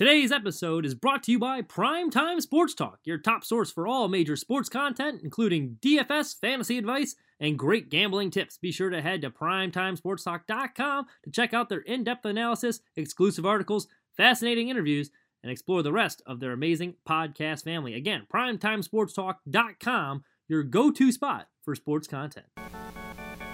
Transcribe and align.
Today's 0.00 0.32
episode 0.32 0.86
is 0.86 0.94
brought 0.94 1.22
to 1.24 1.32
you 1.32 1.38
by 1.38 1.60
Primetime 1.60 2.40
Sports 2.40 2.72
Talk, 2.72 3.00
your 3.04 3.18
top 3.18 3.44
source 3.44 3.70
for 3.70 3.86
all 3.86 4.08
major 4.08 4.34
sports 4.34 4.70
content, 4.70 5.20
including 5.22 5.76
DFS, 5.82 6.40
fantasy 6.40 6.78
advice, 6.78 7.16
and 7.38 7.58
great 7.58 7.90
gambling 7.90 8.30
tips. 8.30 8.56
Be 8.56 8.72
sure 8.72 8.88
to 8.88 9.02
head 9.02 9.20
to 9.20 9.30
primetimesportstalk.com 9.30 11.06
to 11.24 11.30
check 11.30 11.52
out 11.52 11.68
their 11.68 11.80
in 11.80 12.02
depth 12.02 12.24
analysis, 12.24 12.80
exclusive 12.96 13.44
articles, 13.44 13.88
fascinating 14.16 14.70
interviews, 14.70 15.10
and 15.42 15.52
explore 15.52 15.82
the 15.82 15.92
rest 15.92 16.22
of 16.24 16.40
their 16.40 16.52
amazing 16.52 16.94
podcast 17.06 17.64
family. 17.64 17.92
Again, 17.92 18.26
primetimesportstalk.com, 18.32 20.24
your 20.48 20.62
go 20.62 20.90
to 20.90 21.12
spot 21.12 21.48
for 21.62 21.74
sports 21.74 22.08
content. 22.08 22.46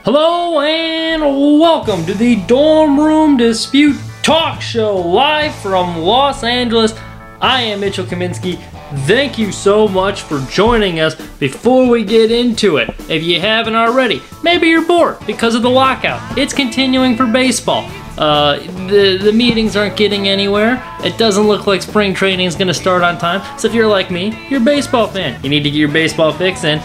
Hello 0.09 0.61
and 0.61 1.21
welcome 1.59 2.07
to 2.07 2.15
the 2.15 2.37
Dorm 2.47 2.97
Room 2.97 3.37
Dispute 3.37 3.97
Talk 4.23 4.63
Show 4.63 4.97
live 4.99 5.53
from 5.57 5.99
Los 5.99 6.45
Angeles. 6.45 6.95
I 7.41 7.63
am 7.63 7.81
Mitchell 7.81 8.07
Kaminsky. 8.07 8.57
Thank 9.09 9.37
you 9.37 9.51
so 9.51 9.89
much 9.89 10.23
for 10.23 10.39
joining 10.49 11.01
us. 11.01 11.17
Before 11.41 11.89
we 11.89 12.05
get 12.05 12.31
into 12.31 12.77
it, 12.77 12.89
if 13.11 13.25
you 13.25 13.41
haven't 13.41 13.75
already, 13.75 14.23
maybe 14.45 14.69
you're 14.69 14.87
bored 14.87 15.19
because 15.27 15.57
of 15.57 15.63
the 15.63 15.71
lockout. 15.71 16.39
It's 16.39 16.55
continuing 16.55 17.17
for 17.17 17.27
baseball. 17.27 17.91
Uh, 18.17 18.61
the 18.87 19.19
the 19.21 19.33
meetings 19.33 19.75
aren't 19.75 19.97
getting 19.97 20.29
anywhere. 20.29 20.81
It 21.01 21.19
doesn't 21.19 21.49
look 21.49 21.67
like 21.67 21.83
spring 21.83 22.15
training 22.15 22.47
is 22.47 22.55
going 22.55 22.69
to 22.69 22.75
start 22.75 23.03
on 23.03 23.19
time. 23.19 23.43
So 23.59 23.67
if 23.67 23.75
you're 23.75 23.89
like 23.89 24.13
me, 24.13 24.39
you're 24.49 24.63
a 24.63 24.65
baseball 24.65 25.09
fan. 25.09 25.43
You 25.43 25.51
need 25.51 25.65
to 25.65 25.71
get 25.71 25.79
your 25.79 25.91
baseball 25.91 26.33
fix 26.33 26.63
in. 26.63 26.79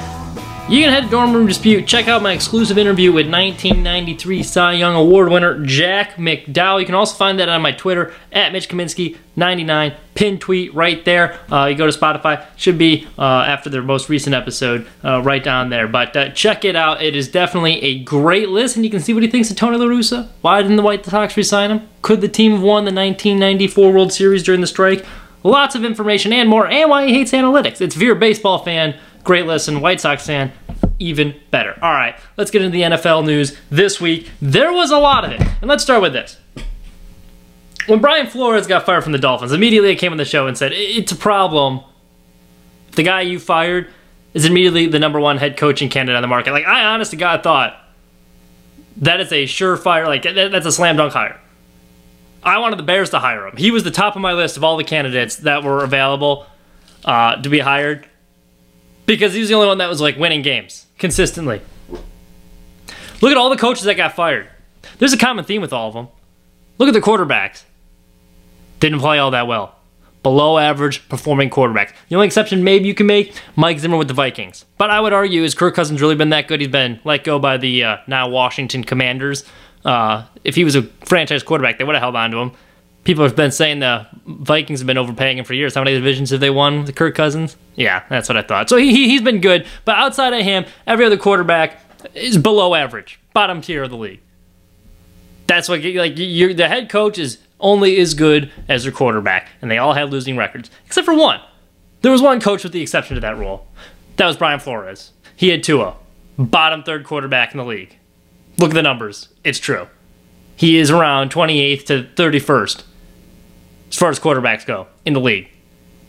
You 0.71 0.83
can 0.83 0.93
head 0.93 1.03
to 1.03 1.09
Dorm 1.09 1.33
Room 1.33 1.47
Dispute. 1.47 1.85
Check 1.85 2.07
out 2.07 2.21
my 2.21 2.31
exclusive 2.31 2.77
interview 2.77 3.11
with 3.11 3.25
1993 3.29 4.41
Cy 4.41 4.71
Young 4.71 4.95
Award 4.95 5.29
winner 5.29 5.65
Jack 5.65 6.15
McDowell. 6.15 6.79
You 6.79 6.85
can 6.85 6.95
also 6.95 7.13
find 7.17 7.37
that 7.39 7.49
on 7.49 7.61
my 7.61 7.73
Twitter 7.73 8.13
at 8.31 8.53
Mitch 8.53 8.69
Kaminsky 8.69 9.17
99 9.35 9.93
pin 10.15 10.39
tweet 10.39 10.73
right 10.73 11.03
there. 11.03 11.37
Uh, 11.51 11.65
you 11.65 11.75
go 11.75 11.91
to 11.91 11.99
Spotify, 11.99 12.45
should 12.55 12.77
be 12.77 13.05
uh, 13.19 13.21
after 13.21 13.69
their 13.69 13.81
most 13.81 14.07
recent 14.07 14.33
episode, 14.33 14.87
uh, 15.03 15.21
right 15.21 15.43
down 15.43 15.71
there. 15.71 15.89
But 15.89 16.15
uh, 16.15 16.29
check 16.29 16.63
it 16.63 16.77
out. 16.77 17.03
It 17.03 17.17
is 17.17 17.27
definitely 17.27 17.83
a 17.83 18.01
great 18.05 18.47
listen. 18.47 18.85
You 18.85 18.89
can 18.89 19.01
see 19.01 19.13
what 19.13 19.23
he 19.23 19.29
thinks 19.29 19.51
of 19.51 19.57
Tony 19.57 19.75
La 19.75 19.87
Russa. 19.87 20.29
Why 20.39 20.61
didn't 20.61 20.77
the 20.77 20.83
White 20.83 21.05
Sox 21.05 21.35
resign 21.35 21.71
him? 21.71 21.89
Could 22.01 22.21
the 22.21 22.29
team 22.29 22.53
have 22.53 22.61
won 22.61 22.85
the 22.85 22.93
1994 22.93 23.91
World 23.91 24.13
Series 24.13 24.41
during 24.41 24.61
the 24.61 24.67
strike? 24.67 25.05
Lots 25.43 25.75
of 25.75 25.83
information 25.83 26.31
and 26.31 26.47
more, 26.47 26.67
and 26.67 26.89
why 26.89 27.07
he 27.07 27.13
hates 27.13 27.31
analytics. 27.31 27.81
It's 27.81 27.97
you're 27.97 28.15
baseball 28.15 28.59
fan, 28.59 28.95
great 29.21 29.45
listen. 29.45 29.81
White 29.81 30.01
Sox 30.01 30.25
fan, 30.25 30.51
even 30.99 31.35
better. 31.51 31.77
All 31.81 31.93
right, 31.93 32.15
let's 32.37 32.51
get 32.51 32.61
into 32.61 32.73
the 32.73 32.83
NFL 32.83 33.25
news 33.25 33.57
this 33.69 33.99
week. 33.99 34.29
There 34.41 34.71
was 34.71 34.91
a 34.91 34.97
lot 34.97 35.25
of 35.25 35.31
it, 35.31 35.41
and 35.41 35.67
let's 35.67 35.83
start 35.83 36.01
with 36.01 36.13
this. 36.13 36.37
When 37.87 37.99
Brian 37.99 38.27
Flores 38.27 38.67
got 38.67 38.85
fired 38.85 39.03
from 39.03 39.11
the 39.11 39.17
Dolphins, 39.17 39.51
immediately 39.51 39.91
I 39.91 39.95
came 39.95 40.11
on 40.11 40.17
the 40.17 40.25
show 40.25 40.47
and 40.47 40.57
said, 40.57 40.71
It's 40.73 41.11
a 41.11 41.15
problem. 41.15 41.81
The 42.91 43.03
guy 43.03 43.21
you 43.21 43.39
fired 43.39 43.89
is 44.33 44.45
immediately 44.45 44.87
the 44.87 44.99
number 44.99 45.19
one 45.19 45.37
head 45.37 45.57
coaching 45.57 45.89
candidate 45.89 46.15
on 46.15 46.21
the 46.21 46.27
market. 46.27 46.51
Like, 46.51 46.65
I 46.65 46.85
honest 46.85 47.11
to 47.11 47.17
God 47.17 47.41
thought 47.43 47.77
that 48.97 49.19
is 49.19 49.31
a 49.31 49.45
surefire, 49.45 50.05
like, 50.05 50.23
that's 50.23 50.65
a 50.65 50.71
slam 50.71 50.97
dunk 50.97 51.13
hire. 51.13 51.39
I 52.43 52.57
wanted 52.57 52.79
the 52.79 52.83
Bears 52.83 53.11
to 53.11 53.19
hire 53.19 53.47
him. 53.47 53.55
He 53.57 53.71
was 53.71 53.83
the 53.83 53.91
top 53.91 54.15
of 54.15 54.21
my 54.21 54.33
list 54.33 54.57
of 54.57 54.63
all 54.63 54.77
the 54.77 54.83
candidates 54.83 55.37
that 55.37 55.63
were 55.63 55.83
available 55.83 56.47
uh, 57.05 57.41
to 57.41 57.49
be 57.49 57.59
hired 57.59 58.07
because 59.15 59.33
he 59.33 59.39
was 59.39 59.49
the 59.49 59.55
only 59.55 59.67
one 59.67 59.77
that 59.79 59.89
was 59.89 60.01
like 60.01 60.17
winning 60.17 60.41
games 60.41 60.87
consistently. 60.97 61.61
Look 63.21 63.31
at 63.31 63.37
all 63.37 63.49
the 63.49 63.57
coaches 63.57 63.83
that 63.83 63.95
got 63.95 64.15
fired. 64.15 64.47
There's 64.97 65.13
a 65.13 65.17
common 65.17 65.45
theme 65.45 65.61
with 65.61 65.73
all 65.73 65.89
of 65.89 65.93
them. 65.93 66.07
Look 66.77 66.87
at 66.87 66.93
the 66.93 67.01
quarterbacks. 67.01 67.63
Didn't 68.79 68.99
play 68.99 69.19
all 69.19 69.31
that 69.31 69.47
well. 69.47 69.75
Below 70.23 70.57
average 70.57 71.07
performing 71.09 71.49
quarterbacks. 71.49 71.93
The 72.09 72.15
only 72.15 72.27
exception 72.27 72.63
maybe 72.63 72.87
you 72.87 72.93
can 72.93 73.07
make, 73.07 73.33
Mike 73.55 73.79
Zimmer 73.79 73.97
with 73.97 74.07
the 74.07 74.13
Vikings. 74.13 74.65
But 74.77 74.89
I 74.89 74.99
would 74.99 75.13
argue, 75.13 75.43
has 75.43 75.55
Kirk 75.55 75.75
Cousins 75.75 76.01
really 76.01 76.15
been 76.15 76.29
that 76.29 76.47
good? 76.47 76.61
He's 76.61 76.69
been 76.69 76.99
let 77.03 77.23
go 77.23 77.37
by 77.37 77.57
the 77.57 77.83
uh, 77.83 77.97
now 78.07 78.29
Washington 78.29 78.83
Commanders. 78.83 79.43
Uh, 79.83 80.25
if 80.43 80.55
he 80.55 80.63
was 80.63 80.75
a 80.75 80.83
franchise 81.05 81.43
quarterback, 81.43 81.79
they 81.79 81.83
would 81.83 81.95
have 81.95 82.01
held 82.01 82.15
on 82.15 82.31
to 82.31 82.37
him. 82.37 82.51
People 83.03 83.23
have 83.23 83.35
been 83.35 83.51
saying 83.51 83.79
the 83.79 84.07
Vikings 84.27 84.79
have 84.79 84.87
been 84.87 84.97
overpaying 84.97 85.39
him 85.39 85.45
for 85.45 85.53
years. 85.53 85.73
How 85.73 85.83
many 85.83 85.95
divisions 85.95 86.29
have 86.29 86.39
they 86.39 86.51
won 86.51 86.81
with 86.81 86.95
Kirk 86.95 87.15
Cousins? 87.15 87.57
Yeah, 87.75 88.03
that's 88.09 88.29
what 88.29 88.37
I 88.37 88.43
thought. 88.43 88.69
So 88.69 88.77
he, 88.77 89.09
he's 89.09 89.23
been 89.23 89.41
good, 89.41 89.65
but 89.85 89.95
outside 89.95 90.33
of 90.33 90.43
him, 90.43 90.65
every 90.85 91.05
other 91.05 91.17
quarterback 91.17 91.81
is 92.13 92.37
below 92.37 92.75
average, 92.75 93.19
bottom 93.33 93.61
tier 93.61 93.83
of 93.83 93.89
the 93.89 93.97
league. 93.97 94.21
That's 95.47 95.67
what 95.67 95.83
like 95.83 96.17
you 96.17 96.53
the 96.53 96.67
head 96.67 96.89
coach 96.89 97.17
is 97.17 97.39
only 97.59 97.97
as 97.99 98.13
good 98.13 98.51
as 98.69 98.83
their 98.83 98.91
quarterback, 98.91 99.49
and 99.61 99.69
they 99.69 99.79
all 99.79 99.93
had 99.93 100.11
losing 100.11 100.37
records 100.37 100.69
except 100.85 101.05
for 101.05 101.15
one. 101.15 101.41
There 102.01 102.11
was 102.11 102.21
one 102.21 102.39
coach 102.39 102.63
with 102.63 102.71
the 102.71 102.81
exception 102.81 103.15
to 103.15 103.21
that 103.21 103.37
rule. 103.37 103.67
That 104.17 104.27
was 104.27 104.37
Brian 104.37 104.59
Flores. 104.59 105.11
He 105.35 105.49
had 105.49 105.63
Tua, 105.63 105.95
bottom 106.37 106.83
third 106.83 107.03
quarterback 107.03 107.51
in 107.51 107.57
the 107.57 107.65
league. 107.65 107.97
Look 108.59 108.71
at 108.71 108.75
the 108.75 108.81
numbers. 108.81 109.29
It's 109.43 109.59
true. 109.59 109.87
He 110.55 110.77
is 110.77 110.91
around 110.91 111.31
28th 111.31 111.85
to 111.87 112.03
31st 112.15 112.83
as 113.91 113.97
far 113.97 114.09
as 114.09 114.19
quarterbacks 114.19 114.65
go 114.65 114.87
in 115.05 115.13
the 115.13 115.19
league. 115.19 115.49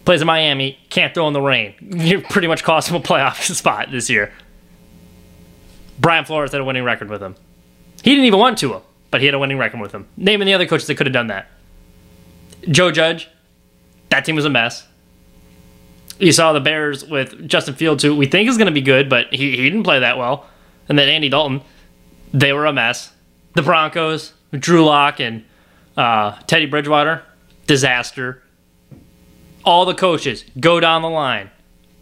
Plays 0.04 0.20
in 0.20 0.26
Miami, 0.26 0.78
can't 0.88 1.14
throw 1.14 1.26
in 1.28 1.32
the 1.32 1.40
rain. 1.40 1.74
You 2.02 2.20
pretty 2.22 2.48
much 2.48 2.64
cost 2.64 2.88
him 2.88 2.96
a 2.96 3.00
playoff 3.00 3.40
spot 3.54 3.90
this 3.90 4.08
year. 4.08 4.32
Brian 5.98 6.24
Flores 6.24 6.52
had 6.52 6.60
a 6.60 6.64
winning 6.64 6.84
record 6.84 7.10
with 7.10 7.22
him. 7.22 7.36
He 8.02 8.10
didn't 8.10 8.24
even 8.24 8.38
want 8.38 8.58
to, 8.58 8.82
but 9.10 9.20
he 9.20 9.26
had 9.26 9.34
a 9.34 9.38
winning 9.38 9.58
record 9.58 9.80
with 9.80 9.92
him. 9.92 10.08
Naming 10.16 10.46
the 10.46 10.54
other 10.54 10.66
coaches 10.66 10.86
that 10.88 10.96
could 10.96 11.06
have 11.06 11.12
done 11.12 11.28
that. 11.28 11.48
Joe 12.68 12.90
Judge, 12.90 13.28
that 14.08 14.24
team 14.24 14.34
was 14.34 14.44
a 14.44 14.50
mess. 14.50 14.86
You 16.18 16.32
saw 16.32 16.52
the 16.52 16.60
Bears 16.60 17.04
with 17.04 17.48
Justin 17.48 17.74
Fields, 17.74 18.02
who 18.02 18.16
we 18.16 18.26
think 18.26 18.48
is 18.48 18.56
going 18.56 18.66
to 18.66 18.72
be 18.72 18.80
good, 18.80 19.08
but 19.08 19.32
he, 19.32 19.50
he 19.56 19.62
didn't 19.62 19.82
play 19.82 20.00
that 20.00 20.18
well. 20.18 20.46
And 20.88 20.98
then 20.98 21.08
Andy 21.08 21.28
Dalton, 21.28 21.62
they 22.32 22.52
were 22.52 22.66
a 22.66 22.72
mess. 22.72 23.12
The 23.54 23.62
Broncos, 23.62 24.32
Drew 24.52 24.84
Lock 24.84 25.20
and 25.20 25.44
uh, 25.96 26.32
Teddy 26.46 26.66
Bridgewater, 26.66 27.22
disaster. 27.66 28.42
All 29.64 29.84
the 29.84 29.94
coaches 29.94 30.44
go 30.58 30.80
down 30.80 31.02
the 31.02 31.10
line. 31.10 31.50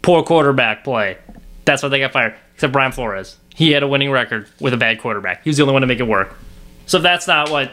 Poor 0.01 0.23
quarterback 0.23 0.83
play. 0.83 1.17
That's 1.65 1.83
why 1.83 1.89
they 1.89 1.99
got 1.99 2.13
fired. 2.13 2.35
Except 2.55 2.73
Brian 2.73 2.91
Flores. 2.91 3.37
He 3.53 3.71
had 3.71 3.83
a 3.83 3.87
winning 3.87 4.11
record 4.11 4.49
with 4.59 4.73
a 4.73 4.77
bad 4.77 4.99
quarterback. 4.99 5.43
He 5.43 5.49
was 5.49 5.57
the 5.57 5.63
only 5.63 5.73
one 5.73 5.81
to 5.81 5.87
make 5.87 5.99
it 5.99 6.07
work. 6.07 6.35
So 6.85 6.97
if 6.97 7.03
that's 7.03 7.27
not 7.27 7.49
what, 7.49 7.71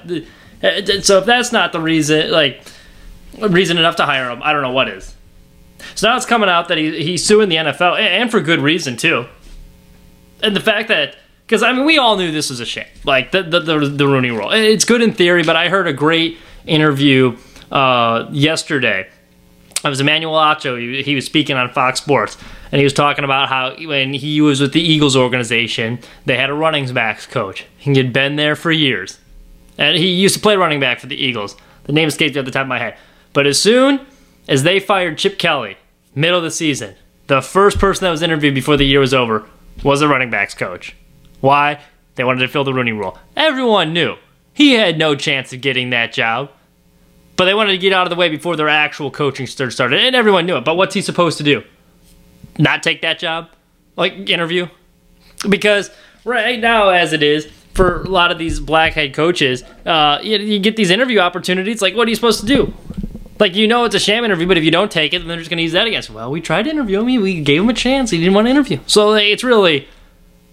uh, 0.63 1.01
so 1.03 1.19
if 1.19 1.25
that's 1.25 1.53
not 1.53 1.73
the 1.73 1.81
reason, 1.81 2.31
like 2.31 2.63
reason 3.39 3.79
enough 3.79 3.97
to 3.97 4.05
hire 4.05 4.31
him, 4.31 4.43
I 4.43 4.53
don't 4.53 4.63
know 4.63 4.73
what 4.73 4.89
is. 4.89 5.15
So 5.95 6.09
now 6.09 6.17
it's 6.17 6.27
coming 6.27 6.49
out 6.49 6.69
that 6.69 6.79
he, 6.79 7.03
he's 7.03 7.25
suing 7.25 7.49
the 7.49 7.57
NFL, 7.57 7.99
and 7.99 8.31
for 8.31 8.41
good 8.41 8.61
reason 8.61 8.97
too. 8.97 9.27
And 10.43 10.55
the 10.55 10.61
fact 10.61 10.89
that 10.89 11.17
because 11.47 11.63
I 11.63 11.73
mean 11.73 11.87
we 11.87 11.99
all 11.99 12.17
knew 12.17 12.31
this 12.31 12.51
was 12.51 12.61
a 12.61 12.67
shame, 12.67 12.87
like 13.05 13.33
the 13.33 13.43
the, 13.43 13.61
the 13.61 13.79
the 13.79 14.07
Rooney 14.07 14.31
Rule. 14.31 14.51
It's 14.51 14.85
good 14.85 15.03
in 15.03 15.13
theory, 15.13 15.43
but 15.43 15.57
I 15.57 15.69
heard 15.69 15.87
a 15.87 15.93
great 15.93 16.39
interview 16.67 17.37
uh, 17.71 18.29
yesterday. 18.31 19.09
It 19.85 19.89
was 19.89 20.01
Emmanuel 20.01 20.35
Acho. 20.35 20.79
He, 20.79 21.03
he 21.03 21.15
was 21.15 21.25
speaking 21.25 21.57
on 21.57 21.71
Fox 21.71 22.01
Sports, 22.01 22.37
and 22.73 22.79
he 22.79 22.85
was 22.85 22.93
talking 22.93 23.25
about 23.25 23.49
how 23.49 23.77
when 23.87 24.13
he 24.13 24.41
was 24.41 24.61
with 24.61 24.73
the 24.73 24.81
Eagles 24.81 25.17
organization, 25.17 26.01
they 26.27 26.37
had 26.37 26.51
a 26.51 26.55
running 26.55 26.93
backs 26.93 27.27
coach. 27.27 27.65
He 27.77 27.95
had 27.97 28.13
been 28.13 28.37
there 28.37 28.57
for 28.57 28.73
years, 28.73 29.19
and 29.77 29.97
he 29.97 30.09
used 30.09 30.35
to 30.35 30.41
play 30.41 30.57
running 30.57 30.81
back 30.81 30.99
for 31.01 31.07
the 31.07 31.17
Eagles. 31.17 31.57
The 31.85 31.93
name 31.93 32.09
escapes 32.09 32.35
me 32.35 32.41
at 32.41 32.45
the 32.45 32.51
top 32.51 32.63
of 32.63 32.69
my 32.69 32.79
head. 32.79 32.97
But 33.33 33.47
as 33.47 33.61
soon 33.61 34.01
as 34.49 34.63
they 34.63 34.81
fired 34.81 35.17
Chip 35.19 35.39
Kelly, 35.39 35.77
middle 36.15 36.39
of 36.39 36.45
the 36.45 36.51
season, 36.51 36.97
the 37.29 37.41
first 37.41 37.79
person 37.79 38.05
that 38.05 38.11
was 38.11 38.23
interviewed 38.23 38.55
before 38.55 38.77
the 38.77 38.85
year 38.85 39.01
was 39.01 39.15
over 39.15 39.49
was 39.85 40.01
the 40.01 40.09
running 40.09 40.31
backs 40.31 40.55
coach. 40.55 40.97
Why? 41.41 41.81
They 42.17 42.25
wanted 42.25 42.41
to 42.41 42.49
fill 42.49 42.65
the 42.65 42.75
Rooney 42.75 42.93
rule. 42.93 43.17
Everyone 43.37 43.93
knew 43.93 44.17
he 44.53 44.73
had 44.73 44.99
no 44.99 45.15
chance 45.15 45.53
of 45.53 45.61
getting 45.61 45.91
that 45.91 46.13
job. 46.13 46.51
But 47.39 47.45
they 47.45 47.55
wanted 47.55 47.73
to 47.73 47.79
get 47.79 47.93
out 47.93 48.05
of 48.05 48.11
the 48.11 48.17
way 48.17 48.29
before 48.29 48.57
their 48.57 48.69
actual 48.69 49.11
coaching 49.13 49.47
started, 49.47 50.01
and 50.01 50.17
everyone 50.17 50.45
knew 50.45 50.57
it. 50.57 50.65
But 50.65 50.77
what's 50.77 50.95
he 50.95 51.01
supposed 51.01 51.39
to 51.39 51.45
do? 51.45 51.63
Not 52.59 52.83
take 52.83 53.01
that 53.03 53.21
job? 53.21 53.49
Like, 53.97 54.29
interview? 54.29 54.67
Because 55.49 55.91
right 56.25 56.59
now, 56.59 56.89
as 56.89 57.13
it 57.13 57.23
is, 57.23 57.49
for 57.75 58.03
a 58.03 58.09
lot 58.09 58.33
of 58.33 58.39
these 58.39 58.59
black 58.59 58.95
head 58.95 59.15
coaches, 59.15 59.63
uh, 59.87 60.19
you, 60.21 60.37
you 60.39 60.59
get 60.59 60.75
these 60.75 60.91
interview 60.91 61.21
opportunities. 61.21 61.81
Like, 61.81 61.95
what 61.95 62.09
are 62.09 62.11
you 62.11 62.17
supposed 62.17 62.41
to 62.41 62.47
do? 62.47 62.75
Like, 63.39 63.55
you 63.55 63.69
know 63.69 63.85
it's 63.85 63.95
a 63.95 64.01
sham 64.01 64.25
interview, 64.25 64.49
but 64.49 64.59
if 64.59 64.65
you 64.65 64.73
don't 64.73 64.91
take 64.91 65.15
it, 65.15 65.21
then 65.21 65.29
they're 65.29 65.37
just 65.37 65.49
going 65.49 65.59
to 65.59 65.63
use 65.63 65.73
that 65.73 65.87
against. 65.87 66.11
Well, 66.11 66.33
we 66.33 66.41
tried 66.41 66.65
to 66.65 66.71
interview 66.71 66.99
him. 66.99 67.07
We 67.23 67.41
gave 67.41 67.63
him 67.63 67.69
a 67.69 67.75
chance. 67.75 68.11
He 68.11 68.19
didn't 68.19 68.35
want 68.35 68.49
to 68.49 68.51
interview. 68.51 68.81
So 68.89 69.15
it's 69.15 69.45
really 69.45 69.87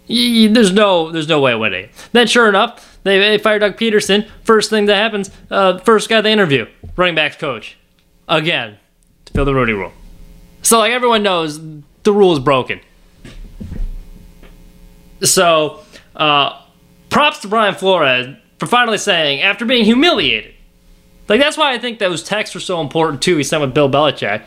there's 0.07 0.71
no 0.71 1.11
there's 1.11 1.27
no 1.27 1.39
way 1.39 1.53
of 1.53 1.59
winning. 1.59 1.89
Then 2.11 2.27
sure 2.27 2.47
enough, 2.49 2.99
they, 3.03 3.19
they 3.19 3.37
fire 3.37 3.59
Doug 3.59 3.77
Pederson. 3.77 4.27
First 4.43 4.69
thing 4.69 4.85
that 4.85 4.95
happens, 4.95 5.31
uh, 5.49 5.79
first 5.79 6.09
guy 6.09 6.21
they 6.21 6.31
interview, 6.31 6.67
running 6.95 7.15
backs 7.15 7.35
coach, 7.37 7.77
again 8.27 8.77
to 9.25 9.33
fill 9.33 9.45
the 9.45 9.53
Rooney 9.53 9.73
rule. 9.73 9.93
So 10.61 10.79
like 10.79 10.91
everyone 10.91 11.23
knows, 11.23 11.59
the 12.03 12.13
rule 12.13 12.33
is 12.33 12.39
broken. 12.39 12.79
So 15.21 15.83
uh, 16.15 16.61
props 17.09 17.39
to 17.39 17.47
Brian 17.47 17.75
Flores 17.75 18.35
for 18.59 18.65
finally 18.67 18.97
saying 18.97 19.41
after 19.41 19.65
being 19.65 19.85
humiliated 19.85 20.53
Like 21.27 21.39
that's 21.39 21.57
why 21.57 21.73
I 21.73 21.79
think 21.79 21.99
those 21.99 22.23
texts 22.23 22.53
were 22.53 22.61
so 22.61 22.81
important 22.81 23.21
too. 23.21 23.37
He 23.37 23.43
sent 23.43 23.61
with 23.61 23.73
Bill 23.73 23.89
Belichick 23.89 24.43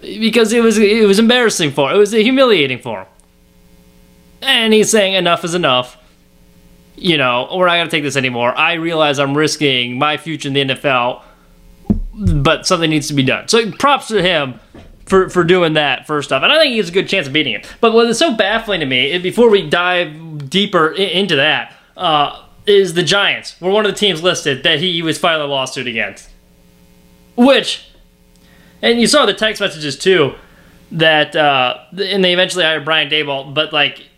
because 0.00 0.52
it 0.52 0.62
was 0.62 0.78
it 0.78 1.06
was 1.06 1.18
embarrassing 1.18 1.72
for 1.72 1.90
him. 1.90 1.96
It 1.96 1.98
was 1.98 2.12
humiliating 2.12 2.78
for 2.78 3.00
him. 3.02 3.06
And 4.42 4.72
he's 4.72 4.90
saying 4.90 5.14
enough 5.14 5.44
is 5.44 5.54
enough. 5.54 5.96
You 6.96 7.16
know, 7.16 7.48
we're 7.54 7.66
not 7.66 7.76
gonna 7.76 7.90
take 7.90 8.02
this 8.02 8.16
anymore. 8.16 8.56
I 8.56 8.74
realize 8.74 9.18
I'm 9.18 9.36
risking 9.36 9.98
my 9.98 10.16
future 10.16 10.48
in 10.48 10.54
the 10.54 10.64
NFL, 10.64 11.22
but 12.14 12.66
something 12.66 12.90
needs 12.90 13.08
to 13.08 13.14
be 13.14 13.22
done. 13.22 13.48
So 13.48 13.70
props 13.72 14.08
to 14.08 14.22
him 14.22 14.60
for, 15.06 15.28
for 15.28 15.44
doing 15.44 15.74
that 15.74 16.06
first 16.06 16.32
off. 16.32 16.42
And 16.42 16.52
I 16.52 16.58
think 16.58 16.72
he 16.72 16.78
has 16.78 16.88
a 16.88 16.92
good 16.92 17.08
chance 17.08 17.26
of 17.26 17.32
beating 17.32 17.54
him. 17.54 17.62
But 17.80 17.92
what 17.92 18.06
is 18.06 18.18
so 18.18 18.36
baffling 18.36 18.80
to 18.80 18.86
me, 18.86 19.16
before 19.18 19.50
we 19.50 19.68
dive 19.68 20.48
deeper 20.50 20.90
into 20.92 21.36
that, 21.36 21.74
uh, 21.96 22.44
is 22.66 22.94
the 22.94 23.02
Giants 23.02 23.60
were 23.60 23.70
one 23.70 23.84
of 23.84 23.92
the 23.92 23.98
teams 23.98 24.22
listed 24.22 24.62
that 24.62 24.78
he 24.78 25.02
was 25.02 25.18
filing 25.18 25.44
a 25.44 25.46
lawsuit 25.46 25.86
against. 25.86 26.30
Which, 27.36 27.88
and 28.80 29.00
you 29.00 29.06
saw 29.06 29.26
the 29.26 29.34
text 29.34 29.60
messages 29.60 29.98
too, 29.98 30.34
that, 30.92 31.34
uh, 31.34 31.78
and 31.90 32.24
they 32.24 32.32
eventually 32.32 32.64
hired 32.64 32.84
Brian 32.84 33.10
Daboll, 33.10 33.52
but 33.52 33.72
like, 33.72 34.08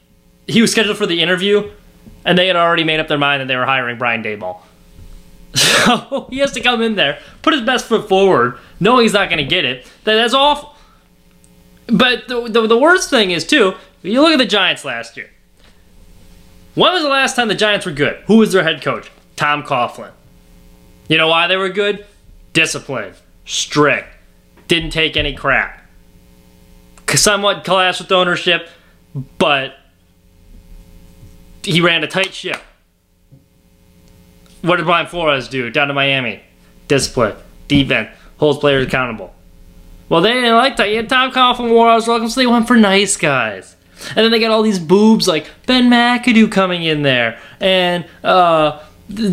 he 0.47 0.61
was 0.61 0.73
scheduled 0.73 0.97
for 0.97 1.07
the 1.07 1.21
interview, 1.21 1.71
and 2.25 2.39
they 2.39 2.47
had 2.47 2.57
already 2.57 2.85
made 2.85 3.01
up 3.01 3.09
their 3.09 3.19
mind 3.19 3.41
that 3.41 3.49
they 3.49 3.57
were 3.57 3.67
hiring 3.67 3.99
Brian 3.99 4.23
Daboll. 4.23 4.61
So 5.85 6.27
he 6.31 6.39
has 6.39 6.53
to 6.53 6.63
come 6.63 6.81
in 6.81 6.95
there, 6.95 7.19
put 7.43 7.53
his 7.53 7.63
best 7.63 7.85
foot 7.85 8.09
forward, 8.09 8.59
knowing 8.81 9.03
he's 9.03 9.13
not 9.13 9.29
going 9.29 9.39
to 9.39 9.45
get 9.45 9.67
it. 9.67 9.85
That, 10.05 10.15
that's 10.15 10.33
awful. 10.33 10.75
But 11.87 12.27
the, 12.27 12.49
the, 12.49 12.67
the 12.67 12.79
worst 12.79 13.11
thing 13.11 13.31
is, 13.31 13.47
too, 13.47 13.75
you 14.03 14.23
look 14.23 14.33
at 14.33 14.39
the 14.39 14.47
Giants 14.47 14.85
last 14.85 15.17
year. 15.17 15.31
When 16.75 16.93
was 16.93 17.03
the 17.03 17.09
last 17.09 17.37
time 17.37 17.49
the 17.49 17.55
Giants 17.55 17.87
were 17.87 17.93
good? 17.93 18.17
Who 18.27 18.39
was 18.39 18.53
their 18.53 18.63
head 18.63 18.83
coach? 18.83 19.11
Tom 19.37 19.63
Coughlin. 19.63 20.13
You 21.09 21.19
know 21.19 21.29
why 21.29 21.47
they 21.47 21.57
were 21.57 21.69
good? 21.69 22.07
Discipline, 22.53 23.15
strict, 23.45 24.09
didn't 24.69 24.91
take 24.91 25.17
any 25.17 25.35
crap. 25.35 25.83
Somewhat 27.15 27.65
clashed 27.65 28.01
with 28.01 28.11
ownership, 28.11 28.69
but 29.39 29.75
he 31.65 31.81
ran 31.81 32.05
a 32.05 32.07
tight 32.07 32.35
ship. 32.35 32.61
What 34.63 34.77
did 34.77 34.87
Brian 34.87 35.07
Flores 35.07 35.49
do 35.49 35.71
down 35.71 35.89
to 35.89 35.95
Miami? 35.95 36.43
Discipline, 36.89 37.37
defense, 37.69 38.11
holds 38.39 38.59
players 38.59 38.87
accountable. 38.87 39.35
Well, 40.09 40.21
they 40.21 40.33
didn't 40.33 40.55
like 40.55 40.77
that. 40.77 40.91
You 40.91 40.97
had 40.97 41.09
Tom 41.09 41.33
Coughlin, 41.33 41.71
Warriors, 41.71 42.07
welcome, 42.07 42.29
so 42.29 42.41
they 42.41 42.47
went 42.47 42.67
for 42.67 42.77
nice 42.77 43.17
guys. 43.17 43.77
And 44.09 44.19
then 44.19 44.31
they 44.31 44.41
got 44.41 44.51
all 44.51 44.63
these 44.63 44.79
boobs 44.79 45.27
like 45.27 45.47
Ben 45.67 45.89
McAdoo 45.89 46.51
coming 46.51 46.83
in 46.83 47.03
there 47.03 47.39
and 47.61 48.05
uh, 48.23 48.83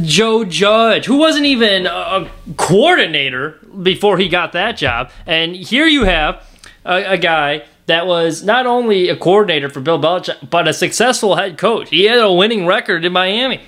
Joe 0.01 0.43
Judge, 0.43 1.05
who 1.05 1.17
wasn't 1.17 1.45
even 1.45 1.87
a 1.87 2.29
coordinator 2.57 3.59
before 3.81 4.17
he 4.17 4.29
got 4.29 4.53
that 4.53 4.77
job. 4.77 5.11
And 5.25 5.55
here 5.55 5.87
you 5.87 6.03
have 6.05 6.45
a, 6.85 7.13
a 7.13 7.17
guy 7.17 7.63
that 7.87 8.07
was 8.07 8.43
not 8.43 8.65
only 8.65 9.09
a 9.09 9.15
coordinator 9.15 9.69
for 9.69 9.81
Bill 9.81 9.99
Belichick, 9.99 10.49
but 10.49 10.67
a 10.67 10.73
successful 10.73 11.35
head 11.35 11.57
coach. 11.57 11.89
He 11.89 12.05
had 12.05 12.19
a 12.19 12.31
winning 12.31 12.65
record 12.65 13.03
in 13.05 13.13
Miami 13.13 13.61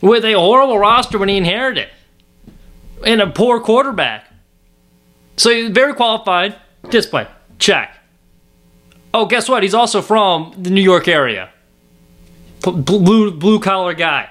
with 0.00 0.24
a 0.24 0.34
horrible 0.34 0.78
roster 0.78 1.18
when 1.18 1.28
he 1.28 1.36
inherited 1.36 1.88
and 3.04 3.20
a 3.20 3.26
poor 3.28 3.60
quarterback. 3.60 4.30
So 5.36 5.50
he's 5.50 5.70
very 5.70 5.94
qualified. 5.94 6.56
Display. 6.90 7.26
Check. 7.58 7.96
Oh, 9.12 9.26
guess 9.26 9.48
what? 9.48 9.62
He's 9.62 9.74
also 9.74 10.02
from 10.02 10.54
the 10.58 10.70
New 10.70 10.82
York 10.82 11.08
area. 11.08 11.50
Blue 12.62 13.30
blue 13.30 13.60
collar 13.60 13.94
guy. 13.94 14.28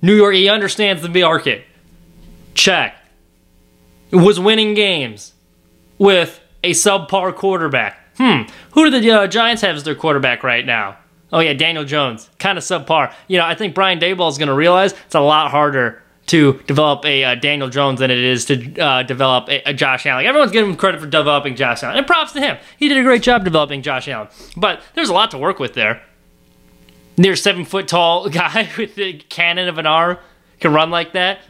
New 0.00 0.14
York. 0.14 0.34
He 0.34 0.48
understands 0.48 1.02
the 1.02 1.08
market. 1.08 1.64
Check. 2.54 2.96
Was 4.10 4.38
winning 4.38 4.74
games 4.74 5.32
with 5.98 6.40
a 6.62 6.72
subpar 6.72 7.34
quarterback. 7.34 7.98
Hmm. 8.18 8.42
Who 8.72 8.90
do 8.90 9.00
the 9.00 9.10
uh, 9.10 9.26
Giants 9.26 9.62
have 9.62 9.76
as 9.76 9.84
their 9.84 9.94
quarterback 9.94 10.42
right 10.42 10.64
now? 10.64 10.98
Oh 11.32 11.40
yeah, 11.40 11.54
Daniel 11.54 11.84
Jones. 11.84 12.28
Kind 12.38 12.58
of 12.58 12.64
subpar. 12.64 13.12
You 13.26 13.38
know, 13.38 13.44
I 13.44 13.54
think 13.54 13.74
Brian 13.74 13.98
Daboll 13.98 14.30
is 14.30 14.38
going 14.38 14.48
to 14.48 14.54
realize 14.54 14.92
it's 14.92 15.14
a 15.14 15.20
lot 15.20 15.50
harder 15.50 16.02
to 16.26 16.60
develop 16.66 17.04
a 17.04 17.24
uh, 17.24 17.34
Daniel 17.34 17.68
Jones 17.68 18.00
than 18.00 18.10
it 18.10 18.18
is 18.18 18.44
to 18.44 18.78
uh, 18.78 19.02
develop 19.02 19.48
a, 19.48 19.70
a, 19.70 19.74
Josh 19.74 20.06
Allen. 20.06 20.24
Everyone's 20.24 20.52
giving 20.52 20.70
him 20.70 20.76
credit 20.76 21.00
for 21.00 21.06
developing 21.06 21.56
Josh 21.56 21.82
Allen, 21.82 21.96
and 21.96 22.06
props 22.06 22.32
to 22.32 22.40
him. 22.40 22.58
He 22.78 22.88
did 22.88 22.98
a 22.98 23.02
great 23.02 23.22
job 23.22 23.44
developing 23.44 23.82
Josh 23.82 24.06
Allen. 24.08 24.28
But 24.56 24.82
there's 24.94 25.08
a 25.08 25.12
lot 25.12 25.30
to 25.32 25.38
work 25.38 25.58
with 25.58 25.74
there. 25.74 26.02
Near 27.18 27.34
seven 27.34 27.64
foot 27.64 27.88
tall 27.88 28.28
guy 28.30 28.68
with 28.78 28.98
a 28.98 29.14
cannon 29.14 29.68
of 29.68 29.78
an 29.78 29.86
arm 29.86 30.18
can 30.60 30.72
run 30.72 30.90
like 30.90 31.12
that. 31.14 31.40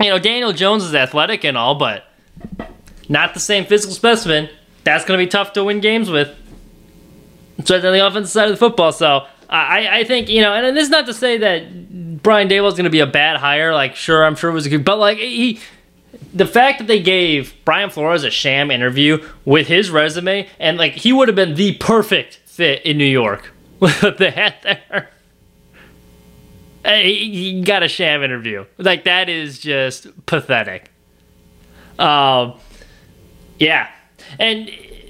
You 0.00 0.10
know, 0.10 0.18
Daniel 0.18 0.52
Jones 0.52 0.82
is 0.82 0.94
athletic 0.94 1.44
and 1.44 1.56
all, 1.56 1.74
but 1.74 2.04
not 3.08 3.34
the 3.34 3.40
same 3.40 3.64
physical 3.64 3.94
specimen. 3.94 4.48
That's 4.84 5.04
going 5.04 5.18
to 5.18 5.24
be 5.24 5.28
tough 5.28 5.54
to 5.54 5.64
win 5.64 5.80
games 5.80 6.10
with. 6.10 6.36
Especially 7.58 7.88
on 7.88 7.94
the 7.94 8.06
offensive 8.06 8.30
side 8.30 8.44
of 8.44 8.50
the 8.52 8.56
football. 8.56 8.92
So 8.92 9.26
I, 9.48 10.00
I 10.00 10.04
think, 10.04 10.28
you 10.28 10.40
know, 10.40 10.52
and 10.52 10.76
this 10.76 10.84
is 10.84 10.90
not 10.90 11.06
to 11.06 11.14
say 11.14 11.38
that 11.38 12.22
Brian 12.22 12.48
Daboll 12.48 12.68
is 12.68 12.74
going 12.74 12.84
to 12.84 12.90
be 12.90 13.00
a 13.00 13.06
bad 13.06 13.36
hire. 13.36 13.72
Like, 13.72 13.96
sure, 13.96 14.24
I'm 14.24 14.34
sure 14.34 14.50
it 14.50 14.54
was 14.54 14.66
a 14.66 14.70
good, 14.70 14.84
but 14.84 14.98
like 14.98 15.18
he, 15.18 15.60
the 16.32 16.46
fact 16.46 16.78
that 16.78 16.86
they 16.86 17.00
gave 17.00 17.54
Brian 17.64 17.90
Flores 17.90 18.24
a 18.24 18.30
sham 18.30 18.70
interview 18.70 19.24
with 19.44 19.68
his 19.68 19.90
resume, 19.90 20.48
and 20.58 20.78
like 20.78 20.92
he 20.92 21.12
would 21.12 21.28
have 21.28 21.36
been 21.36 21.54
the 21.54 21.74
perfect 21.74 22.36
fit 22.46 22.82
in 22.84 22.98
New 22.98 23.04
York 23.04 23.52
with 23.80 24.18
the 24.18 24.30
hat 24.30 24.62
there. 24.62 25.10
He 26.84 27.62
got 27.62 27.82
a 27.82 27.88
sham 27.88 28.22
interview. 28.22 28.66
Like 28.76 29.04
that 29.04 29.28
is 29.28 29.58
just 29.58 30.08
pathetic. 30.26 30.90
Um, 31.98 32.54
yeah, 33.58 33.90
and 34.38 34.68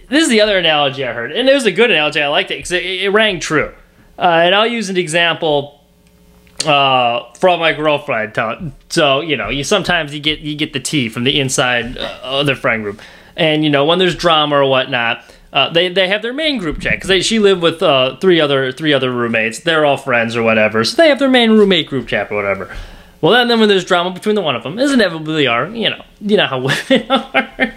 this 0.09 0.23
is 0.23 0.29
the 0.29 0.41
other 0.41 0.59
analogy 0.59 1.05
I 1.05 1.12
heard, 1.12 1.32
and 1.32 1.49
it 1.49 1.55
was 1.55 1.67
a 1.67 1.73
good 1.73 1.91
analogy. 1.91 2.21
I 2.21 2.29
liked 2.29 2.50
it 2.50 2.59
because 2.59 2.73
it, 2.73 2.85
it 2.85 3.09
rang 3.11 3.41
true. 3.41 3.75
Uh, 4.19 4.23
and 4.23 4.55
I'll 4.55 4.67
use 4.67 4.91
an 4.91 4.97
example 4.97 5.81
uh, 6.65 7.32
from 7.35 7.61
my 7.61 7.73
girlfriend. 7.73 8.35
So 8.88 9.21
you 9.21 9.37
know, 9.37 9.49
you 9.49 9.65
sometimes 9.65 10.15
you 10.15 10.21
get 10.21 10.41
you 10.41 10.56
get 10.56 10.73
the 10.73 10.81
tea 10.81 11.09
from 11.09 11.25
the 11.25 11.41
inside 11.41 11.99
uh, 11.99 12.21
of 12.23 12.47
their 12.47 12.56
friend 12.56 12.82
group, 12.82 13.00
and 13.37 13.65
you 13.65 13.71
know 13.71 13.85
when 13.85 13.99
there's 13.99 14.15
drama 14.15 14.56
or 14.56 14.67
whatnot. 14.67 15.25
Uh, 15.53 15.73
they, 15.73 15.88
they 15.88 16.09
have 16.09 16.21
their 16.21 16.32
main 16.32 16.59
group 16.59 16.81
chat 16.81 17.00
because 17.00 17.25
she 17.25 17.38
lived 17.38 17.62
with 17.62 17.81
uh, 17.81 18.17
three 18.17 18.41
other 18.41 18.73
three 18.73 18.93
other 18.93 19.12
roommates. 19.12 19.61
They're 19.61 19.85
all 19.85 19.97
friends 19.97 20.35
or 20.35 20.43
whatever, 20.43 20.82
so 20.82 20.97
they 20.97 21.09
have 21.09 21.21
their 21.21 21.31
main 21.31 21.53
roommate 21.53 21.87
group 21.87 22.09
chat 22.09 22.29
or 22.32 22.35
whatever. 22.35 22.76
Well, 23.25 23.32
then, 23.32 23.59
when 23.59 23.71
there's 23.71 23.87
drama 23.87 24.11
between 24.11 24.35
the 24.35 24.43
one 24.43 24.55
of 24.55 24.62
them, 24.62 24.79
as 24.79 24.93
inevitably 24.93 25.47
are, 25.47 25.67
you 25.69 25.88
know, 25.88 26.05
you 26.21 26.37
know 26.37 26.47
how 26.47 26.59
women 26.91 27.11
are. 27.11 27.75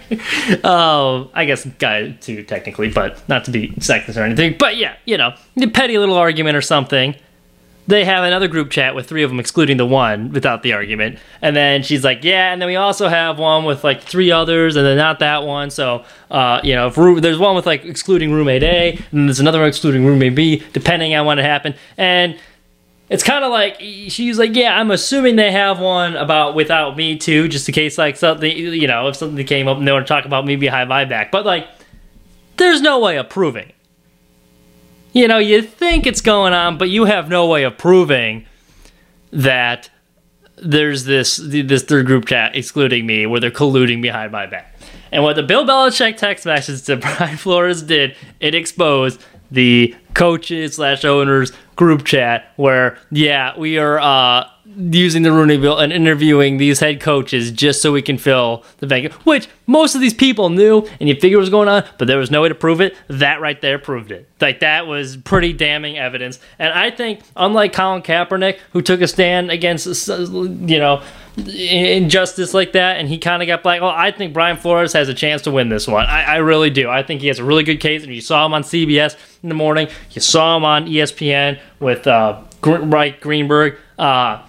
uh, 0.62 1.26
I 1.32 1.46
guess 1.46 1.64
guys 1.78 2.16
too, 2.20 2.42
technically, 2.42 2.90
but 2.90 3.26
not 3.30 3.46
to 3.46 3.50
be 3.50 3.70
sexist 3.78 4.18
or 4.18 4.24
anything. 4.24 4.56
But 4.58 4.76
yeah, 4.76 4.96
you 5.06 5.16
know, 5.16 5.32
a 5.58 5.66
petty 5.68 5.96
little 5.96 6.16
argument 6.16 6.54
or 6.54 6.60
something 6.60 7.14
they 7.88 8.04
have 8.04 8.22
another 8.22 8.48
group 8.48 8.70
chat 8.70 8.94
with 8.94 9.08
three 9.08 9.22
of 9.22 9.30
them, 9.30 9.40
excluding 9.40 9.78
the 9.78 9.86
one 9.86 10.30
without 10.30 10.62
the 10.62 10.74
argument. 10.74 11.18
And 11.40 11.56
then 11.56 11.82
she's 11.82 12.04
like, 12.04 12.22
"Yeah," 12.22 12.52
and 12.52 12.60
then 12.60 12.66
we 12.66 12.76
also 12.76 13.08
have 13.08 13.38
one 13.38 13.64
with 13.64 13.82
like 13.82 14.02
three 14.02 14.30
others, 14.30 14.76
and 14.76 14.84
then 14.84 14.98
not 14.98 15.20
that 15.20 15.44
one. 15.44 15.70
So, 15.70 16.04
uh, 16.30 16.60
you 16.62 16.74
know, 16.74 16.88
if 16.88 17.22
there's 17.22 17.38
one 17.38 17.56
with 17.56 17.64
like 17.64 17.86
excluding 17.86 18.30
roommate 18.30 18.62
A, 18.62 18.98
and 19.10 19.26
there's 19.26 19.40
another 19.40 19.60
one 19.60 19.68
excluding 19.68 20.04
roommate 20.04 20.34
B, 20.34 20.62
depending 20.74 21.14
on 21.14 21.24
when 21.24 21.38
it 21.38 21.46
happened. 21.46 21.76
And 21.96 22.38
it's 23.10 23.22
kind 23.22 23.44
of 23.44 23.50
like 23.50 23.80
she's 23.80 24.38
like, 24.38 24.54
"Yeah, 24.54 24.78
I'm 24.78 24.90
assuming 24.90 25.36
they 25.36 25.52
have 25.52 25.80
one 25.80 26.16
about 26.16 26.54
without 26.54 26.96
me 26.96 27.16
too, 27.16 27.48
just 27.48 27.68
in 27.68 27.74
case 27.74 27.98
like 27.98 28.16
something, 28.16 28.56
you 28.56 28.86
know, 28.86 29.08
if 29.08 29.16
something 29.16 29.46
came 29.46 29.68
up 29.68 29.78
and 29.78 29.86
they 29.86 29.92
want 29.92 30.06
to 30.06 30.12
talk 30.12 30.24
about 30.24 30.44
me 30.44 30.56
behind 30.56 30.88
my 30.88 31.04
back." 31.04 31.30
But 31.30 31.46
like, 31.46 31.66
there's 32.56 32.80
no 32.80 33.00
way 33.00 33.18
of 33.18 33.28
proving 33.28 33.72
you 35.12 35.26
know, 35.28 35.38
you 35.38 35.62
think 35.62 36.06
it's 36.06 36.20
going 36.20 36.52
on, 36.52 36.78
but 36.78 36.88
you 36.90 37.04
have 37.04 37.28
no 37.28 37.46
way 37.46 37.64
of 37.64 37.76
proving 37.78 38.46
that 39.32 39.90
there's 40.56 41.04
this 41.04 41.36
this 41.36 41.82
third 41.84 42.06
group 42.06 42.26
chat 42.26 42.56
excluding 42.56 43.06
me 43.06 43.26
where 43.26 43.40
they're 43.40 43.50
colluding 43.50 44.02
behind 44.02 44.32
my 44.32 44.46
back. 44.46 44.74
And 45.10 45.22
what 45.22 45.36
the 45.36 45.42
Bill 45.42 45.64
Belichick 45.64 46.16
text 46.16 46.44
message 46.46 46.82
to 46.84 46.96
Brian 47.18 47.36
Flores 47.36 47.82
did, 47.82 48.16
it 48.40 48.54
exposed 48.54 49.20
the 49.50 49.94
coaches 50.14 50.76
slash 50.76 51.04
owners 51.04 51.52
group 51.78 52.04
chat 52.04 52.52
where 52.56 52.98
yeah 53.12 53.56
we 53.56 53.78
are 53.78 54.00
uh, 54.00 54.44
using 54.76 55.22
the 55.22 55.30
Rooney 55.30 55.56
Bill 55.56 55.78
and 55.78 55.92
interviewing 55.92 56.56
these 56.56 56.80
head 56.80 57.00
coaches 57.00 57.52
just 57.52 57.80
so 57.80 57.92
we 57.92 58.02
can 58.02 58.18
fill 58.18 58.64
the 58.78 58.86
bank, 58.86 59.12
which 59.24 59.48
most 59.66 59.94
of 59.94 60.00
these 60.00 60.12
people 60.12 60.50
knew 60.50 60.86
and 60.98 61.08
you 61.08 61.14
figure 61.14 61.38
was 61.38 61.50
going 61.50 61.68
on, 61.68 61.84
but 61.98 62.06
there 62.06 62.18
was 62.18 62.30
no 62.30 62.42
way 62.42 62.48
to 62.48 62.54
prove 62.54 62.80
it. 62.80 62.96
That 63.06 63.40
right 63.40 63.60
there 63.60 63.78
proved 63.78 64.10
it. 64.10 64.28
Like 64.40 64.60
that 64.60 64.86
was 64.86 65.16
pretty 65.16 65.52
damning 65.52 65.98
evidence. 65.98 66.40
And 66.58 66.72
I 66.72 66.90
think, 66.90 67.20
unlike 67.36 67.72
Colin 67.72 68.02
Kaepernick, 68.02 68.58
who 68.72 68.82
took 68.82 69.00
a 69.00 69.08
stand 69.08 69.50
against, 69.50 69.86
you 70.08 70.78
know, 70.78 71.02
injustice 71.46 72.54
like 72.54 72.72
that, 72.72 72.98
and 72.98 73.08
he 73.08 73.18
kind 73.18 73.42
of 73.42 73.46
got 73.46 73.62
black. 73.62 73.80
Well, 73.80 73.90
I 73.90 74.10
think 74.10 74.32
Brian 74.32 74.56
Flores 74.56 74.92
has 74.92 75.08
a 75.08 75.14
chance 75.14 75.42
to 75.42 75.50
win 75.50 75.68
this 75.68 75.86
one. 75.86 76.06
I, 76.06 76.24
I, 76.24 76.36
really 76.36 76.70
do. 76.70 76.88
I 76.88 77.02
think 77.02 77.20
he 77.20 77.28
has 77.28 77.38
a 77.38 77.44
really 77.44 77.62
good 77.62 77.80
case, 77.80 78.02
and 78.02 78.14
you 78.14 78.20
saw 78.20 78.44
him 78.46 78.54
on 78.54 78.62
CBS 78.62 79.16
in 79.42 79.48
the 79.48 79.54
morning. 79.54 79.88
You 80.10 80.20
saw 80.20 80.56
him 80.56 80.64
on 80.64 80.86
ESPN 80.86 81.60
with 81.80 82.06
uh, 82.06 82.42
Mike 82.64 83.20
Greenberg. 83.20 83.76
Uh, 83.98 84.42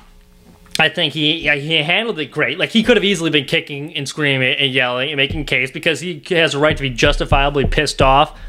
I 0.79 0.87
think 0.87 1.13
he 1.13 1.49
he 1.59 1.75
handled 1.83 2.19
it 2.19 2.27
great. 2.27 2.57
Like 2.57 2.69
he 2.69 2.83
could 2.83 2.95
have 2.95 3.03
easily 3.03 3.29
been 3.29 3.45
kicking 3.45 3.93
and 3.95 4.07
screaming 4.07 4.55
and 4.57 4.71
yelling 4.71 5.09
and 5.09 5.17
making 5.17 5.45
case 5.45 5.71
because 5.71 5.99
he 5.99 6.23
has 6.29 6.53
a 6.53 6.59
right 6.59 6.75
to 6.75 6.81
be 6.81 6.89
justifiably 6.89 7.65
pissed 7.65 8.01
off. 8.01 8.39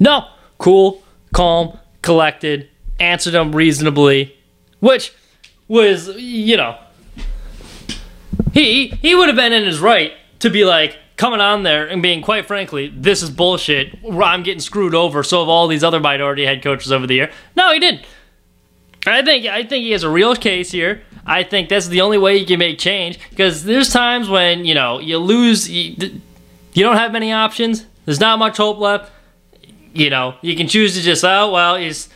No, 0.00 0.28
cool, 0.56 1.02
calm, 1.34 1.78
collected, 2.00 2.70
answered 2.98 3.32
them 3.32 3.54
reasonably, 3.54 4.34
which 4.80 5.12
was 5.68 6.08
you 6.16 6.56
know 6.56 6.78
he 8.52 8.88
he 8.88 9.14
would 9.14 9.28
have 9.28 9.36
been 9.36 9.52
in 9.52 9.64
his 9.64 9.80
right 9.80 10.12
to 10.40 10.50
be 10.50 10.64
like 10.64 10.98
coming 11.16 11.40
on 11.40 11.62
there 11.62 11.86
and 11.86 12.02
being 12.02 12.22
quite 12.22 12.46
frankly 12.46 12.92
this 12.94 13.22
is 13.22 13.30
bullshit. 13.30 13.96
I'm 14.10 14.42
getting 14.42 14.60
screwed 14.60 14.94
over. 14.94 15.22
So 15.22 15.40
have 15.40 15.48
all 15.48 15.68
these 15.68 15.84
other 15.84 16.00
minority 16.00 16.44
head 16.44 16.62
coaches 16.62 16.90
over 16.90 17.06
the 17.06 17.14
year. 17.14 17.30
No, 17.56 17.72
he 17.72 17.78
didn't. 17.78 18.04
I 19.06 19.22
think 19.22 19.46
I 19.46 19.64
think 19.64 19.84
he 19.84 19.90
has 19.92 20.02
a 20.02 20.10
real 20.10 20.34
case 20.36 20.70
here. 20.70 21.02
I 21.26 21.42
think 21.42 21.68
that's 21.68 21.88
the 21.88 22.00
only 22.00 22.18
way 22.18 22.36
you 22.36 22.46
can 22.46 22.58
make 22.58 22.78
change 22.78 23.18
because 23.30 23.64
there's 23.64 23.90
times 23.90 24.28
when 24.28 24.64
you 24.64 24.74
know 24.74 24.98
you 24.98 25.18
lose, 25.18 25.68
you, 25.70 26.20
you 26.72 26.82
don't 26.82 26.96
have 26.96 27.12
many 27.12 27.32
options. 27.32 27.86
There's 28.04 28.20
not 28.20 28.38
much 28.38 28.56
hope 28.56 28.78
left. 28.78 29.10
You 29.94 30.10
know 30.10 30.36
you 30.40 30.56
can 30.56 30.68
choose 30.68 30.94
to 30.94 31.02
just 31.02 31.24
oh 31.24 31.52
well, 31.52 31.76
he's, 31.76 32.08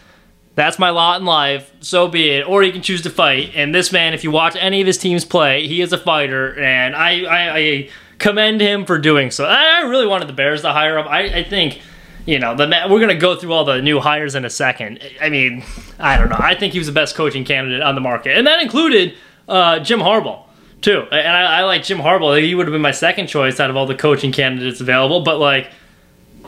that's 0.57 0.79
my 0.79 0.91
lot 0.91 1.21
in 1.21 1.27
life. 1.27 1.71
So 1.81 2.09
be 2.09 2.31
it. 2.31 2.49
Or 2.49 2.65
you 2.65 2.73
can 2.73 2.83
choose 2.83 3.03
to 3.03 3.11
fight. 3.11 3.53
And 3.55 3.73
this 3.73 3.93
man, 3.93 4.13
if 4.15 4.25
you 4.25 4.33
watch 4.33 4.57
any 4.57 4.81
of 4.81 4.87
his 4.89 4.99
teams 4.99 5.25
play, 5.25 5.69
he 5.69 5.81
is 5.81 5.93
a 5.93 5.99
fighter, 5.99 6.59
and 6.59 6.97
I 6.97 7.23
I, 7.23 7.57
I 7.57 7.91
commend 8.19 8.61
him 8.61 8.85
for 8.85 8.99
doing 8.99 9.31
so. 9.31 9.45
I 9.45 9.83
really 9.83 10.07
wanted 10.07 10.29
the 10.29 10.33
Bears 10.33 10.63
to 10.63 10.73
hire 10.73 10.99
him. 10.99 11.07
I, 11.07 11.39
I 11.39 11.45
think 11.45 11.81
you 12.27 12.41
know, 12.41 12.57
the 12.57 12.67
we're 12.91 12.99
gonna 12.99 13.15
go 13.15 13.37
through 13.37 13.53
all 13.53 13.65
the 13.65 13.81
new 13.81 14.01
hires 14.01 14.35
in 14.35 14.45
a 14.45 14.51
second. 14.51 14.99
I 15.21 15.31
mean, 15.31 15.65
I 16.01 16.19
don't 16.19 16.29
know. 16.29 16.37
I 16.39 16.57
think 16.57 16.73
he 16.73 16.81
was 16.81 16.89
the 16.89 16.93
best 16.93 17.15
coaching 17.15 17.45
candidate 17.45 17.83
on 17.83 17.95
the 17.95 18.01
market, 18.01 18.37
and 18.37 18.47
that 18.49 18.61
included 18.61 19.15
uh, 19.49 19.79
Jim 19.79 20.01
Harbaugh 20.01 20.43
too. 20.81 21.05
And 21.11 21.37
I, 21.37 21.61
I 21.61 21.65
like 21.65 21.85
Jim 21.85 21.99
Harbaugh. 21.99 22.43
He 22.43 22.55
would 22.55 22.67
have 22.67 22.73
been 22.73 22.83
my 22.83 22.91
second 22.91 23.29
choice 23.29 23.61
out 23.61 23.71
of 23.71 23.77
all 23.77 23.87
the 23.87 23.95
coaching 23.95 24.33
candidates 24.33 24.81
available. 24.81 25.21
But 25.21 25.39
like, 25.39 25.71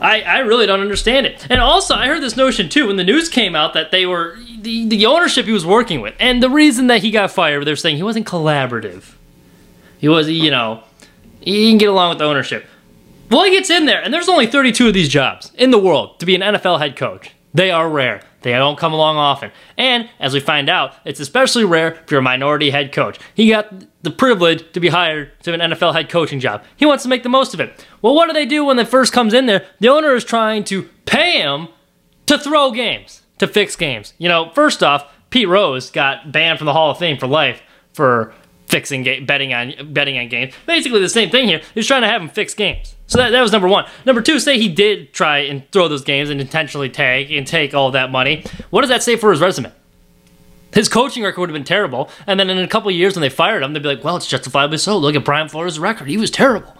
I, 0.01 0.21
I 0.21 0.37
really 0.39 0.65
don't 0.65 0.79
understand 0.79 1.25
it. 1.25 1.45
And 1.49 1.59
also, 1.59 1.95
I 1.95 2.07
heard 2.07 2.21
this 2.21 2.37
notion 2.37 2.69
too 2.69 2.87
when 2.87 2.95
the 2.95 3.03
news 3.03 3.29
came 3.29 3.55
out 3.55 3.73
that 3.73 3.91
they 3.91 4.05
were 4.05 4.37
the, 4.59 4.87
the 4.87 5.05
ownership 5.05 5.45
he 5.45 5.51
was 5.51 5.65
working 5.65 6.01
with, 6.01 6.15
and 6.19 6.41
the 6.41 6.49
reason 6.49 6.87
that 6.87 7.01
he 7.01 7.11
got 7.11 7.31
fired, 7.31 7.65
they're 7.65 7.75
saying 7.75 7.97
he 7.97 8.03
wasn't 8.03 8.25
collaborative. 8.25 9.13
He 9.99 10.07
was, 10.07 10.29
you 10.29 10.51
know, 10.51 10.83
he 11.41 11.67
didn't 11.67 11.79
get 11.79 11.89
along 11.89 12.09
with 12.09 12.17
the 12.19 12.25
ownership. 12.25 12.65
Well, 13.29 13.43
he 13.43 13.51
gets 13.51 13.69
in 13.69 13.85
there, 13.85 14.01
and 14.01 14.13
there's 14.13 14.29
only 14.29 14.47
32 14.47 14.87
of 14.87 14.93
these 14.93 15.09
jobs 15.09 15.51
in 15.55 15.71
the 15.71 15.77
world 15.77 16.19
to 16.19 16.25
be 16.25 16.35
an 16.35 16.41
NFL 16.41 16.79
head 16.79 16.95
coach. 16.95 17.31
They 17.53 17.69
are 17.69 17.89
rare. 17.89 18.21
They 18.41 18.51
don't 18.51 18.77
come 18.77 18.93
along 18.93 19.17
often. 19.17 19.51
And 19.77 20.09
as 20.19 20.33
we 20.33 20.39
find 20.39 20.69
out, 20.69 20.93
it's 21.05 21.19
especially 21.19 21.65
rare 21.65 21.93
if 21.95 22.11
you're 22.11 22.21
a 22.21 22.23
minority 22.23 22.69
head 22.69 22.91
coach. 22.91 23.19
He 23.33 23.49
got 23.49 23.73
the 24.01 24.11
privilege 24.11 24.71
to 24.73 24.79
be 24.79 24.89
hired 24.89 25.31
to 25.43 25.53
an 25.53 25.59
NFL 25.59 25.93
head 25.93 26.09
coaching 26.09 26.39
job. 26.39 26.63
He 26.77 26.85
wants 26.85 27.03
to 27.03 27.09
make 27.09 27.23
the 27.23 27.29
most 27.29 27.53
of 27.53 27.59
it. 27.59 27.85
Well, 28.01 28.15
what 28.15 28.27
do 28.27 28.33
they 28.33 28.45
do 28.45 28.63
when 28.65 28.77
they 28.77 28.85
first 28.85 29.11
comes 29.11 29.33
in 29.33 29.45
there? 29.45 29.65
The 29.79 29.89
owner 29.89 30.15
is 30.15 30.23
trying 30.23 30.63
to 30.65 30.83
pay 31.05 31.41
him 31.41 31.67
to 32.27 32.37
throw 32.37 32.71
games, 32.71 33.23
to 33.39 33.47
fix 33.47 33.75
games. 33.75 34.13
You 34.17 34.29
know, 34.29 34.51
first 34.53 34.83
off, 34.83 35.11
Pete 35.29 35.47
Rose 35.47 35.89
got 35.91 36.31
banned 36.31 36.59
from 36.59 36.65
the 36.65 36.73
Hall 36.73 36.91
of 36.91 36.97
Fame 36.97 37.17
for 37.17 37.27
life 37.27 37.61
for 37.93 38.33
fixing 38.67 39.03
ga- 39.03 39.19
betting 39.21 39.53
on 39.53 39.93
betting 39.93 40.17
on 40.17 40.29
games. 40.29 40.53
Basically, 40.65 41.01
the 41.01 41.09
same 41.09 41.29
thing 41.29 41.47
here. 41.47 41.61
He's 41.73 41.87
trying 41.87 42.03
to 42.03 42.07
have 42.07 42.21
him 42.21 42.29
fix 42.29 42.53
games. 42.53 42.95
So 43.09 43.17
that, 43.17 43.31
that 43.31 43.41
was 43.41 43.51
number 43.51 43.67
one. 43.67 43.85
Number 44.05 44.21
two, 44.21 44.39
say 44.39 44.59
he 44.59 44.69
did 44.69 45.13
try 45.13 45.39
and 45.39 45.69
throw 45.71 45.87
those 45.87 46.03
games 46.03 46.29
and 46.29 46.39
intentionally 46.39 46.89
tag 46.89 47.31
and 47.31 47.45
take 47.45 47.73
all 47.73 47.91
that 47.91 48.11
money. 48.11 48.45
What 48.69 48.81
does 48.81 48.89
that 48.89 49.01
say 49.01 49.15
for 49.15 49.31
his 49.31 49.41
resume? 49.41 49.71
His 50.73 50.87
coaching 50.87 51.23
record 51.23 51.41
would 51.41 51.49
have 51.49 51.55
been 51.55 51.63
terrible, 51.63 52.11
and 52.27 52.39
then 52.39 52.51
in 52.51 52.59
a 52.59 52.67
couple 52.67 52.91
years 52.91 53.15
when 53.15 53.21
they 53.21 53.29
fired 53.29 53.63
him, 53.63 53.73
they'd 53.73 53.81
be 53.81 53.89
like, 53.89 54.03
"Well, 54.03 54.15
it's 54.15 54.27
justifiably 54.27 54.77
so. 54.77 54.95
Look 54.95 55.15
at 55.15 55.25
Brian 55.25 55.49
Flores' 55.49 55.79
record; 55.79 56.07
he 56.07 56.17
was 56.17 56.29
terrible. 56.29 56.77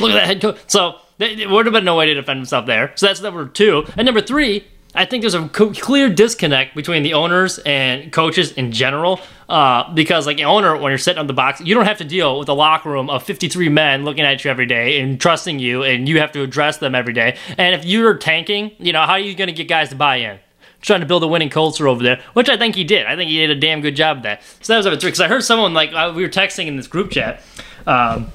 Look 0.00 0.10
at 0.10 0.14
that 0.14 0.26
head 0.26 0.40
coach." 0.40 0.58
So 0.66 0.96
there 1.18 1.48
would 1.48 1.66
have 1.66 1.72
been 1.72 1.84
no 1.84 1.94
way 1.94 2.06
to 2.06 2.14
defend 2.14 2.38
himself 2.38 2.66
there. 2.66 2.90
So 2.96 3.06
that's 3.06 3.20
number 3.20 3.46
two. 3.46 3.84
And 3.96 4.06
number 4.06 4.20
three, 4.20 4.64
I 4.94 5.04
think 5.04 5.22
there's 5.22 5.34
a 5.34 5.48
clear 5.48 6.08
disconnect 6.08 6.76
between 6.76 7.02
the 7.02 7.14
owners 7.14 7.58
and 7.60 8.12
coaches 8.12 8.52
in 8.52 8.70
general. 8.70 9.20
Uh, 9.48 9.92
because, 9.92 10.26
like, 10.26 10.38
an 10.38 10.46
owner, 10.46 10.74
when 10.76 10.90
you're 10.90 10.98
sitting 10.98 11.18
on 11.18 11.26
the 11.26 11.34
box, 11.34 11.60
you 11.60 11.74
don't 11.74 11.84
have 11.84 11.98
to 11.98 12.04
deal 12.04 12.38
with 12.38 12.48
a 12.48 12.54
locker 12.54 12.90
room 12.90 13.10
of 13.10 13.22
53 13.22 13.68
men 13.68 14.04
looking 14.04 14.24
at 14.24 14.42
you 14.44 14.50
every 14.50 14.66
day 14.66 15.00
and 15.00 15.20
trusting 15.20 15.58
you, 15.58 15.82
and 15.82 16.08
you 16.08 16.18
have 16.18 16.32
to 16.32 16.42
address 16.42 16.78
them 16.78 16.94
every 16.94 17.12
day. 17.12 17.36
And 17.58 17.74
if 17.74 17.84
you're 17.84 18.16
tanking, 18.16 18.72
you 18.78 18.92
know, 18.92 19.02
how 19.02 19.12
are 19.12 19.18
you 19.18 19.34
going 19.34 19.48
to 19.48 19.52
get 19.52 19.68
guys 19.68 19.90
to 19.90 19.96
buy 19.96 20.16
in? 20.16 20.38
Trying 20.80 21.00
to 21.00 21.06
build 21.06 21.22
a 21.22 21.26
winning 21.26 21.50
culture 21.50 21.88
over 21.88 22.02
there, 22.02 22.22
which 22.34 22.48
I 22.48 22.56
think 22.56 22.74
he 22.74 22.84
did. 22.84 23.06
I 23.06 23.16
think 23.16 23.30
he 23.30 23.38
did 23.38 23.50
a 23.50 23.58
damn 23.58 23.80
good 23.80 23.96
job 23.96 24.18
of 24.18 24.22
that. 24.22 24.42
So 24.60 24.72
that 24.72 24.78
was 24.78 24.86
number 24.86 25.00
three. 25.00 25.08
Because 25.08 25.20
I 25.20 25.28
heard 25.28 25.44
someone, 25.44 25.74
like, 25.74 25.92
uh, 25.92 26.12
we 26.14 26.22
were 26.22 26.28
texting 26.28 26.66
in 26.66 26.76
this 26.76 26.86
group 26.86 27.10
chat. 27.10 27.42
Um, 27.86 28.28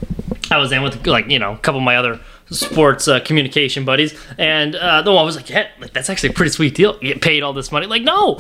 I 0.52 0.58
was 0.58 0.72
in 0.72 0.82
with, 0.84 1.06
like, 1.06 1.28
you 1.28 1.40
know, 1.40 1.54
a 1.54 1.58
couple 1.58 1.80
of 1.80 1.84
my 1.84 1.96
other 1.96 2.20
sports 2.52 3.08
uh, 3.08 3.20
communication 3.22 3.86
buddies, 3.86 4.18
and 4.38 4.76
uh, 4.76 5.02
the 5.02 5.12
one 5.12 5.26
was 5.26 5.36
like, 5.36 5.50
"Yeah, 5.50 5.68
like, 5.80 5.94
that's 5.94 6.10
actually 6.10 6.30
a 6.30 6.34
pretty 6.34 6.52
sweet 6.52 6.76
deal. 6.76 6.98
You 7.02 7.14
get 7.14 7.22
paid 7.22 7.44
all 7.44 7.54
this 7.54 7.72
money." 7.72 7.88
Like, 7.88 8.04
no. 8.04 8.40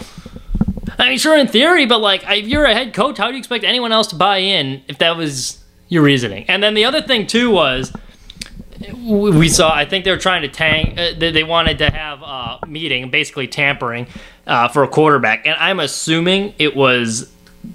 I 0.98 1.10
mean, 1.10 1.18
sure 1.18 1.38
in 1.38 1.48
theory, 1.48 1.86
but 1.86 2.02
like, 2.02 2.24
if 2.28 2.48
you're 2.48 2.66
a 2.66 2.74
head 2.74 2.94
coach, 2.94 3.18
how 3.18 3.28
do 3.28 3.34
you 3.34 3.40
expect 3.40 3.64
anyone 3.64 3.92
else 3.92 4.08
to 4.08 4.16
buy 4.16 4.38
in 4.40 4.84
if 4.88 4.98
that 4.98 5.16
was 5.16 5.64
your 5.88 6.04
reasoning? 6.04 6.46
And 6.50 6.62
then 6.62 6.74
the 6.74 6.86
other 6.86 7.02
thing 7.02 7.26
too 7.28 7.52
was 7.52 7.94
we 8.98 9.50
saw. 9.50 9.74
I 9.74 9.86
think 9.86 10.06
they 10.06 10.12
were 10.12 10.18
trying 10.18 10.42
to 10.42 10.48
tank. 10.48 10.98
Uh, 10.98 11.14
they 11.18 11.44
wanted 11.44 11.78
to 11.80 11.90
have 11.90 12.22
a 12.22 12.60
meeting, 12.68 13.10
basically 13.10 13.48
tampering 13.48 14.08
uh, 14.48 14.68
for 14.68 14.84
a 14.84 14.88
quarterback, 14.88 15.46
and 15.46 15.56
I'm 15.60 15.80
assuming 15.80 16.54
it 16.58 16.76
was 16.76 17.32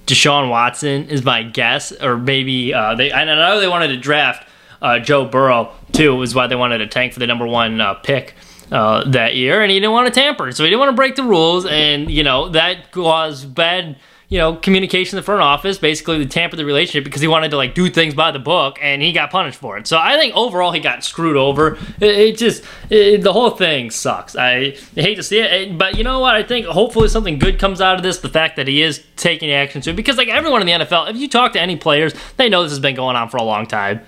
Deshaun 0.06 0.50
Watson 0.50 1.08
is 1.08 1.24
my 1.24 1.42
guess, 1.42 1.92
or 1.92 2.16
maybe 2.16 2.72
uh, 2.72 2.94
they. 2.94 3.12
I 3.12 3.24
know 3.24 3.60
they 3.60 3.68
wanted 3.68 3.88
to 3.88 3.96
draft 3.96 4.48
uh, 4.84 4.98
Joe 4.98 5.24
Burrow 5.24 5.72
too, 5.92 6.20
is 6.22 6.34
why 6.34 6.46
they 6.46 6.56
wanted 6.56 6.78
to 6.78 6.86
tank 6.86 7.14
for 7.14 7.18
the 7.18 7.26
number 7.26 7.46
one 7.46 7.80
uh, 7.80 7.94
pick. 7.94 8.34
Uh, 8.72 9.08
that 9.10 9.36
year, 9.36 9.60
and 9.60 9.70
he 9.70 9.78
didn't 9.78 9.92
want 9.92 10.12
to 10.12 10.20
tamper, 10.20 10.50
so 10.50 10.64
he 10.64 10.70
didn't 10.70 10.80
want 10.80 10.88
to 10.88 10.96
break 10.96 11.16
the 11.16 11.22
rules, 11.22 11.66
and 11.66 12.10
you 12.10 12.24
know 12.24 12.48
that 12.48 12.90
caused 12.92 13.54
bad, 13.54 13.94
you 14.30 14.38
know, 14.38 14.56
communication 14.56 15.16
in 15.16 15.20
the 15.20 15.24
front 15.24 15.42
office. 15.42 15.76
Basically, 15.76 16.16
to 16.18 16.26
tamper 16.26 16.56
the 16.56 16.64
relationship 16.64 17.04
because 17.04 17.20
he 17.20 17.28
wanted 17.28 17.50
to 17.50 17.58
like 17.58 17.74
do 17.74 17.90
things 17.90 18.14
by 18.14 18.30
the 18.32 18.38
book, 18.38 18.78
and 18.80 19.02
he 19.02 19.12
got 19.12 19.30
punished 19.30 19.58
for 19.58 19.76
it. 19.76 19.86
So 19.86 19.98
I 19.98 20.16
think 20.16 20.34
overall 20.34 20.72
he 20.72 20.80
got 20.80 21.04
screwed 21.04 21.36
over. 21.36 21.76
It, 22.00 22.18
it 22.18 22.38
just 22.38 22.64
it, 22.88 23.22
the 23.22 23.34
whole 23.34 23.50
thing 23.50 23.90
sucks. 23.90 24.34
I, 24.34 24.70
hate 24.94 25.16
to 25.16 25.22
see 25.22 25.40
it, 25.40 25.76
but 25.76 25.96
you 25.98 26.02
know 26.02 26.18
what? 26.18 26.34
I 26.34 26.42
think 26.42 26.64
hopefully 26.66 27.08
something 27.08 27.38
good 27.38 27.58
comes 27.58 27.82
out 27.82 27.96
of 27.96 28.02
this. 28.02 28.18
The 28.20 28.30
fact 28.30 28.56
that 28.56 28.66
he 28.66 28.80
is 28.80 29.04
taking 29.16 29.52
action 29.52 29.82
to 29.82 29.92
because 29.92 30.16
like 30.16 30.28
everyone 30.28 30.62
in 30.62 30.66
the 30.66 30.84
NFL, 30.84 31.10
if 31.10 31.16
you 31.16 31.28
talk 31.28 31.52
to 31.52 31.60
any 31.60 31.76
players, 31.76 32.14
they 32.38 32.48
know 32.48 32.62
this 32.62 32.72
has 32.72 32.80
been 32.80 32.96
going 32.96 33.14
on 33.14 33.28
for 33.28 33.36
a 33.36 33.44
long 33.44 33.66
time. 33.66 34.00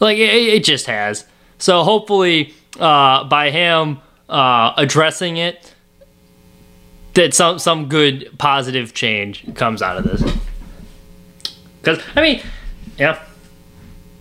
Like 0.00 0.18
it, 0.18 0.30
it 0.30 0.64
just 0.64 0.86
has. 0.86 1.24
So 1.58 1.82
hopefully, 1.82 2.54
uh, 2.78 3.24
by 3.24 3.50
him 3.50 4.00
uh, 4.28 4.74
addressing 4.76 5.36
it, 5.36 5.74
that 7.14 7.32
some 7.32 7.58
some 7.58 7.88
good 7.88 8.30
positive 8.38 8.92
change 8.92 9.54
comes 9.54 9.82
out 9.82 9.96
of 9.96 10.04
this. 10.04 10.36
Because 11.80 12.02
I 12.16 12.22
mean, 12.22 12.42
yeah. 12.98 13.22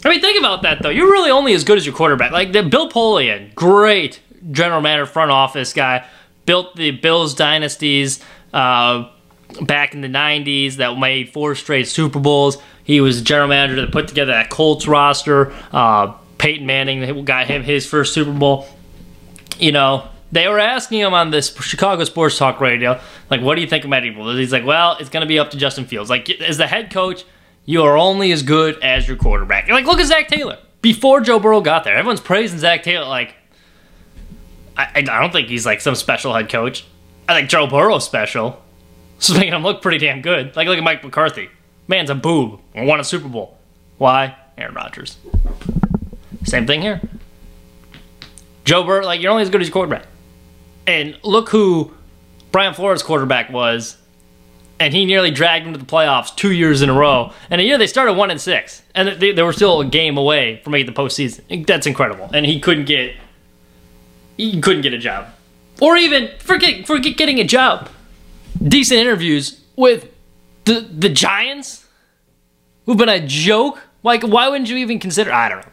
I 0.05 0.09
mean, 0.09 0.21
think 0.21 0.39
about 0.39 0.63
that 0.63 0.81
though. 0.81 0.89
You're 0.89 1.11
really 1.11 1.31
only 1.31 1.53
as 1.53 1.63
good 1.63 1.77
as 1.77 1.85
your 1.85 1.95
quarterback. 1.95 2.31
Like 2.31 2.51
the 2.51 2.63
Bill 2.63 2.89
Polian, 2.89 3.53
great 3.55 4.19
general 4.51 4.81
manager, 4.81 5.05
front 5.05 5.31
office 5.31 5.73
guy, 5.73 6.05
built 6.45 6.75
the 6.75 6.91
Bills 6.91 7.33
dynasties 7.33 8.23
uh, 8.53 9.09
back 9.61 9.93
in 9.93 10.01
the 10.01 10.07
'90s 10.07 10.75
that 10.75 10.97
made 10.97 11.29
four 11.29 11.55
straight 11.55 11.87
Super 11.87 12.19
Bowls. 12.19 12.57
He 12.83 13.01
was 13.01 13.19
the 13.19 13.23
general 13.23 13.47
manager 13.47 13.81
that 13.81 13.91
put 13.91 14.07
together 14.07 14.33
that 14.33 14.49
Colts 14.49 14.87
roster. 14.87 15.53
Uh, 15.71 16.13
Peyton 16.37 16.65
Manning 16.65 17.23
got 17.25 17.47
him 17.47 17.63
his 17.63 17.85
first 17.85 18.13
Super 18.13 18.33
Bowl. 18.33 18.67
You 19.57 19.71
know, 19.71 20.07
they 20.31 20.47
were 20.47 20.59
asking 20.59 20.99
him 20.99 21.13
on 21.13 21.29
this 21.29 21.55
Chicago 21.61 22.03
Sports 22.03 22.37
Talk 22.37 22.59
radio, 22.59 22.99
like, 23.29 23.41
what 23.41 23.55
do 23.55 23.61
you 23.61 23.67
think 23.67 23.83
of 23.83 23.89
Matt 23.89 24.03
Eberflus? 24.03 24.37
He's 24.39 24.51
like, 24.51 24.65
well, 24.65 24.97
it's 24.99 25.09
going 25.09 25.21
to 25.21 25.27
be 25.27 25.39
up 25.39 25.51
to 25.51 25.57
Justin 25.57 25.85
Fields. 25.85 26.09
Like, 26.09 26.29
as 26.41 26.57
the 26.57 26.67
head 26.67 26.91
coach, 26.91 27.23
you 27.65 27.83
are 27.83 27.97
only 27.97 28.31
as 28.31 28.43
good 28.43 28.81
as 28.83 29.07
your 29.07 29.15
quarterback. 29.15 29.69
Like, 29.69 29.85
look 29.85 29.99
at 29.99 30.07
Zac 30.07 30.27
Taylor. 30.27 30.57
Before 30.81 31.21
Joe 31.21 31.39
Burrow 31.39 31.61
got 31.61 31.83
there, 31.83 31.95
everyone's 31.95 32.19
praising 32.19 32.59
Zac 32.59 32.83
Taylor. 32.83 33.07
Like, 33.07 33.35
I, 34.75 34.89
I 34.97 35.01
don't 35.01 35.31
think 35.31 35.47
he's 35.47 35.65
like 35.65 35.79
some 35.79 35.95
special 35.95 36.33
head 36.33 36.49
coach. 36.49 36.85
I 37.29 37.35
think 37.35 37.49
Joe 37.49 37.67
Burrow's 37.67 38.03
special. 38.03 38.61
So 39.19 39.35
making 39.35 39.53
him 39.53 39.63
look 39.63 39.81
pretty 39.81 39.99
damn 39.99 40.21
good. 40.21 40.55
Like, 40.55 40.67
look 40.67 40.77
at 40.77 40.83
Mike 40.83 41.03
McCarthy. 41.03 41.49
Man's 41.87 42.09
a 42.09 42.15
boob. 42.15 42.59
Won 42.75 42.99
a 42.99 43.03
Super 43.03 43.27
Bowl. 43.27 43.57
Why? 43.97 44.37
Aaron 44.57 44.75
Rodgers. 44.75 45.17
Same 46.43 46.67
thing 46.67 46.81
here. 46.81 47.01
Joe 48.65 48.83
Burrow, 48.83 49.05
like, 49.05 49.21
you're 49.21 49.31
only 49.31 49.43
as 49.43 49.49
good 49.49 49.61
as 49.61 49.67
your 49.67 49.73
quarterback. 49.73 50.05
And 50.87 51.17
look 51.23 51.49
who 51.49 51.93
Brian 52.51 52.73
Flores' 52.73 53.03
quarterback 53.03 53.49
was, 53.49 53.97
and 54.79 54.93
he 54.93 55.05
nearly 55.05 55.31
dragged 55.31 55.65
him 55.65 55.73
to 55.73 55.79
the 55.79 55.85
playoffs 55.85 56.35
two 56.35 56.51
years 56.51 56.81
in 56.81 56.89
a 56.89 56.93
row. 56.93 57.31
And 57.49 57.59
a 57.61 57.63
year 57.63 57.77
they 57.77 57.87
started 57.87 58.13
one 58.13 58.31
and 58.31 58.39
six, 58.39 58.81
and 58.93 59.09
they, 59.19 59.31
they 59.31 59.43
were 59.43 59.53
still 59.53 59.81
a 59.81 59.85
game 59.85 60.17
away 60.17 60.61
from 60.63 60.71
making 60.71 60.93
the 60.93 60.99
postseason. 60.99 61.65
That's 61.65 61.87
incredible. 61.87 62.29
And 62.33 62.45
he 62.45 62.59
couldn't 62.59 62.85
get, 62.85 63.15
he 64.37 64.59
couldn't 64.61 64.81
get 64.81 64.93
a 64.93 64.97
job, 64.97 65.27
or 65.81 65.95
even 65.97 66.29
forget 66.39 66.85
forget 66.85 67.17
getting 67.17 67.39
a 67.39 67.45
job. 67.45 67.89
Decent 68.61 68.99
interviews 68.99 69.61
with 69.75 70.09
the 70.65 70.81
the 70.81 71.09
Giants, 71.09 71.85
who've 72.85 72.97
been 72.97 73.09
a 73.09 73.25
joke. 73.25 73.81
Like, 74.03 74.23
why 74.23 74.49
wouldn't 74.49 74.69
you 74.69 74.77
even 74.77 74.99
consider? 74.99 75.31
I 75.31 75.49
don't 75.49 75.65
know. 75.65 75.71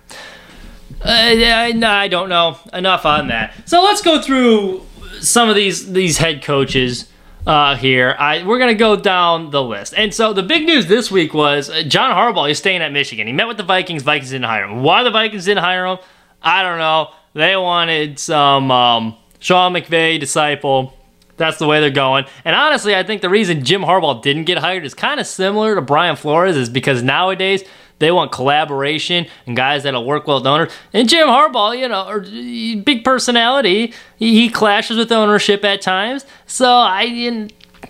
Uh, 1.02 1.88
I 1.88 2.08
don't 2.08 2.28
know. 2.28 2.58
Enough 2.72 3.06
on 3.06 3.28
that. 3.28 3.68
So 3.68 3.82
let's 3.82 4.02
go 4.02 4.20
through 4.20 4.86
some 5.20 5.48
of 5.48 5.56
these 5.56 5.92
these 5.92 6.18
head 6.18 6.42
coaches 6.42 7.08
uh, 7.46 7.76
here. 7.76 8.14
I 8.18 8.42
we're 8.44 8.58
gonna 8.58 8.74
go 8.74 8.96
down 8.96 9.50
the 9.50 9.62
list. 9.62 9.94
And 9.96 10.14
so 10.14 10.32
the 10.32 10.42
big 10.42 10.64
news 10.64 10.86
this 10.86 11.10
week 11.10 11.34
was 11.34 11.70
uh, 11.70 11.82
John 11.82 12.14
Harbaugh. 12.14 12.48
He's 12.48 12.58
staying 12.58 12.82
at 12.82 12.92
Michigan. 12.92 13.26
He 13.26 13.32
met 13.32 13.48
with 13.48 13.56
the 13.56 13.62
Vikings. 13.62 14.02
Vikings 14.02 14.30
didn't 14.30 14.44
hire 14.44 14.64
him. 14.64 14.82
Why 14.82 15.02
the 15.02 15.10
Vikings 15.10 15.44
didn't 15.46 15.62
hire 15.62 15.86
him? 15.86 15.98
I 16.42 16.62
don't 16.62 16.78
know. 16.78 17.10
They 17.32 17.56
wanted 17.56 18.18
some 18.18 18.70
um, 18.70 19.16
Sean 19.38 19.72
McVay 19.72 20.18
disciple. 20.18 20.94
That's 21.40 21.56
the 21.56 21.66
way 21.66 21.80
they're 21.80 21.90
going. 21.90 22.26
And 22.44 22.54
honestly, 22.54 22.94
I 22.94 23.02
think 23.02 23.22
the 23.22 23.30
reason 23.30 23.64
Jim 23.64 23.80
Harbaugh 23.80 24.22
didn't 24.22 24.44
get 24.44 24.58
hired 24.58 24.84
is 24.84 24.92
kind 24.92 25.18
of 25.18 25.26
similar 25.26 25.74
to 25.74 25.80
Brian 25.80 26.14
Flores, 26.14 26.54
is 26.54 26.68
because 26.68 27.02
nowadays 27.02 27.64
they 27.98 28.10
want 28.12 28.30
collaboration 28.30 29.26
and 29.46 29.56
guys 29.56 29.84
that'll 29.84 30.04
work 30.04 30.26
well 30.26 30.36
with 30.36 30.46
owners. 30.46 30.70
And 30.92 31.08
Jim 31.08 31.28
Harbaugh, 31.28 31.78
you 31.78 31.88
know, 31.88 32.82
big 32.82 33.04
personality, 33.04 33.94
he 34.18 34.50
clashes 34.50 34.98
with 34.98 35.10
ownership 35.10 35.64
at 35.64 35.80
times. 35.80 36.26
So 36.46 36.68
I 36.68 37.48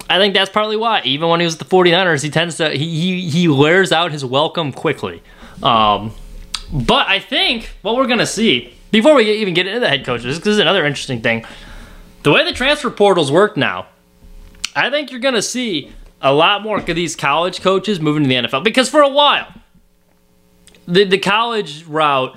I 0.09 0.19
think 0.19 0.35
that's 0.35 0.51
partly 0.51 0.77
why. 0.77 1.03
Even 1.05 1.29
when 1.29 1.41
he 1.41 1.45
was 1.45 1.59
the 1.59 1.65
49ers, 1.65 2.23
he 2.23 2.31
tends 2.31 2.57
to 2.59 2.71
he 2.71 2.89
he, 3.01 3.31
he 3.31 3.49
wears 3.49 3.91
out 3.91 4.13
his 4.13 4.25
welcome 4.25 4.73
quickly. 4.73 5.25
Um, 5.61 6.13
but 6.73 7.09
I 7.09 7.19
think 7.19 7.71
what 7.83 7.97
we're 7.97 8.07
gonna 8.07 8.27
see 8.27 8.75
before 8.93 9.17
we 9.17 9.29
even 9.31 9.55
get 9.55 9.67
into 9.67 9.81
the 9.81 9.89
head 9.89 10.05
coaches, 10.05 10.39
this 10.39 10.47
is 10.47 10.59
another 10.61 10.87
interesting 10.87 11.21
thing. 11.21 11.45
The 12.23 12.33
way 12.33 12.45
the 12.45 12.53
transfer 12.53 12.91
portals 12.91 13.33
work 13.33 13.57
now, 13.57 13.87
I 14.77 14.91
think 14.91 15.11
you're 15.11 15.21
gonna 15.21 15.43
see 15.43 15.93
a 16.21 16.33
lot 16.33 16.63
more 16.63 16.79
of 16.79 16.87
these 16.87 17.17
college 17.17 17.61
coaches 17.63 18.01
moving 18.01 18.25
to 18.25 18.29
the 18.29 18.35
NFL 18.35 18.63
because 18.63 18.91
for 18.91 19.01
a 19.01 19.09
while 19.09 19.55
the, 20.87 21.05
the 21.05 21.19
college 21.19 21.85
route 21.85 22.37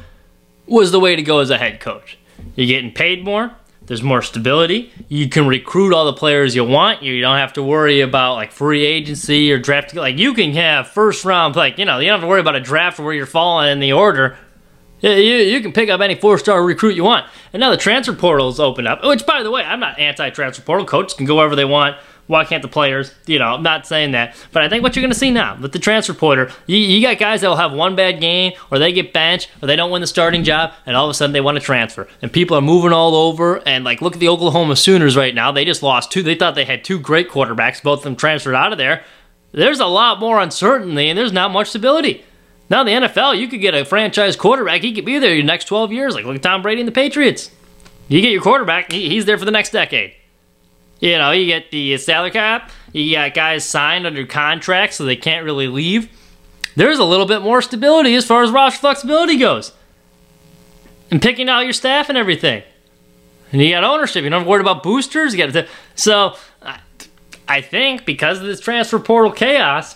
was 0.68 0.92
the 0.92 1.00
way 1.00 1.16
to 1.16 1.22
go 1.22 1.40
as 1.40 1.50
a 1.50 1.58
head 1.58 1.80
coach. 1.80 2.18
You're 2.56 2.68
getting 2.68 2.92
paid 2.92 3.24
more. 3.24 3.52
There's 3.86 4.04
more 4.04 4.22
stability. 4.22 4.94
You 5.10 5.28
can 5.28 5.46
recruit 5.46 5.94
all 5.94 6.06
the 6.06 6.14
players 6.14 6.56
you 6.56 6.64
want. 6.64 7.04
You 7.04 7.20
don't 7.20 7.38
have 7.38 7.54
to 7.54 7.64
worry 7.64 8.00
about 8.00 8.36
like 8.36 8.52
free 8.54 8.86
agency 8.86 9.52
or 9.52 9.58
draft. 9.58 9.94
Like 9.94 10.18
you 10.18 10.34
can 10.34 10.54
have 10.54 10.88
first 10.88 11.26
round, 11.26 11.58
like 11.58 11.78
you 11.78 11.84
know, 11.86 12.00
you 12.00 12.08
don't 12.08 12.20
have 12.20 12.22
to 12.22 12.28
worry 12.28 12.40
about 12.40 12.56
a 12.56 12.62
draft 12.62 13.00
where 13.00 13.14
you're 13.14 13.26
falling 13.26 13.72
in 13.72 13.80
the 13.80 13.92
order. 13.92 14.38
You, 15.04 15.36
you 15.36 15.62
can 15.62 15.74
pick 15.74 15.90
up 15.90 16.02
any 16.02 16.16
four 16.16 16.38
star 16.38 16.64
recruit 16.64 16.96
you 16.96 17.04
want. 17.04 17.28
And 17.52 17.60
now 17.60 17.70
the 17.70 17.78
transfer 17.78 18.14
portal's 18.14 18.60
open 18.60 18.88
up. 18.88 19.04
Which, 19.04 19.26
by 19.26 19.44
the 19.44 19.52
way, 19.52 19.62
I'm 19.64 19.80
not 19.80 20.00
anti 20.00 20.30
transfer 20.30 20.64
portal. 20.64 20.86
Coaches 20.86 21.14
can 21.14 21.26
go 21.26 21.36
wherever 21.36 21.56
they 21.56 21.66
want 21.66 21.98
why 22.28 22.46
can't 22.46 22.62
the 22.62 22.68
players? 22.68 23.14
You 23.26 23.40
know, 23.40 23.54
I'm 23.54 23.64
not 23.64 23.86
saying 23.86 24.12
that, 24.12 24.36
but 24.52 24.64
I 24.64 24.70
think 24.70 24.84
what 24.84 24.96
you're 24.96 25.02
going 25.02 25.12
to 25.12 25.18
see 25.18 25.32
now 25.32 25.58
with 25.60 25.74
the 25.74 25.80
transfer 25.80 26.14
portal, 26.14 26.48
you, 26.68 26.78
you 26.78 27.02
got 27.02 27.18
guys 27.18 27.42
that 27.42 27.50
will 27.50 27.58
have 27.58 27.74
one 27.74 27.96
bad 27.96 28.22
game, 28.22 28.54
or 28.72 28.80
they 28.80 28.94
get 28.94 29.14
benched, 29.14 29.50
or 29.62 29.68
they 29.68 29.76
don't 29.76 29.92
win 29.92 30.02
the 30.02 30.08
starting 30.08 30.44
job, 30.44 30.74
and 30.86 30.96
all 30.96 31.06
of 31.06 31.12
a 31.12 31.14
sudden 31.14 31.34
they 31.34 31.42
want 31.42 31.58
to 31.58 31.64
transfer, 31.64 32.08
and 32.22 32.32
people 32.32 32.56
are 32.58 32.62
moving 32.62 32.94
all 32.94 33.16
over. 33.16 33.62
And 33.68 33.84
like, 33.84 34.02
look 34.02 34.14
at 34.14 34.20
the 34.20 34.30
Oklahoma 34.30 34.76
Sooners 34.76 35.18
right 35.18 35.36
now; 35.36 35.52
they 35.52 35.66
just 35.66 35.84
lost 35.84 36.12
two. 36.12 36.24
They 36.24 36.36
thought 36.36 36.56
they 36.56 36.66
had 36.66 36.84
two 36.84 37.00
great 37.00 37.30
quarterbacks, 37.30 37.84
both 37.84 38.00
of 38.00 38.04
them 38.04 38.16
transferred 38.16 38.56
out 38.56 38.72
of 38.72 38.78
there. 38.78 39.04
There's 39.52 39.80
a 39.80 39.86
lot 39.86 40.20
more 40.20 40.40
uncertainty, 40.40 41.10
and 41.10 41.18
there's 41.18 41.34
not 41.34 41.52
much 41.52 41.70
stability. 41.70 42.26
Now 42.70 42.84
the 42.84 42.92
NFL, 42.92 43.38
you 43.38 43.48
could 43.48 43.62
get 43.62 43.76
a 43.76 43.86
franchise 43.86 44.36
quarterback; 44.36 44.82
he 44.82 44.94
could 44.94 45.06
be 45.06 45.20
there 45.20 45.34
your 45.34 45.44
next 45.44 45.66
12 45.66 45.92
years. 45.92 46.16
Like 46.16 46.26
look 46.26 46.36
at 46.36 46.44
Tom 46.44 46.62
Brady 46.62 46.82
and 46.82 46.88
the 46.88 46.94
Patriots. 46.94 47.52
You 48.08 48.22
get 48.22 48.32
your 48.32 48.42
quarterback; 48.42 48.92
he's 48.92 49.26
there 49.26 49.38
for 49.38 49.46
the 49.46 49.52
next 49.52 49.72
decade. 49.72 50.14
You 51.00 51.18
know, 51.18 51.32
you 51.32 51.46
get 51.46 51.70
the 51.70 51.98
salary 51.98 52.32
cap, 52.32 52.72
you 52.94 53.14
got 53.14 53.34
guys 53.34 53.66
signed 53.66 54.08
under 54.08 54.26
contract 54.26 54.94
so 54.94 55.04
they 55.04 55.18
can't 55.18 55.44
really 55.44 55.68
leave. 55.68 56.10
There's 56.78 56.98
a 56.98 57.04
little 57.04 57.26
bit 57.26 57.42
more 57.42 57.62
stability 57.62 58.16
as 58.16 58.26
far 58.26 58.42
as 58.42 58.52
roster 58.52 58.80
flexibility 58.80 59.38
goes. 59.38 59.74
And 61.12 61.22
picking 61.22 61.50
out 61.50 61.66
your 61.66 61.74
staff 61.74 62.08
and 62.08 62.18
everything. 62.18 62.64
And 63.52 63.62
you 63.62 63.72
got 63.72 63.84
ownership. 63.84 64.24
You 64.24 64.30
don't 64.30 64.40
have 64.40 64.46
to 64.46 64.50
worry 64.50 64.62
about 64.62 64.82
boosters. 64.82 65.34
You 65.34 65.46
got 65.46 65.54
to. 65.54 65.68
So, 65.96 66.38
I 67.48 67.62
think 67.62 68.06
because 68.06 68.40
of 68.40 68.46
this 68.46 68.60
transfer 68.60 68.98
portal 68.98 69.32
chaos, 69.32 69.96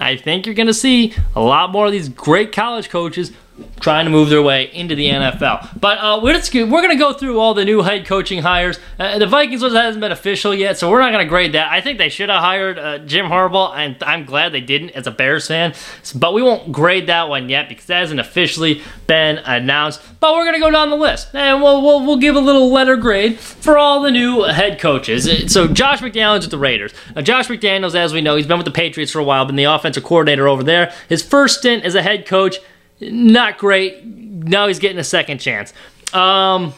I 0.00 0.16
think 0.16 0.46
you're 0.46 0.54
going 0.54 0.66
to 0.66 0.74
see 0.74 1.14
a 1.36 1.40
lot 1.40 1.70
more 1.70 1.86
of 1.86 1.92
these 1.92 2.08
great 2.08 2.52
college 2.52 2.88
coaches 2.88 3.32
trying 3.80 4.04
to 4.04 4.10
move 4.10 4.28
their 4.28 4.42
way 4.42 4.70
into 4.72 4.94
the 4.94 5.08
NFL. 5.08 5.80
But 5.80 5.98
uh, 5.98 6.20
we're, 6.22 6.34
we're 6.34 6.82
going 6.82 6.90
to 6.90 6.96
go 6.96 7.12
through 7.12 7.40
all 7.40 7.54
the 7.54 7.64
new 7.64 7.82
head 7.82 8.06
coaching 8.06 8.42
hires. 8.42 8.78
Uh, 8.98 9.18
the 9.18 9.26
Vikings 9.26 9.62
one 9.62 9.74
hasn't 9.74 10.00
been 10.00 10.12
official 10.12 10.54
yet, 10.54 10.78
so 10.78 10.90
we're 10.90 11.00
not 11.00 11.12
going 11.12 11.24
to 11.24 11.28
grade 11.28 11.52
that. 11.52 11.70
I 11.70 11.80
think 11.80 11.98
they 11.98 12.08
should 12.08 12.28
have 12.28 12.40
hired 12.40 12.78
uh, 12.78 12.98
Jim 12.98 13.26
Harbaugh, 13.26 13.74
and 13.74 14.02
I'm 14.02 14.24
glad 14.24 14.52
they 14.52 14.60
didn't 14.60 14.90
as 14.90 15.06
a 15.06 15.10
Bears 15.10 15.46
fan. 15.46 15.74
But 16.14 16.34
we 16.34 16.42
won't 16.42 16.72
grade 16.72 17.06
that 17.08 17.28
one 17.28 17.48
yet 17.48 17.68
because 17.68 17.86
that 17.86 18.00
hasn't 18.00 18.20
officially 18.20 18.82
been 19.06 19.38
announced. 19.38 20.02
But 20.20 20.34
we're 20.34 20.44
going 20.44 20.54
to 20.54 20.60
go 20.60 20.70
down 20.70 20.90
the 20.90 20.96
list, 20.96 21.34
and 21.34 21.62
we'll, 21.62 21.82
we'll, 21.82 22.06
we'll 22.06 22.18
give 22.18 22.36
a 22.36 22.40
little 22.40 22.70
letter 22.70 22.96
grade 22.96 23.38
for 23.38 23.78
all 23.78 24.02
the 24.02 24.10
new 24.10 24.42
head 24.42 24.78
coaches. 24.78 25.26
Uh, 25.26 25.48
so 25.48 25.66
Josh 25.66 26.00
McDaniels 26.00 26.42
with 26.42 26.50
the 26.50 26.58
Raiders. 26.58 26.92
Now, 27.14 27.22
Josh 27.22 27.48
McDaniels, 27.48 27.94
as 27.94 28.12
we 28.12 28.20
know, 28.20 28.36
he's 28.36 28.46
been 28.46 28.58
with 28.58 28.66
the 28.66 28.70
Patriots 28.70 29.12
for 29.12 29.18
a 29.18 29.24
while, 29.24 29.44
been 29.44 29.56
the 29.56 29.64
offensive 29.64 30.04
coordinator 30.04 30.48
over 30.48 30.62
there. 30.62 30.92
His 31.08 31.22
first 31.22 31.58
stint 31.58 31.84
as 31.84 31.94
a 31.94 32.02
head 32.02 32.26
coach– 32.26 32.56
not 33.00 33.58
great. 33.58 34.04
Now 34.04 34.68
he's 34.68 34.78
getting 34.78 34.98
a 34.98 35.04
second 35.04 35.38
chance. 35.38 35.72
Um, 36.12 36.74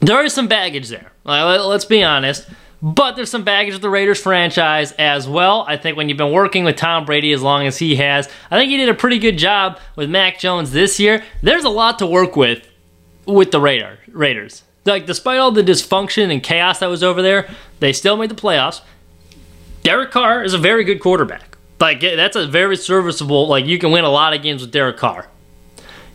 there 0.00 0.24
is 0.24 0.32
some 0.32 0.48
baggage 0.48 0.88
there. 0.88 1.12
Let's 1.24 1.84
be 1.84 2.02
honest. 2.02 2.48
But 2.82 3.16
there's 3.16 3.30
some 3.30 3.44
baggage 3.44 3.72
with 3.72 3.80
the 3.80 3.88
Raiders 3.88 4.20
franchise 4.20 4.92
as 4.92 5.26
well. 5.26 5.64
I 5.66 5.78
think 5.78 5.96
when 5.96 6.10
you've 6.10 6.18
been 6.18 6.32
working 6.32 6.64
with 6.64 6.76
Tom 6.76 7.06
Brady 7.06 7.32
as 7.32 7.40
long 7.40 7.66
as 7.66 7.78
he 7.78 7.96
has, 7.96 8.28
I 8.50 8.58
think 8.58 8.70
he 8.70 8.76
did 8.76 8.90
a 8.90 8.94
pretty 8.94 9.18
good 9.18 9.38
job 9.38 9.80
with 9.96 10.10
Mac 10.10 10.38
Jones 10.38 10.70
this 10.70 11.00
year. 11.00 11.24
There's 11.42 11.64
a 11.64 11.70
lot 11.70 11.98
to 12.00 12.06
work 12.06 12.36
with 12.36 12.68
with 13.24 13.52
the 13.52 13.60
Raider, 13.60 14.00
Raiders. 14.08 14.64
Like, 14.84 15.06
despite 15.06 15.38
all 15.38 15.50
the 15.50 15.62
dysfunction 15.62 16.30
and 16.30 16.42
chaos 16.42 16.80
that 16.80 16.90
was 16.90 17.02
over 17.02 17.22
there, 17.22 17.48
they 17.80 17.94
still 17.94 18.18
made 18.18 18.28
the 18.28 18.34
playoffs. 18.34 18.82
Derek 19.82 20.10
Carr 20.10 20.44
is 20.44 20.52
a 20.52 20.58
very 20.58 20.84
good 20.84 21.00
quarterback. 21.00 21.56
Like, 21.80 22.02
that's 22.02 22.36
a 22.36 22.46
very 22.46 22.76
serviceable, 22.76 23.48
like, 23.48 23.64
you 23.64 23.78
can 23.78 23.92
win 23.92 24.04
a 24.04 24.10
lot 24.10 24.34
of 24.34 24.42
games 24.42 24.60
with 24.60 24.72
Derek 24.72 24.98
Carr. 24.98 25.26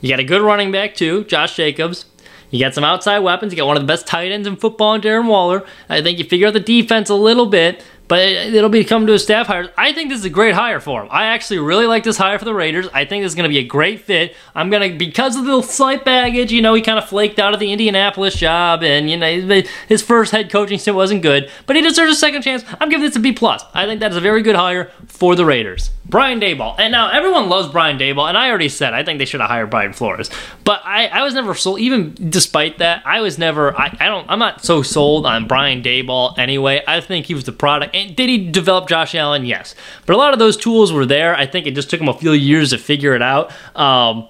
You 0.01 0.09
got 0.09 0.19
a 0.19 0.23
good 0.23 0.41
running 0.41 0.71
back 0.71 0.95
too, 0.95 1.23
Josh 1.25 1.55
Jacobs. 1.55 2.05
You 2.51 2.59
got 2.59 2.73
some 2.73 2.83
outside 2.83 3.19
weapons. 3.19 3.53
You 3.53 3.57
got 3.57 3.67
one 3.67 3.77
of 3.77 3.83
the 3.83 3.87
best 3.87 4.07
tight 4.07 4.31
ends 4.31 4.47
in 4.47 4.55
football 4.55 4.99
Darren 4.99 5.27
Waller. 5.27 5.65
I 5.87 6.01
think 6.01 6.17
you 6.17 6.25
figure 6.25 6.47
out 6.47 6.53
the 6.53 6.59
defense 6.59 7.09
a 7.09 7.15
little 7.15 7.45
bit, 7.45 7.83
but 8.09 8.27
it'll 8.27 8.69
be 8.69 8.83
come 8.83 9.05
to 9.07 9.13
a 9.13 9.19
staff 9.19 9.47
hire. 9.47 9.71
I 9.77 9.93
think 9.93 10.09
this 10.09 10.19
is 10.19 10.25
a 10.25 10.29
great 10.29 10.55
hire 10.55 10.79
for 10.79 11.03
him. 11.03 11.07
I 11.11 11.27
actually 11.27 11.59
really 11.59 11.85
like 11.85 12.03
this 12.03 12.17
hire 12.17 12.39
for 12.39 12.43
the 12.43 12.53
Raiders. 12.53 12.87
I 12.91 13.05
think 13.05 13.23
this 13.23 13.31
is 13.31 13.35
going 13.35 13.47
to 13.47 13.53
be 13.53 13.59
a 13.59 13.63
great 13.63 14.01
fit. 14.01 14.35
I'm 14.55 14.71
going 14.71 14.91
to, 14.91 14.97
because 14.97 15.35
of 15.35 15.45
the 15.45 15.61
slight 15.61 16.03
baggage, 16.03 16.51
you 16.51 16.61
know, 16.61 16.73
he 16.73 16.81
kind 16.81 16.97
of 16.97 17.07
flaked 17.07 17.37
out 17.37 17.53
of 17.53 17.59
the 17.59 17.71
Indianapolis 17.71 18.35
job, 18.35 18.83
and, 18.83 19.09
you 19.09 19.15
know, 19.15 19.61
his 19.87 20.01
first 20.01 20.31
head 20.31 20.51
coaching 20.51 20.79
stint 20.79 20.97
wasn't 20.97 21.21
good, 21.21 21.51
but 21.67 21.75
he 21.75 21.81
deserves 21.83 22.11
a 22.11 22.15
second 22.15 22.41
chance. 22.41 22.65
I'm 22.81 22.89
giving 22.89 23.05
this 23.05 23.15
a 23.15 23.19
B+. 23.19 23.31
plus. 23.31 23.63
I 23.73 23.85
think 23.85 23.99
that 24.01 24.11
is 24.11 24.17
a 24.17 24.21
very 24.21 24.41
good 24.41 24.55
hire 24.55 24.91
for 25.05 25.35
the 25.35 25.45
Raiders. 25.45 25.91
Brian 26.09 26.39
Daboll. 26.39 26.75
And 26.79 26.91
now 26.91 27.11
everyone 27.11 27.49
loves 27.49 27.71
Brian 27.71 27.99
Daboll, 27.99 28.27
and 28.27 28.35
I 28.35 28.49
already 28.49 28.69
said 28.69 28.95
I 28.95 29.03
think 29.03 29.19
they 29.19 29.25
should 29.25 29.41
have 29.41 29.49
hired 29.49 29.69
Brian 29.69 29.93
Flores. 29.93 30.31
But 30.63 30.81
I, 30.83 31.05
I 31.07 31.23
was 31.23 31.35
never 31.35 31.53
sold, 31.53 31.79
even 31.79 32.15
despite 32.29 32.79
that, 32.79 33.03
I 33.05 33.21
was 33.21 33.37
never, 33.37 33.79
I, 33.79 33.95
I 33.99 34.07
don't, 34.07 34.27
I'm 34.27 34.39
not 34.39 34.65
so 34.65 34.81
sold 34.81 35.27
on 35.27 35.47
Brian 35.47 35.83
Daboll 35.83 36.35
anyway. 36.39 36.81
I 36.87 36.99
think 37.01 37.27
he 37.27 37.35
was 37.35 37.43
the 37.43 37.51
product. 37.51 37.95
And 38.07 38.15
did 38.15 38.29
he 38.29 38.49
develop 38.49 38.87
Josh 38.87 39.15
Allen? 39.15 39.45
Yes. 39.45 39.75
But 40.05 40.15
a 40.15 40.17
lot 40.17 40.33
of 40.33 40.39
those 40.39 40.57
tools 40.57 40.91
were 40.91 41.05
there. 41.05 41.35
I 41.35 41.45
think 41.45 41.67
it 41.67 41.75
just 41.75 41.89
took 41.89 41.99
him 41.99 42.07
a 42.07 42.13
few 42.13 42.31
years 42.31 42.71
to 42.71 42.77
figure 42.77 43.15
it 43.15 43.21
out. 43.21 43.51
Um, 43.75 44.27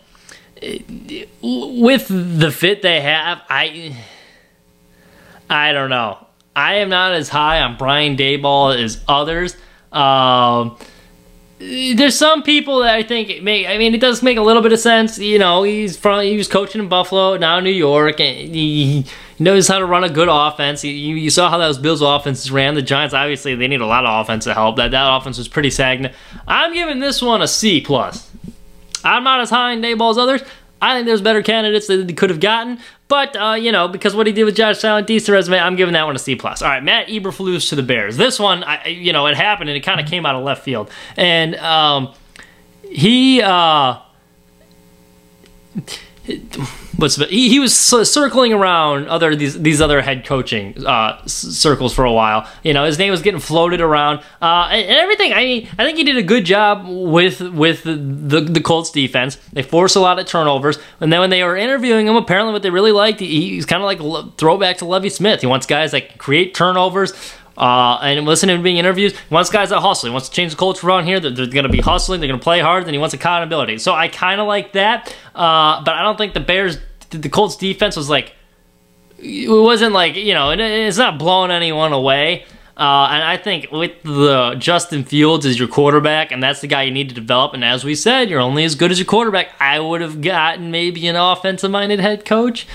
with 1.41 2.07
the 2.09 2.51
fit 2.51 2.81
they 2.81 3.01
have, 3.01 3.41
I, 3.49 3.95
I 5.49 5.71
don't 5.71 5.89
know. 5.89 6.25
I 6.55 6.75
am 6.75 6.89
not 6.89 7.13
as 7.13 7.29
high 7.29 7.61
on 7.61 7.77
Brian 7.77 8.17
Daboll 8.17 8.77
as 8.77 9.01
others. 9.07 9.55
Um, 9.91 10.77
there's 11.59 12.17
some 12.17 12.43
people 12.43 12.79
that 12.79 12.95
I 12.95 13.03
think 13.03 13.43
make. 13.43 13.67
I 13.67 13.77
mean, 13.77 13.93
it 13.93 14.01
does 14.01 14.23
make 14.23 14.37
a 14.37 14.41
little 14.41 14.61
bit 14.61 14.71
of 14.71 14.79
sense. 14.79 15.17
You 15.19 15.39
know, 15.39 15.63
he's 15.63 15.97
from 15.97 16.23
he 16.23 16.37
was 16.37 16.47
coaching 16.47 16.81
in 16.81 16.87
Buffalo, 16.87 17.37
now 17.37 17.59
New 17.59 17.69
York, 17.69 18.19
and 18.19 18.55
he, 18.55 18.85
he 18.85 19.05
knows 19.39 19.67
how 19.67 19.79
to 19.79 19.85
run 19.85 20.03
a 20.03 20.09
good 20.09 20.27
offense. 20.29 20.83
You, 20.83 20.91
you 20.91 21.29
saw 21.29 21.49
how 21.49 21.57
those 21.57 21.77
Bills 21.77 22.01
offenses 22.01 22.51
ran. 22.51 22.75
The 22.75 22.81
Giants 22.81 23.13
obviously 23.13 23.55
they 23.55 23.67
need 23.67 23.81
a 23.81 23.85
lot 23.85 24.05
of 24.05 24.21
offensive 24.21 24.53
help. 24.53 24.75
That 24.75 24.91
that 24.91 25.17
offense 25.17 25.37
was 25.37 25.47
pretty 25.47 25.69
stagnant. 25.69 26.13
I'm 26.47 26.73
giving 26.73 26.99
this 26.99 27.21
one 27.21 27.41
a 27.41 27.47
C 27.47 27.81
plus. 27.81 28.29
I'm 29.03 29.23
not 29.23 29.39
as 29.39 29.49
high 29.49 29.71
in 29.71 29.81
Daboll 29.81 30.11
as 30.11 30.17
others. 30.17 30.41
I 30.81 30.95
think 30.95 31.07
there's 31.07 31.21
better 31.21 31.41
candidates 31.41 31.87
that 31.87 32.07
they 32.07 32.13
could 32.13 32.29
have 32.29 32.39
gotten, 32.39 32.79
but, 33.09 33.35
uh, 33.35 33.53
you 33.53 33.71
know, 33.71 33.87
because 33.89 34.15
what 34.15 34.27
he 34.27 34.33
did 34.33 34.45
with 34.45 34.55
Josh 34.55 34.83
Allen, 34.83 35.03
decent 35.03 35.33
resume, 35.33 35.59
I'm 35.59 35.75
giving 35.75 35.93
that 35.93 36.05
one 36.05 36.15
a 36.15 36.19
C+. 36.19 36.35
plus. 36.35 36.61
All 36.61 36.69
right, 36.69 36.83
Matt 36.83 37.07
Eberflus 37.07 37.67
to 37.69 37.75
the 37.75 37.83
Bears. 37.83 38.15
This 38.15 38.39
one, 38.39 38.63
I, 38.63 38.87
you 38.87 39.11
know, 39.11 39.25
it 39.27 39.35
happened 39.35 39.69
and 39.69 39.75
it 39.75 39.81
kind 39.81 39.99
of 39.99 40.07
came 40.07 40.25
out 40.25 40.35
of 40.35 40.43
left 40.43 40.63
field. 40.63 40.89
And 41.17 41.55
um, 41.55 42.13
he, 42.83 43.41
uh, 43.41 43.99
what's 46.97 47.15
he, 47.15 47.49
he 47.49 47.59
was 47.59 47.75
circling 47.75 48.53
around 48.53 49.07
other 49.07 49.35
these 49.35 49.59
these 49.61 49.81
other 49.81 50.01
head 50.01 50.25
coaching 50.25 50.85
uh, 50.85 51.25
circles 51.25 51.93
for 51.93 52.05
a 52.05 52.11
while. 52.11 52.47
You 52.63 52.73
know, 52.73 52.85
his 52.85 52.99
name 52.99 53.11
was 53.11 53.21
getting 53.21 53.39
floated 53.39 53.81
around 53.81 54.19
uh, 54.41 54.69
and, 54.71 54.89
everything. 54.89 55.33
I 55.33 55.43
mean, 55.43 55.69
I 55.77 55.85
think 55.85 55.97
he 55.97 56.03
did 56.03 56.17
a 56.17 56.23
good 56.23 56.45
job 56.45 56.85
with 56.87 57.41
with 57.41 57.83
the, 57.83 57.95
the, 58.41 58.61
Colts 58.61 58.91
defense. 58.91 59.37
They 59.53 59.63
forced 59.63 59.95
a 59.95 59.99
lot 59.99 60.19
of 60.19 60.25
turnovers, 60.25 60.77
and 60.99 61.11
then 61.11 61.19
when 61.19 61.29
they 61.29 61.43
were 61.43 61.57
interviewing 61.57 62.07
him, 62.07 62.15
apparently 62.15 62.53
what 62.53 62.61
they 62.61 62.69
really 62.69 62.91
liked, 62.91 63.19
he, 63.19 63.55
he's 63.55 63.65
kind 63.65 63.81
of 63.81 63.85
like 63.85 64.37
throwback 64.37 64.77
to 64.77 64.85
Lovie 64.85 65.09
Smith. 65.09 65.41
He 65.41 65.47
wants 65.47 65.65
guys 65.65 65.91
that 65.91 66.17
create 66.17 66.53
turnovers. 66.53 67.13
Uh, 67.59 67.99
and 68.01 68.25
listen 68.25 68.47
to 68.47 68.57
being 68.57 68.77
interviewed. 68.77 69.11
He 69.11 69.33
wants 69.33 69.49
guys 69.49 69.69
that 69.69 69.81
hustle. 69.81 70.07
He 70.07 70.13
wants 70.13 70.29
to 70.29 70.35
change 70.35 70.53
the 70.53 70.57
culture 70.57 70.87
around 70.87 71.05
here. 71.05 71.19
They're, 71.19 71.31
they're 71.31 71.47
going 71.47 71.63
to 71.63 71.69
be 71.69 71.81
hustling. 71.81 72.21
They're 72.21 72.29
going 72.29 72.39
to 72.39 72.43
play 72.43 72.61
hard. 72.61 72.83
And 72.83 72.93
he 72.93 72.97
wants 72.97 73.13
accountability. 73.13 73.79
So 73.79 73.93
I 73.93 74.07
kind 74.07 74.39
of 74.39 74.47
like 74.47 74.71
that. 74.73 75.13
Uh, 75.35 75.83
but 75.83 75.93
I 75.93 76.01
don't 76.03 76.17
think 76.17 76.33
the 76.33 76.39
Bears, 76.39 76.77
the 77.09 77.27
Colts 77.27 77.57
defense 77.57 77.97
was 77.97 78.09
like, 78.09 78.33
it 79.17 79.49
wasn't 79.49 79.93
like, 79.93 80.15
you 80.15 80.33
know, 80.33 80.51
it's 80.51 80.97
not 80.97 81.19
blowing 81.19 81.51
anyone 81.51 81.91
away. 81.91 82.45
Uh, 82.77 83.09
and 83.11 83.23
I 83.23 83.35
think 83.35 83.73
with 83.73 84.01
the 84.03 84.55
Justin 84.57 85.03
Fields 85.03 85.45
as 85.45 85.59
your 85.59 85.67
quarterback, 85.67 86.31
and 86.31 86.41
that's 86.41 86.61
the 86.61 86.67
guy 86.67 86.83
you 86.83 86.91
need 86.91 87.09
to 87.09 87.15
develop. 87.15 87.53
And 87.53 87.65
as 87.65 87.83
we 87.83 87.93
said, 87.93 88.29
you're 88.29 88.39
only 88.39 88.63
as 88.63 88.75
good 88.75 88.89
as 88.89 88.99
your 88.99 89.05
quarterback. 89.05 89.49
I 89.59 89.81
would 89.81 89.99
have 89.99 90.21
gotten 90.21 90.71
maybe 90.71 91.05
an 91.07 91.17
offensive 91.17 91.71
minded 91.71 91.99
head 91.99 92.23
coach 92.23 92.65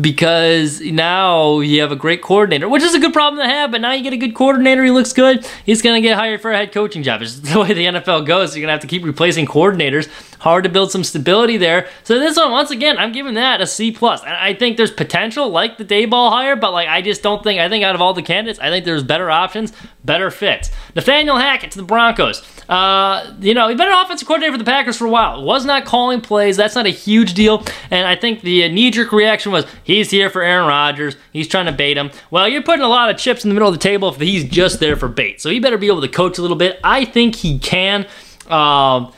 because 0.00 0.80
now 0.80 1.60
you 1.60 1.80
have 1.80 1.92
a 1.92 1.96
great 1.96 2.22
coordinator, 2.22 2.68
which 2.68 2.82
is 2.82 2.94
a 2.94 2.98
good 2.98 3.12
problem 3.12 3.42
to 3.42 3.48
have. 3.48 3.70
But 3.70 3.80
now 3.80 3.92
you 3.92 4.02
get 4.02 4.12
a 4.12 4.16
good 4.16 4.34
coordinator, 4.34 4.84
he 4.84 4.90
looks 4.90 5.12
good. 5.12 5.46
He's 5.64 5.82
going 5.82 6.00
to 6.00 6.06
get 6.06 6.16
hired 6.16 6.40
for 6.40 6.52
a 6.52 6.56
head 6.56 6.72
coaching 6.72 7.02
job. 7.02 7.22
It's 7.22 7.38
the 7.40 7.60
way 7.60 7.72
the 7.72 7.86
NFL 7.86 8.26
goes. 8.26 8.54
You're 8.54 8.62
going 8.62 8.68
to 8.68 8.72
have 8.72 8.80
to 8.80 8.86
keep 8.86 9.04
replacing 9.04 9.46
coordinators. 9.46 10.08
Hard 10.40 10.64
to 10.64 10.70
build 10.70 10.90
some 10.92 11.04
stability 11.04 11.56
there. 11.56 11.88
So 12.04 12.18
this 12.18 12.36
one, 12.36 12.50
once 12.50 12.70
again, 12.70 12.98
I'm 12.98 13.12
giving 13.12 13.34
that 13.34 13.60
a 13.60 13.66
C 13.66 13.90
plus. 13.90 14.22
I 14.22 14.54
think 14.54 14.76
there's 14.76 14.90
potential, 14.90 15.48
like 15.48 15.78
the 15.78 15.84
Daboll 15.84 16.30
hire, 16.30 16.56
but 16.56 16.72
like 16.72 16.88
I 16.88 17.02
just 17.02 17.22
don't 17.22 17.42
think. 17.42 17.60
I 17.60 17.68
think 17.68 17.84
out 17.84 17.94
of 17.94 18.00
all 18.00 18.12
the 18.12 18.22
candidates, 18.22 18.58
I 18.58 18.70
think 18.70 18.84
there's 18.84 19.02
better 19.02 19.30
options, 19.30 19.72
better 20.04 20.30
fits. 20.30 20.70
Nathaniel 20.94 21.38
Hackett 21.38 21.70
to 21.72 21.78
the 21.78 21.84
Broncos. 21.84 22.42
Uh, 22.68 23.32
you 23.40 23.54
know, 23.54 23.68
he's 23.68 23.78
been 23.78 23.88
an 23.88 23.94
offensive 23.94 24.26
coordinator 24.26 24.52
for 24.52 24.58
the 24.58 24.64
Packers 24.64 24.96
for 24.96 25.06
a 25.06 25.10
while. 25.10 25.42
Was 25.42 25.64
not 25.64 25.84
calling 25.84 26.20
plays. 26.20 26.56
That's 26.56 26.74
not 26.74 26.86
a 26.86 26.90
huge 26.90 27.34
deal. 27.34 27.64
And 27.90 28.06
I 28.06 28.16
think 28.16 28.40
the 28.40 28.68
knee-jerk 28.68 29.12
reaction 29.12 29.52
was 29.52 29.66
he's 29.84 30.10
here 30.10 30.30
for 30.30 30.42
Aaron 30.42 30.66
Rodgers. 30.66 31.16
He's 31.32 31.46
trying 31.48 31.66
to 31.66 31.72
bait 31.72 31.96
him. 31.96 32.10
Well, 32.30 32.48
you're 32.48 32.62
putting 32.62 32.84
a 32.84 32.88
lot 32.88 33.10
of 33.10 33.16
chips 33.16 33.44
in 33.44 33.50
the 33.50 33.54
middle 33.54 33.68
of 33.68 33.74
the 33.74 33.80
table 33.80 34.08
if 34.08 34.20
he's 34.20 34.44
just 34.44 34.80
there 34.80 34.96
for 34.96 35.08
bait. 35.08 35.40
So 35.40 35.50
he 35.50 35.60
better 35.60 35.78
be 35.78 35.86
able 35.86 36.00
to 36.00 36.08
coach 36.08 36.38
a 36.38 36.42
little 36.42 36.56
bit. 36.56 36.80
I 36.82 37.04
think 37.04 37.36
he 37.36 37.58
can. 37.58 38.06
Um, 38.48 39.12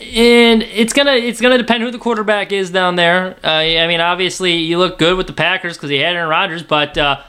and 0.00 0.62
it's 0.62 0.92
gonna 0.92 1.12
it's 1.12 1.40
gonna 1.40 1.58
depend 1.58 1.82
who 1.82 1.90
the 1.90 1.98
quarterback 1.98 2.52
is 2.52 2.70
down 2.70 2.96
there. 2.96 3.36
Uh, 3.44 3.48
I 3.48 3.86
mean, 3.86 4.00
obviously, 4.00 4.54
you 4.54 4.78
look 4.78 4.98
good 4.98 5.16
with 5.16 5.26
the 5.26 5.32
Packers 5.32 5.76
because 5.76 5.90
he 5.90 5.98
had 5.98 6.16
Aaron 6.16 6.28
Rodgers, 6.28 6.62
but 6.62 6.98
uh, 6.98 7.20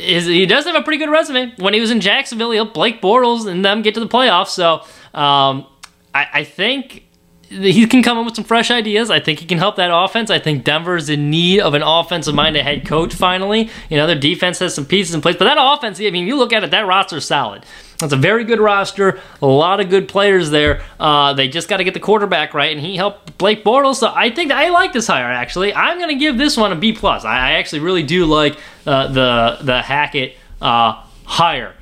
is, 0.00 0.26
he 0.26 0.46
does 0.46 0.64
have 0.64 0.74
a 0.74 0.82
pretty 0.82 0.98
good 0.98 1.10
resume. 1.10 1.54
When 1.56 1.74
he 1.74 1.80
was 1.80 1.90
in 1.90 2.00
Jacksonville, 2.00 2.50
he 2.50 2.56
helped 2.56 2.74
Blake 2.74 3.00
Bortles 3.00 3.46
and 3.46 3.64
them 3.64 3.82
get 3.82 3.94
to 3.94 4.00
the 4.00 4.08
playoffs. 4.08 4.48
So 4.48 4.80
um, 5.18 5.66
I, 6.14 6.26
I, 6.32 6.44
think 6.44 7.04
he 7.50 7.86
can 7.88 8.02
come 8.02 8.16
up 8.16 8.24
with 8.24 8.36
some 8.36 8.44
fresh 8.44 8.70
ideas. 8.70 9.10
I 9.10 9.18
think 9.18 9.40
he 9.40 9.46
can 9.46 9.58
help 9.58 9.74
that 9.76 9.90
offense. 9.92 10.30
I 10.30 10.38
think 10.38 10.62
Denver 10.62 10.96
is 10.96 11.10
in 11.10 11.30
need 11.30 11.60
of 11.60 11.74
an 11.74 11.82
offensive-minded 11.82 12.62
head 12.62 12.86
coach. 12.86 13.12
Finally, 13.12 13.68
you 13.88 13.96
know 13.96 14.06
their 14.06 14.18
defense 14.18 14.60
has 14.60 14.72
some 14.72 14.86
pieces 14.86 15.14
in 15.14 15.20
place, 15.20 15.36
but 15.36 15.46
that 15.46 15.58
offense. 15.58 16.00
I 16.00 16.10
mean, 16.10 16.26
you 16.26 16.36
look 16.36 16.52
at 16.52 16.62
it, 16.62 16.70
that 16.70 16.86
roster's 16.86 17.26
solid. 17.26 17.66
That's 17.98 18.12
a 18.12 18.16
very 18.16 18.44
good 18.44 18.60
roster. 18.60 19.20
A 19.42 19.46
lot 19.46 19.80
of 19.80 19.90
good 19.90 20.08
players 20.08 20.50
there. 20.50 20.82
Uh, 20.98 21.34
they 21.34 21.48
just 21.48 21.68
got 21.68 21.78
to 21.78 21.84
get 21.84 21.92
the 21.92 22.00
quarterback 22.00 22.54
right, 22.54 22.72
and 22.72 22.80
he 22.80 22.96
helped 22.96 23.36
Blake 23.36 23.64
Bortles. 23.64 23.96
So 23.96 24.10
I 24.14 24.30
think 24.30 24.52
I 24.52 24.70
like 24.70 24.92
this 24.92 25.08
hire. 25.08 25.26
Actually, 25.26 25.74
I'm 25.74 25.98
going 25.98 26.08
to 26.08 26.14
give 26.14 26.38
this 26.38 26.56
one 26.56 26.72
a 26.72 26.76
B 26.76 26.92
plus. 26.92 27.24
I, 27.24 27.36
I 27.36 27.52
actually 27.54 27.80
really 27.80 28.04
do 28.04 28.26
like 28.26 28.58
uh, 28.86 29.08
the 29.08 29.58
the 29.62 29.82
Hackett 29.82 30.36
uh, 30.62 31.02
hire. 31.24 31.74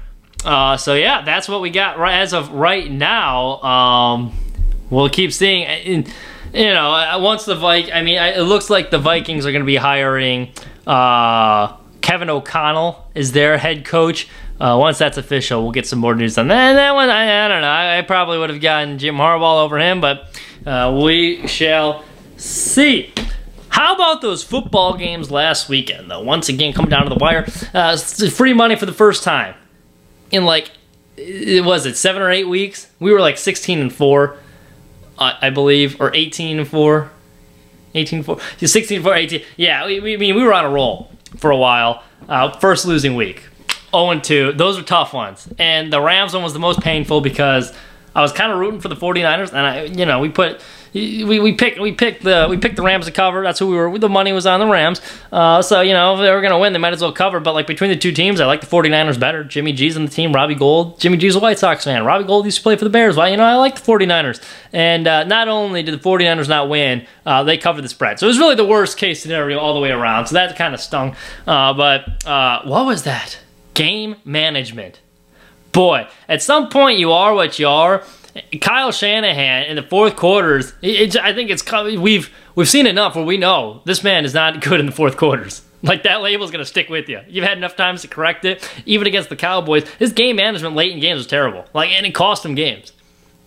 Uh, 0.44 0.76
so 0.76 0.94
yeah, 0.94 1.22
that's 1.22 1.48
what 1.48 1.60
we 1.60 1.68
got 1.68 1.98
right 1.98 2.20
as 2.20 2.32
of 2.32 2.50
right 2.52 2.90
now. 2.90 3.60
Um, 3.60 4.32
we'll 4.90 5.08
keep 5.08 5.32
seeing. 5.32 5.66
Uh, 5.66 6.10
you 6.54 6.64
know, 6.72 6.92
uh, 6.92 7.18
once 7.20 7.44
the 7.44 7.54
Vikings, 7.54 7.92
I 7.94 8.02
mean, 8.02 8.16
it 8.16 8.42
looks 8.42 8.70
like 8.70 8.90
the 8.90 8.98
Vikings 8.98 9.44
are 9.44 9.52
going 9.52 9.62
to 9.62 9.66
be 9.66 9.76
hiring 9.76 10.52
Kevin 12.08 12.30
O'Connell 12.30 13.06
is 13.14 13.32
their 13.32 13.58
head 13.58 13.84
coach. 13.84 14.28
Uh, 14.58 14.78
once 14.80 14.96
that's 14.96 15.18
official, 15.18 15.62
we'll 15.62 15.72
get 15.72 15.86
some 15.86 15.98
more 15.98 16.14
news 16.14 16.38
on 16.38 16.48
that. 16.48 16.70
And 16.70 16.78
that 16.78 16.94
one, 16.94 17.10
I, 17.10 17.44
I 17.44 17.48
don't 17.48 17.60
know. 17.60 17.68
I, 17.68 17.98
I, 17.98 18.00
probably 18.00 18.38
would 18.38 18.48
have 18.48 18.62
gotten 18.62 18.98
Jim 18.98 19.16
Harbaugh 19.16 19.62
over 19.62 19.78
him, 19.78 20.00
but 20.00 20.40
uh, 20.64 20.98
we 21.04 21.46
shall 21.46 22.02
see. 22.38 23.12
How 23.68 23.94
about 23.94 24.22
those 24.22 24.42
football 24.42 24.96
games 24.96 25.30
last 25.30 25.68
weekend, 25.68 26.10
though? 26.10 26.22
Once 26.22 26.48
again, 26.48 26.72
coming 26.72 26.88
down 26.88 27.02
to 27.02 27.10
the 27.10 27.16
wire. 27.20 27.46
Uh, 27.74 27.98
free 27.98 28.54
money 28.54 28.74
for 28.74 28.86
the 28.86 28.94
first 28.94 29.22
time 29.22 29.54
in 30.30 30.46
like, 30.46 30.70
it 31.18 31.62
was 31.62 31.84
it 31.84 31.98
seven 31.98 32.22
or 32.22 32.30
eight 32.30 32.48
weeks? 32.48 32.88
We 32.98 33.12
were 33.12 33.20
like 33.20 33.36
16 33.36 33.78
and 33.80 33.92
four, 33.92 34.38
I 35.18 35.50
believe, 35.50 36.00
or 36.00 36.14
18 36.14 36.58
and 36.58 36.68
four. 36.68 37.10
18 37.94 38.22
4 38.22 38.38
16 38.58 39.02
4 39.02 39.14
18 39.14 39.42
yeah 39.56 39.86
we, 39.86 39.98
we, 39.98 40.14
I 40.14 40.18
mean 40.18 40.36
we 40.36 40.42
were 40.42 40.52
on 40.52 40.66
a 40.66 40.68
roll 40.68 41.10
for 41.38 41.50
a 41.50 41.56
while 41.56 42.04
uh, 42.28 42.50
first 42.58 42.84
losing 42.84 43.16
week 43.16 43.48
0 43.90 44.10
and 44.10 44.24
2. 44.24 44.52
Those 44.52 44.76
were 44.76 44.82
tough 44.82 45.12
ones. 45.12 45.48
And 45.58 45.92
the 45.92 46.00
Rams 46.00 46.34
one 46.34 46.42
was 46.42 46.52
the 46.52 46.58
most 46.58 46.80
painful 46.80 47.20
because 47.20 47.72
I 48.14 48.22
was 48.22 48.32
kind 48.32 48.52
of 48.52 48.58
rooting 48.58 48.80
for 48.80 48.88
the 48.88 48.96
49ers 48.96 49.48
and 49.48 49.58
I 49.58 49.82
you 49.84 50.06
know, 50.06 50.20
we 50.20 50.28
put 50.28 50.60
we, 50.92 51.38
we 51.40 51.52
picked 51.52 51.78
we 51.78 51.92
picked 51.92 52.22
the 52.24 52.46
we 52.48 52.56
picked 52.56 52.76
the 52.76 52.82
Rams 52.82 53.06
to 53.06 53.12
cover. 53.12 53.42
That's 53.42 53.58
who 53.58 53.66
we 53.66 53.76
were. 53.76 53.98
The 53.98 54.08
money 54.08 54.32
was 54.32 54.46
on 54.46 54.60
the 54.60 54.66
Rams. 54.66 55.00
Uh, 55.30 55.62
so 55.62 55.80
you 55.80 55.92
know 55.92 56.14
if 56.14 56.20
they 56.20 56.30
were 56.30 56.40
gonna 56.40 56.58
win, 56.58 56.72
they 56.72 56.78
might 56.78 56.92
as 56.92 57.00
well 57.00 57.12
cover. 57.12 57.40
But 57.40 57.54
like 57.54 57.66
between 57.66 57.90
the 57.90 57.96
two 57.96 58.12
teams, 58.12 58.40
I 58.40 58.46
like 58.46 58.60
the 58.60 58.66
49ers 58.66 59.18
better. 59.18 59.44
Jimmy 59.44 59.72
G's 59.72 59.96
on 59.96 60.04
the 60.04 60.10
team. 60.10 60.32
Robbie 60.32 60.54
Gould. 60.54 60.98
Jimmy 61.00 61.16
G's 61.16 61.34
a 61.34 61.40
White 61.40 61.58
Sox 61.58 61.84
fan. 61.84 62.04
Robbie 62.04 62.24
Gould 62.24 62.44
used 62.44 62.58
to 62.58 62.62
play 62.62 62.76
for 62.76 62.84
the 62.84 62.90
Bears. 62.90 63.16
Well, 63.16 63.28
you 63.28 63.36
know 63.36 63.44
I 63.44 63.56
like 63.56 63.74
the 63.74 63.92
49ers. 63.92 64.42
And 64.72 65.06
uh, 65.06 65.24
not 65.24 65.48
only 65.48 65.82
did 65.82 65.94
the 65.94 66.02
49ers 66.02 66.48
not 66.48 66.68
win, 66.68 67.06
uh, 67.24 67.42
they 67.44 67.58
covered 67.58 67.82
the 67.82 67.88
spread. 67.88 68.18
So 68.18 68.26
it 68.26 68.28
was 68.28 68.38
really 68.38 68.54
the 68.54 68.66
worst 68.66 68.98
case 68.98 69.22
scenario 69.22 69.58
all 69.58 69.74
the 69.74 69.80
way 69.80 69.90
around. 69.90 70.26
So 70.26 70.34
that 70.34 70.56
kind 70.56 70.74
of 70.74 70.80
stung. 70.80 71.16
Uh, 71.46 71.72
but 71.74 72.26
uh, 72.26 72.62
what 72.64 72.86
was 72.86 73.04
that? 73.04 73.38
Game 73.74 74.16
management. 74.24 75.00
Boy, 75.72 76.08
at 76.28 76.42
some 76.42 76.68
point 76.70 76.98
you 76.98 77.12
are 77.12 77.34
what 77.34 77.58
you 77.58 77.68
are. 77.68 78.02
Kyle 78.60 78.92
Shanahan 78.92 79.64
in 79.64 79.76
the 79.76 79.82
fourth 79.82 80.16
quarters, 80.16 80.72
it, 80.82 81.14
it, 81.14 81.16
I 81.16 81.32
think 81.32 81.50
it's 81.50 81.64
we've 81.98 82.34
we've 82.54 82.68
seen 82.68 82.86
enough 82.86 83.16
where 83.16 83.24
we 83.24 83.36
know 83.36 83.82
this 83.84 84.02
man 84.02 84.24
is 84.24 84.34
not 84.34 84.60
good 84.60 84.80
in 84.80 84.86
the 84.86 84.92
fourth 84.92 85.16
quarters. 85.16 85.62
Like 85.80 86.02
that 86.02 86.22
label 86.22 86.44
is 86.44 86.50
going 86.50 86.64
to 86.64 86.68
stick 86.68 86.88
with 86.88 87.08
you. 87.08 87.20
You've 87.28 87.44
had 87.44 87.56
enough 87.56 87.76
times 87.76 88.02
to 88.02 88.08
correct 88.08 88.44
it. 88.44 88.68
Even 88.84 89.06
against 89.06 89.28
the 89.28 89.36
Cowboys, 89.36 89.88
his 89.90 90.12
game 90.12 90.34
management 90.34 90.74
late 90.74 90.90
in 90.90 90.98
games 90.98 91.18
was 91.18 91.28
terrible. 91.28 91.66
Like, 91.72 91.90
and 91.90 92.04
it 92.04 92.16
cost 92.16 92.44
him 92.44 92.56
games. 92.56 92.92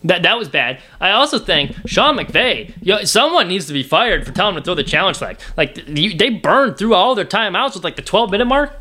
That 0.04 0.22
that 0.22 0.38
was 0.38 0.48
bad. 0.48 0.80
I 0.98 1.10
also 1.10 1.38
think 1.38 1.76
Sean 1.86 2.16
McVay, 2.16 2.74
you 2.80 2.94
know, 2.94 3.04
someone 3.04 3.48
needs 3.48 3.66
to 3.66 3.72
be 3.74 3.82
fired 3.82 4.26
for 4.26 4.32
telling 4.32 4.56
him 4.56 4.62
to 4.62 4.64
throw 4.64 4.74
the 4.74 4.82
challenge 4.82 5.18
flag. 5.18 5.38
Like 5.58 5.74
they 5.86 6.30
burned 6.30 6.78
through 6.78 6.94
all 6.94 7.14
their 7.14 7.26
timeouts 7.26 7.74
with 7.74 7.84
like 7.84 7.96
the 7.96 8.02
12 8.02 8.30
minute 8.30 8.46
mark. 8.46 8.72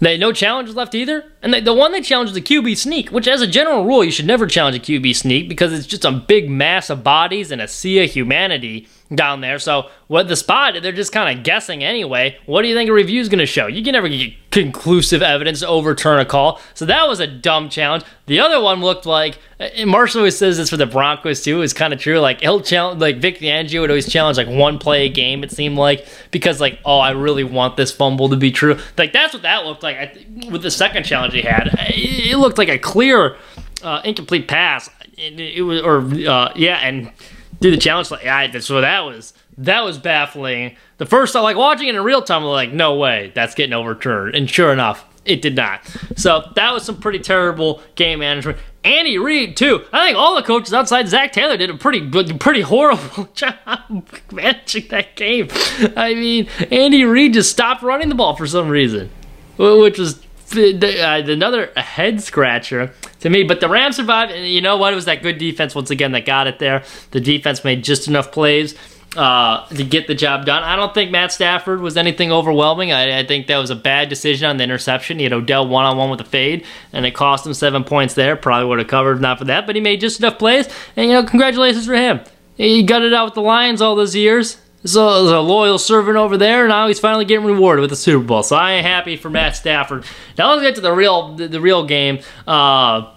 They 0.00 0.16
no 0.16 0.32
challenges 0.32 0.74
left 0.74 0.94
either. 0.94 1.24
And 1.42 1.52
they, 1.52 1.60
the 1.60 1.74
one 1.74 1.92
they 1.92 2.00
challenged 2.00 2.34
the 2.34 2.40
QB 2.40 2.76
sneak, 2.76 3.10
which 3.10 3.28
as 3.28 3.42
a 3.42 3.46
general 3.46 3.84
rule, 3.84 4.02
you 4.02 4.10
should 4.10 4.26
never 4.26 4.46
challenge 4.46 4.76
a 4.76 4.80
QB 4.80 5.14
sneak 5.14 5.48
because 5.48 5.72
it's 5.72 5.86
just 5.86 6.04
a 6.04 6.10
big 6.10 6.50
mass 6.50 6.90
of 6.90 7.04
bodies 7.04 7.50
and 7.50 7.60
a 7.60 7.68
sea 7.68 8.02
of 8.02 8.10
humanity 8.10 8.88
down 9.14 9.40
there. 9.40 9.58
So 9.58 9.90
what 10.06 10.28
the 10.28 10.36
spot, 10.36 10.74
they're 10.82 10.92
just 10.92 11.12
kind 11.12 11.36
of 11.36 11.44
guessing 11.44 11.82
anyway. 11.82 12.38
What 12.46 12.62
do 12.62 12.68
you 12.68 12.74
think 12.74 12.88
a 12.88 12.92
review 12.92 13.20
is 13.20 13.28
going 13.28 13.40
to 13.40 13.46
show? 13.46 13.66
You 13.66 13.82
can 13.82 13.92
never 13.92 14.08
get 14.08 14.34
conclusive 14.50 15.22
evidence 15.22 15.60
to 15.60 15.68
overturn 15.68 16.20
a 16.20 16.24
call. 16.24 16.60
So 16.74 16.84
that 16.86 17.08
was 17.08 17.20
a 17.20 17.26
dumb 17.26 17.68
challenge. 17.68 18.04
The 18.26 18.40
other 18.40 18.60
one 18.60 18.80
looked 18.80 19.06
like, 19.06 19.38
Marshall 19.84 20.20
always 20.20 20.38
says 20.38 20.56
this 20.56 20.70
for 20.70 20.76
the 20.76 20.86
Broncos 20.86 21.42
too, 21.42 21.62
is 21.62 21.72
kind 21.72 21.92
of 21.92 22.00
true. 22.00 22.20
Like 22.20 22.40
he'll 22.40 22.60
challenge, 22.60 23.00
like 23.00 23.18
Vic 23.18 23.38
Fangio 23.38 23.80
would 23.80 23.90
always 23.90 24.08
challenge 24.08 24.36
like 24.36 24.48
one 24.48 24.78
play 24.78 25.06
a 25.06 25.08
game, 25.08 25.42
it 25.42 25.50
seemed 25.50 25.76
like, 25.76 26.06
because 26.30 26.60
like, 26.60 26.78
oh, 26.84 26.98
I 26.98 27.10
really 27.10 27.44
want 27.44 27.76
this 27.76 27.90
fumble 27.90 28.28
to 28.28 28.36
be 28.36 28.52
true. 28.52 28.78
Like 28.96 29.12
that's 29.12 29.34
what 29.34 29.42
that 29.42 29.66
looked 29.66 29.82
like 29.82 29.96
I, 29.96 30.50
with 30.50 30.62
the 30.62 30.70
second 30.70 31.04
challenge 31.04 31.34
he 31.34 31.42
had. 31.42 31.70
It, 31.78 32.36
looked 32.38 32.58
like 32.58 32.68
a 32.68 32.78
clear 32.78 33.36
uh, 33.82 34.00
incomplete 34.04 34.48
pass. 34.48 34.88
It, 35.16 35.38
it 35.38 35.62
was, 35.62 35.82
or 35.82 35.98
uh, 36.28 36.52
yeah, 36.56 36.78
and 36.78 37.12
do 37.60 37.70
the 37.70 37.76
challenge 37.76 38.10
like 38.10 38.26
I 38.26 38.50
so 38.60 38.80
that 38.80 39.00
was 39.00 39.34
that 39.58 39.84
was 39.84 39.98
baffling. 39.98 40.76
The 40.98 41.06
first 41.06 41.32
time 41.32 41.42
like 41.42 41.56
watching 41.56 41.88
it 41.88 41.94
in 41.94 42.02
real 42.02 42.22
time, 42.22 42.42
was 42.42 42.52
like, 42.52 42.72
no 42.72 42.96
way, 42.96 43.32
that's 43.34 43.54
getting 43.54 43.74
overturned. 43.74 44.34
And 44.34 44.48
sure 44.48 44.72
enough, 44.72 45.04
it 45.24 45.42
did 45.42 45.54
not. 45.54 45.86
So 46.16 46.50
that 46.56 46.72
was 46.72 46.84
some 46.84 46.98
pretty 46.98 47.18
terrible 47.18 47.82
game 47.94 48.20
management. 48.20 48.58
Andy 48.82 49.18
Reid 49.18 49.58
too. 49.58 49.84
I 49.92 50.06
think 50.06 50.16
all 50.16 50.34
the 50.36 50.42
coaches 50.42 50.72
outside 50.72 51.08
Zac 51.08 51.32
Taylor 51.32 51.58
did 51.58 51.68
a 51.68 51.76
pretty 51.76 52.00
good, 52.00 52.40
pretty 52.40 52.62
horrible 52.62 53.24
job 53.34 54.08
managing 54.32 54.88
that 54.88 55.16
game. 55.16 55.48
I 55.96 56.14
mean, 56.14 56.48
Andy 56.70 57.04
Reid 57.04 57.34
just 57.34 57.50
stopped 57.50 57.82
running 57.82 58.08
the 58.08 58.14
ball 58.14 58.36
for 58.36 58.46
some 58.46 58.68
reason, 58.68 59.10
which 59.58 59.98
was 59.98 60.24
uh, 60.56 61.22
another 61.30 61.72
head 61.76 62.22
scratcher 62.22 62.92
to 63.20 63.30
me. 63.30 63.42
But 63.42 63.60
the 63.60 63.68
Rams 63.68 63.96
survived, 63.96 64.32
and 64.32 64.46
you 64.46 64.60
know 64.60 64.76
what? 64.76 64.92
It 64.92 64.96
was 64.96 65.04
that 65.06 65.22
good 65.22 65.38
defense 65.38 65.74
once 65.74 65.90
again 65.90 66.12
that 66.12 66.26
got 66.26 66.46
it 66.46 66.58
there. 66.58 66.84
The 67.10 67.20
defense 67.20 67.64
made 67.64 67.84
just 67.84 68.08
enough 68.08 68.32
plays 68.32 68.74
uh, 69.16 69.66
to 69.68 69.84
get 69.84 70.06
the 70.06 70.14
job 70.14 70.46
done. 70.46 70.62
I 70.62 70.76
don't 70.76 70.94
think 70.94 71.10
Matt 71.10 71.32
Stafford 71.32 71.80
was 71.80 71.96
anything 71.96 72.30
overwhelming. 72.32 72.92
I, 72.92 73.20
I 73.20 73.26
think 73.26 73.46
that 73.48 73.58
was 73.58 73.70
a 73.70 73.76
bad 73.76 74.08
decision 74.08 74.48
on 74.48 74.56
the 74.56 74.64
interception. 74.64 75.18
He 75.18 75.24
had 75.24 75.32
Odell 75.32 75.66
one 75.66 75.84
on 75.84 75.96
one 75.96 76.10
with 76.10 76.20
a 76.20 76.24
fade, 76.24 76.64
and 76.92 77.04
it 77.04 77.12
cost 77.12 77.46
him 77.46 77.54
seven 77.54 77.84
points 77.84 78.14
there. 78.14 78.36
Probably 78.36 78.68
would 78.68 78.78
have 78.78 78.88
covered 78.88 79.20
not 79.20 79.38
for 79.38 79.44
that, 79.46 79.66
but 79.66 79.74
he 79.74 79.80
made 79.80 80.00
just 80.00 80.20
enough 80.20 80.38
plays, 80.38 80.68
and 80.96 81.08
you 81.08 81.14
know, 81.14 81.24
congratulations 81.24 81.86
for 81.86 81.94
him. 81.94 82.20
He 82.56 82.82
gutted 82.82 83.14
out 83.14 83.24
with 83.24 83.34
the 83.34 83.42
Lions 83.42 83.80
all 83.80 83.96
those 83.96 84.14
years. 84.14 84.58
So 84.84 85.38
a 85.38 85.40
loyal 85.40 85.78
servant 85.78 86.16
over 86.16 86.36
there. 86.36 86.60
And 86.60 86.70
now 86.70 86.88
he's 86.88 87.00
finally 87.00 87.24
getting 87.24 87.44
rewarded 87.44 87.82
with 87.82 87.90
the 87.90 87.96
Super 87.96 88.24
Bowl. 88.24 88.42
So 88.42 88.56
I 88.56 88.72
am 88.72 88.84
happy 88.84 89.16
for 89.16 89.28
Matt 89.28 89.56
Stafford. 89.56 90.04
Now 90.38 90.50
let's 90.50 90.62
get 90.62 90.74
to 90.76 90.80
the 90.80 90.92
real 90.92 91.34
the, 91.34 91.60
real 91.60 91.84
game. 91.84 92.20
Uh, 92.46 93.12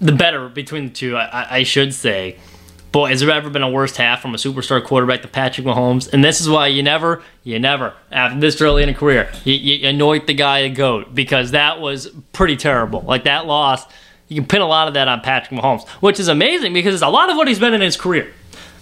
the 0.00 0.12
better 0.12 0.48
between 0.48 0.86
the 0.86 0.92
two, 0.92 1.16
I, 1.16 1.58
I 1.58 1.62
should 1.62 1.94
say. 1.94 2.38
Boy, 2.90 3.08
has 3.08 3.20
there 3.20 3.30
ever 3.30 3.48
been 3.48 3.62
a 3.62 3.70
worst 3.70 3.96
half 3.96 4.20
from 4.20 4.34
a 4.34 4.36
superstar 4.36 4.84
quarterback 4.84 5.22
to 5.22 5.28
Patrick 5.28 5.66
Mahomes? 5.66 6.12
And 6.12 6.22
this 6.22 6.42
is 6.42 6.48
why 6.48 6.66
you 6.66 6.82
never, 6.82 7.22
you 7.42 7.58
never, 7.58 7.94
after 8.10 8.38
this 8.38 8.60
early 8.60 8.82
in 8.82 8.90
a 8.90 8.94
career, 8.94 9.30
you, 9.44 9.54
you 9.54 9.88
anoint 9.88 10.26
the 10.26 10.34
guy 10.34 10.58
a 10.58 10.68
goat 10.68 11.14
because 11.14 11.52
that 11.52 11.80
was 11.80 12.08
pretty 12.34 12.56
terrible. 12.56 13.00
Like 13.00 13.24
that 13.24 13.46
loss, 13.46 13.86
you 14.28 14.36
can 14.36 14.46
pin 14.46 14.60
a 14.60 14.66
lot 14.66 14.88
of 14.88 14.94
that 14.94 15.08
on 15.08 15.22
Patrick 15.22 15.58
Mahomes, 15.58 15.88
which 16.00 16.20
is 16.20 16.28
amazing 16.28 16.74
because 16.74 16.92
it's 16.92 17.02
a 17.02 17.08
lot 17.08 17.30
of 17.30 17.36
what 17.36 17.48
he's 17.48 17.58
been 17.58 17.72
in 17.72 17.80
his 17.80 17.96
career. 17.96 18.30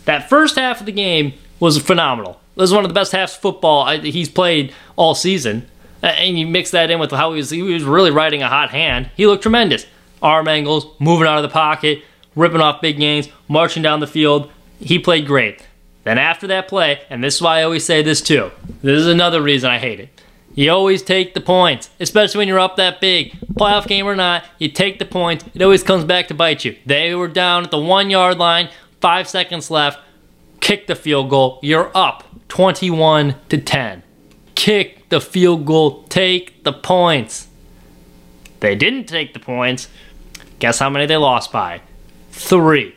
That 0.05 0.29
first 0.29 0.57
half 0.57 0.81
of 0.81 0.87
the 0.87 0.93
game 0.93 1.35
was 1.59 1.79
phenomenal. 1.79 2.41
It 2.57 2.61
was 2.61 2.73
one 2.73 2.85
of 2.85 2.91
the 2.91 2.95
best 2.95 3.13
halves 3.13 3.35
of 3.35 3.41
football 3.41 3.89
he's 4.01 4.29
played 4.29 4.75
all 4.97 5.15
season. 5.15 5.69
And 6.03 6.39
you 6.39 6.47
mix 6.47 6.71
that 6.71 6.91
in 6.91 6.99
with 6.99 7.11
how 7.11 7.33
he 7.33 7.37
was, 7.37 7.51
he 7.51 7.63
was 7.63 7.85
really 7.85 8.11
riding 8.11 8.43
a 8.43 8.49
hot 8.49 8.71
hand. 8.71 9.11
He 9.17 9.27
looked 9.27 9.43
tremendous. 9.43 9.87
Arm 10.23 10.49
angles, 10.49 10.87
moving 10.99 11.27
out 11.27 11.39
of 11.39 11.43
the 11.43 11.49
pocket, 11.49 12.03
ripping 12.35 12.61
off 12.61 12.81
big 12.81 12.99
gains, 12.99 13.29
marching 13.49 13.83
down 13.83 14.01
the 14.01 14.07
field. 14.07 14.51
He 14.79 14.99
played 14.99 15.27
great. 15.27 15.67
Then 16.05 16.19
after 16.19 16.47
that 16.47 16.69
play, 16.69 17.03
and 17.11 17.23
this 17.23 17.37
is 17.37 17.43
why 17.43 17.61
I 17.61 17.63
always 17.63 17.85
say 17.85 18.03
this 18.03 18.23
too, 18.23 18.51
this 18.83 18.99
is 18.99 19.07
another 19.07 19.43
reason 19.43 19.71
I 19.71 19.79
hate 19.79 20.01
it. 20.01 20.21
You 20.55 20.73
always 20.73 21.03
take 21.03 21.35
the 21.35 21.41
points, 21.41 21.91
especially 22.01 22.39
when 22.39 22.49
you're 22.49 22.59
up 22.59 22.77
that 22.77 23.01
big. 23.01 23.33
Playoff 23.55 23.87
game 23.87 24.07
or 24.07 24.17
not, 24.17 24.45
you 24.59 24.69
take 24.69 24.99
the 24.99 25.05
points. 25.05 25.45
It 25.55 25.63
always 25.63 25.83
comes 25.83 26.05
back 26.05 26.29
to 26.29 26.35
bite 26.35 26.65
you. 26.65 26.77
They 26.87 27.15
were 27.15 27.29
down 27.29 27.65
at 27.65 27.71
the 27.71 27.79
one 27.79 28.11
yard 28.11 28.39
line, 28.39 28.69
five 29.01 29.29
seconds 29.29 29.71
left. 29.71 29.99
Kick 30.61 30.87
the 30.87 30.95
field 30.95 31.31
goal. 31.31 31.59
You're 31.63 31.91
up 31.97 32.25
21 32.49 33.35
to 33.49 33.59
10. 33.59 34.03
Kick 34.55 35.09
the 35.09 35.21
field 35.21 35.65
goal. 35.65 36.05
Take 36.05 36.65
the 36.65 36.73
points. 36.73 37.49
They 38.61 38.75
didn't 38.75 39.05
take 39.07 39.33
the 39.33 39.41
points. 39.41 39.89
Guess 40.59 40.79
how 40.79 40.91
many 40.91 41.07
they 41.07 41.17
lost 41.17 41.51
by? 41.51 41.81
three. 42.33 42.95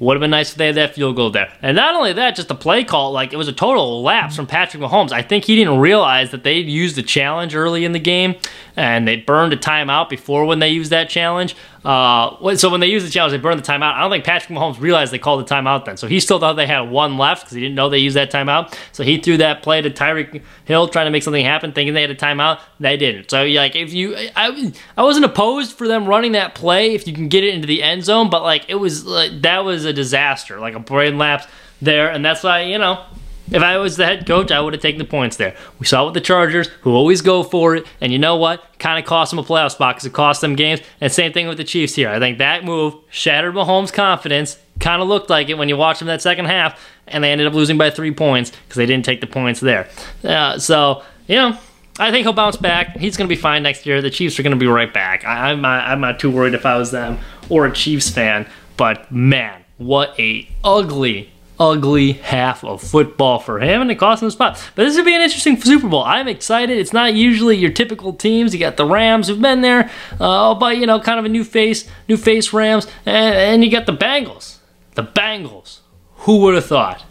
Would 0.00 0.16
have 0.16 0.20
been 0.20 0.30
nice 0.30 0.52
if 0.52 0.58
they 0.58 0.66
had 0.66 0.74
that 0.74 0.94
field 0.94 1.16
goal 1.16 1.30
there. 1.30 1.52
And 1.62 1.76
not 1.76 1.94
only 1.94 2.12
that, 2.12 2.36
just 2.36 2.48
the 2.48 2.54
play 2.54 2.84
call, 2.84 3.12
like 3.12 3.32
it 3.32 3.36
was 3.36 3.48
a 3.48 3.52
total 3.52 4.02
lapse 4.02 4.36
from 4.36 4.46
Patrick 4.46 4.82
Mahomes. 4.82 5.12
I 5.12 5.22
think 5.22 5.44
he 5.44 5.56
didn't 5.56 5.78
realize 5.78 6.30
that 6.32 6.42
they 6.42 6.58
used 6.58 6.96
the 6.96 7.02
challenge 7.02 7.54
early 7.54 7.84
in 7.84 7.92
the 7.92 8.00
game 8.00 8.34
and 8.76 9.06
they 9.06 9.16
burned 9.16 9.52
a 9.52 9.56
timeout 9.56 10.08
before 10.08 10.44
when 10.44 10.58
they 10.58 10.68
used 10.68 10.90
that 10.90 11.08
challenge. 11.08 11.54
Uh, 11.84 12.56
so 12.56 12.70
when 12.70 12.80
they 12.80 12.86
used 12.86 13.06
the 13.06 13.10
challenge, 13.10 13.32
they 13.32 13.38
burned 13.38 13.62
the 13.62 13.66
timeout. 13.66 13.92
I 13.92 14.00
don't 14.00 14.10
think 14.10 14.24
Patrick 14.24 14.56
Mahomes 14.56 14.80
realized 14.80 15.12
they 15.12 15.18
called 15.18 15.46
the 15.46 15.54
timeout 15.54 15.84
then. 15.84 15.96
So 15.96 16.06
he 16.06 16.18
still 16.18 16.38
thought 16.38 16.54
they 16.54 16.66
had 16.66 16.90
one 16.90 17.18
left 17.18 17.42
because 17.42 17.54
he 17.54 17.60
didn't 17.60 17.74
know 17.74 17.90
they 17.90 17.98
used 17.98 18.16
that 18.16 18.32
timeout. 18.32 18.74
So 18.92 19.02
he 19.02 19.18
threw 19.18 19.36
that 19.36 19.62
play 19.62 19.82
to 19.82 19.90
Tyreek 19.90 20.42
Hill 20.64 20.88
trying 20.88 21.06
to 21.06 21.10
make 21.10 21.22
something 21.22 21.44
happen, 21.44 21.72
thinking 21.72 21.92
they 21.92 22.00
had 22.00 22.10
a 22.10 22.14
timeout. 22.14 22.60
They 22.80 22.96
didn't. 22.96 23.30
So 23.30 23.44
like 23.44 23.76
if 23.76 23.92
you, 23.92 24.16
I, 24.34 24.72
I 24.96 25.02
wasn't 25.02 25.26
opposed 25.26 25.76
for 25.76 25.86
them 25.86 26.06
running 26.06 26.32
that 26.32 26.54
play 26.54 26.94
if 26.94 27.06
you 27.06 27.12
can 27.12 27.28
get 27.28 27.44
it 27.44 27.54
into 27.54 27.66
the 27.66 27.82
end 27.82 28.04
zone, 28.04 28.30
but 28.30 28.42
like 28.42 28.64
it 28.68 28.76
was 28.76 29.04
like 29.04 29.42
that 29.42 29.64
was 29.64 29.84
a 29.84 29.92
disaster, 29.92 30.58
like 30.58 30.74
a 30.74 30.80
brain 30.80 31.18
lapse 31.18 31.46
there, 31.82 32.10
and 32.10 32.24
that's 32.24 32.42
why 32.42 32.62
you 32.62 32.78
know 32.78 33.04
if 33.50 33.62
I 33.62 33.76
was 33.78 33.96
the 33.96 34.06
head 34.06 34.26
coach, 34.26 34.50
I 34.50 34.60
would 34.60 34.72
have 34.72 34.82
taken 34.82 34.98
the 34.98 35.04
points 35.04 35.36
there. 35.36 35.54
We 35.78 35.86
saw 35.86 36.02
it 36.02 36.06
with 36.06 36.14
the 36.14 36.20
Chargers, 36.20 36.68
who 36.82 36.94
always 36.94 37.20
go 37.20 37.42
for 37.42 37.76
it, 37.76 37.86
and 38.00 38.12
you 38.12 38.18
know 38.18 38.36
what? 38.36 38.64
Kind 38.78 38.98
of 38.98 39.04
cost 39.04 39.30
them 39.30 39.38
a 39.38 39.42
playoff 39.42 39.72
spot 39.72 39.96
because 39.96 40.06
it 40.06 40.12
cost 40.12 40.40
them 40.40 40.56
games. 40.56 40.80
And 41.00 41.12
same 41.12 41.32
thing 41.32 41.46
with 41.48 41.58
the 41.58 41.64
Chiefs 41.64 41.94
here. 41.94 42.08
I 42.08 42.18
think 42.18 42.38
that 42.38 42.64
move 42.64 42.94
shattered 43.10 43.54
Mahomes' 43.54 43.92
confidence. 43.92 44.58
Kind 44.80 45.02
of 45.02 45.08
looked 45.08 45.30
like 45.30 45.48
it 45.48 45.58
when 45.58 45.68
you 45.68 45.76
watched 45.76 46.00
them 46.00 46.08
that 46.08 46.22
second 46.22 46.46
half, 46.46 46.80
and 47.06 47.22
they 47.22 47.30
ended 47.30 47.46
up 47.46 47.54
losing 47.54 47.78
by 47.78 47.90
three 47.90 48.12
points 48.12 48.50
because 48.50 48.76
they 48.76 48.86
didn't 48.86 49.04
take 49.04 49.20
the 49.20 49.26
points 49.26 49.60
there. 49.60 49.88
Uh, 50.24 50.58
so, 50.58 51.02
you 51.26 51.36
know, 51.36 51.58
I 51.98 52.10
think 52.10 52.24
he'll 52.24 52.32
bounce 52.32 52.56
back. 52.56 52.96
He's 52.96 53.16
going 53.16 53.28
to 53.28 53.34
be 53.34 53.40
fine 53.40 53.62
next 53.62 53.86
year. 53.86 54.02
The 54.02 54.10
Chiefs 54.10 54.38
are 54.38 54.42
going 54.42 54.56
to 54.56 54.58
be 54.58 54.66
right 54.66 54.92
back. 54.92 55.24
I, 55.24 55.52
am 55.52 55.60
not, 55.60 55.86
I'm 55.86 56.00
not 56.00 56.18
too 56.18 56.30
worried 56.30 56.54
if 56.54 56.66
I 56.66 56.76
was 56.76 56.90
them 56.90 57.18
or 57.48 57.66
a 57.66 57.72
Chiefs 57.72 58.10
fan. 58.10 58.48
But 58.76 59.12
man, 59.12 59.64
what 59.78 60.18
a 60.18 60.48
ugly 60.64 61.30
ugly 61.58 62.12
half 62.12 62.64
of 62.64 62.82
football 62.82 63.38
for 63.38 63.60
him, 63.60 63.82
and 63.82 63.90
it 63.90 63.96
cost 63.96 64.22
him 64.22 64.28
the 64.28 64.32
spot. 64.32 64.62
But 64.74 64.84
this 64.84 64.96
would 64.96 65.04
be 65.04 65.14
an 65.14 65.22
interesting 65.22 65.60
Super 65.60 65.88
Bowl. 65.88 66.02
I'm 66.02 66.28
excited. 66.28 66.78
It's 66.78 66.92
not 66.92 67.14
usually 67.14 67.56
your 67.56 67.70
typical 67.70 68.12
teams. 68.12 68.52
You 68.52 68.60
got 68.60 68.76
the 68.76 68.86
Rams 68.86 69.28
who've 69.28 69.40
been 69.40 69.60
there, 69.60 69.90
uh, 70.20 70.54
but 70.54 70.78
you 70.78 70.86
know, 70.86 71.00
kind 71.00 71.18
of 71.18 71.24
a 71.24 71.28
new 71.28 71.44
face, 71.44 71.88
new 72.08 72.16
face 72.16 72.52
Rams, 72.52 72.86
and, 73.06 73.34
and 73.34 73.64
you 73.64 73.70
got 73.70 73.86
the 73.86 73.96
Bengals. 73.96 74.58
The 74.94 75.04
Bengals. 75.04 75.80
Who 76.18 76.38
would 76.38 76.54
have 76.54 76.66
thought? 76.66 77.04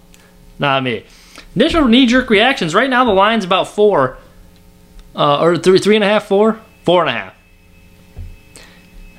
Not 0.60 0.84
me. 0.84 1.06
Initial 1.56 1.88
knee-jerk 1.88 2.30
reactions. 2.30 2.74
Right 2.74 2.90
now, 2.90 3.06
the 3.06 3.12
line's 3.12 3.46
about 3.46 3.68
four, 3.68 4.18
uh, 5.16 5.42
or 5.42 5.58
three, 5.58 5.78
three 5.78 5.96
and 5.96 6.04
a 6.04 6.08
half, 6.08 6.26
four, 6.26 6.60
four 6.84 7.02
and 7.02 7.10
a 7.10 7.14
half. 7.14 7.34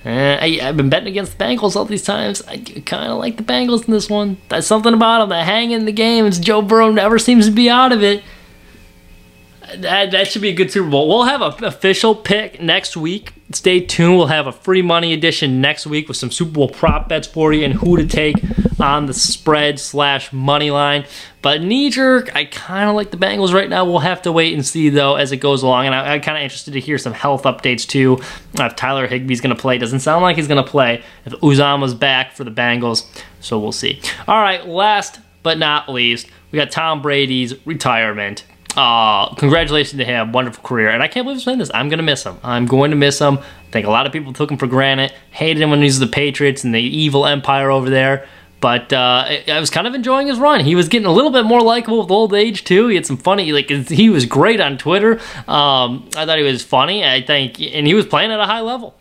Uh, 0.04 0.38
I, 0.40 0.58
have 0.60 0.76
been 0.76 0.90
betting 0.90 1.08
against 1.08 1.38
the 1.38 1.44
Bengals 1.44 1.76
all 1.76 1.84
these 1.86 2.02
times. 2.02 2.42
I 2.46 2.58
kind 2.58 3.10
of 3.10 3.18
like 3.18 3.38
the 3.38 3.42
Bengals 3.42 3.86
in 3.86 3.92
this 3.94 4.10
one. 4.10 4.36
That's 4.48 4.66
something 4.66 4.92
about 4.92 5.20
them 5.20 5.30
that 5.30 5.46
hang 5.46 5.70
in 5.70 5.86
the 5.86 5.92
games. 5.92 6.38
Joe 6.38 6.60
Burrow 6.60 6.90
never 6.90 7.18
seems 7.18 7.46
to 7.46 7.52
be 7.52 7.70
out 7.70 7.92
of 7.92 8.02
it. 8.02 8.22
That, 9.76 10.10
that 10.10 10.28
should 10.28 10.42
be 10.42 10.50
a 10.50 10.54
good 10.54 10.70
Super 10.70 10.90
Bowl. 10.90 11.08
We'll 11.08 11.24
have 11.24 11.40
an 11.40 11.64
official 11.64 12.14
pick 12.14 12.60
next 12.60 12.96
week. 12.96 13.33
Stay 13.54 13.80
tuned. 13.80 14.16
We'll 14.16 14.26
have 14.26 14.46
a 14.46 14.52
free 14.52 14.82
money 14.82 15.12
edition 15.12 15.60
next 15.60 15.86
week 15.86 16.08
with 16.08 16.16
some 16.16 16.30
Super 16.30 16.50
Bowl 16.50 16.68
prop 16.68 17.08
bets 17.08 17.28
for 17.28 17.52
you 17.52 17.64
and 17.64 17.72
who 17.72 17.96
to 17.96 18.06
take 18.06 18.34
on 18.80 19.06
the 19.06 19.14
spread 19.14 19.78
slash 19.78 20.32
money 20.32 20.70
line. 20.70 21.06
But 21.40 21.62
knee 21.62 21.90
jerk, 21.90 22.34
I 22.34 22.46
kind 22.46 22.88
of 22.88 22.96
like 22.96 23.10
the 23.10 23.16
Bengals 23.16 23.52
right 23.52 23.68
now. 23.68 23.84
We'll 23.84 24.00
have 24.00 24.22
to 24.22 24.32
wait 24.32 24.54
and 24.54 24.66
see 24.66 24.88
though 24.88 25.14
as 25.14 25.30
it 25.30 25.36
goes 25.36 25.62
along. 25.62 25.86
And 25.86 25.94
I, 25.94 26.14
am 26.14 26.20
kind 26.20 26.36
of 26.36 26.42
interested 26.42 26.72
to 26.72 26.80
hear 26.80 26.98
some 26.98 27.12
health 27.12 27.44
updates 27.44 27.86
too. 27.86 28.18
If 28.54 28.76
Tyler 28.76 29.06
Higbee's 29.06 29.40
going 29.40 29.54
to 29.54 29.60
play, 29.60 29.78
doesn't 29.78 30.00
sound 30.00 30.22
like 30.22 30.36
he's 30.36 30.48
going 30.48 30.62
to 30.62 30.68
play. 30.68 31.02
If 31.24 31.32
Uzomah's 31.34 31.94
back 31.94 32.32
for 32.32 32.44
the 32.44 32.50
Bengals, 32.50 33.08
so 33.40 33.58
we'll 33.58 33.72
see. 33.72 34.00
All 34.26 34.40
right, 34.40 34.66
last 34.66 35.20
but 35.42 35.58
not 35.58 35.88
least, 35.88 36.26
we 36.50 36.56
got 36.56 36.70
Tom 36.70 37.02
Brady's 37.02 37.54
retirement. 37.66 38.44
Uh, 38.76 39.34
congratulations 39.34 39.98
to 39.98 40.04
him. 40.04 40.32
Wonderful 40.32 40.62
career. 40.62 40.90
And 40.90 41.02
I 41.02 41.08
can't 41.08 41.24
believe 41.24 41.38
I'm 41.38 41.42
saying 41.42 41.58
this. 41.58 41.70
I'm 41.72 41.88
going 41.88 41.98
to 41.98 42.04
miss 42.04 42.24
him. 42.24 42.38
I'm 42.42 42.66
going 42.66 42.90
to 42.90 42.96
miss 42.96 43.18
him. 43.18 43.38
I 43.38 43.70
think 43.70 43.86
a 43.86 43.90
lot 43.90 44.06
of 44.06 44.12
people 44.12 44.32
took 44.32 44.50
him 44.50 44.56
for 44.56 44.66
granted, 44.66 45.12
hated 45.30 45.62
him 45.62 45.70
when 45.70 45.80
he 45.80 45.86
was 45.86 45.98
the 45.98 46.06
Patriots 46.06 46.64
and 46.64 46.74
the 46.74 46.80
evil 46.80 47.26
empire 47.26 47.70
over 47.70 47.88
there. 47.88 48.26
But 48.60 48.92
uh, 48.94 49.26
I 49.48 49.60
was 49.60 49.68
kind 49.68 49.86
of 49.86 49.94
enjoying 49.94 50.26
his 50.28 50.38
run. 50.38 50.60
He 50.60 50.74
was 50.74 50.88
getting 50.88 51.06
a 51.06 51.12
little 51.12 51.30
bit 51.30 51.44
more 51.44 51.60
likable 51.60 52.00
with 52.00 52.10
old 52.10 52.32
age 52.32 52.64
too. 52.64 52.88
He 52.88 52.94
had 52.94 53.04
some 53.04 53.18
funny, 53.18 53.52
like 53.52 53.68
he 53.68 54.08
was 54.08 54.24
great 54.24 54.58
on 54.58 54.78
Twitter. 54.78 55.20
Um, 55.46 56.08
I 56.16 56.24
thought 56.24 56.38
he 56.38 56.44
was 56.44 56.62
funny. 56.62 57.04
I 57.04 57.20
think, 57.20 57.60
and 57.60 57.86
he 57.86 57.92
was 57.92 58.06
playing 58.06 58.32
at 58.32 58.40
a 58.40 58.46
high 58.46 58.62
level. 58.62 58.94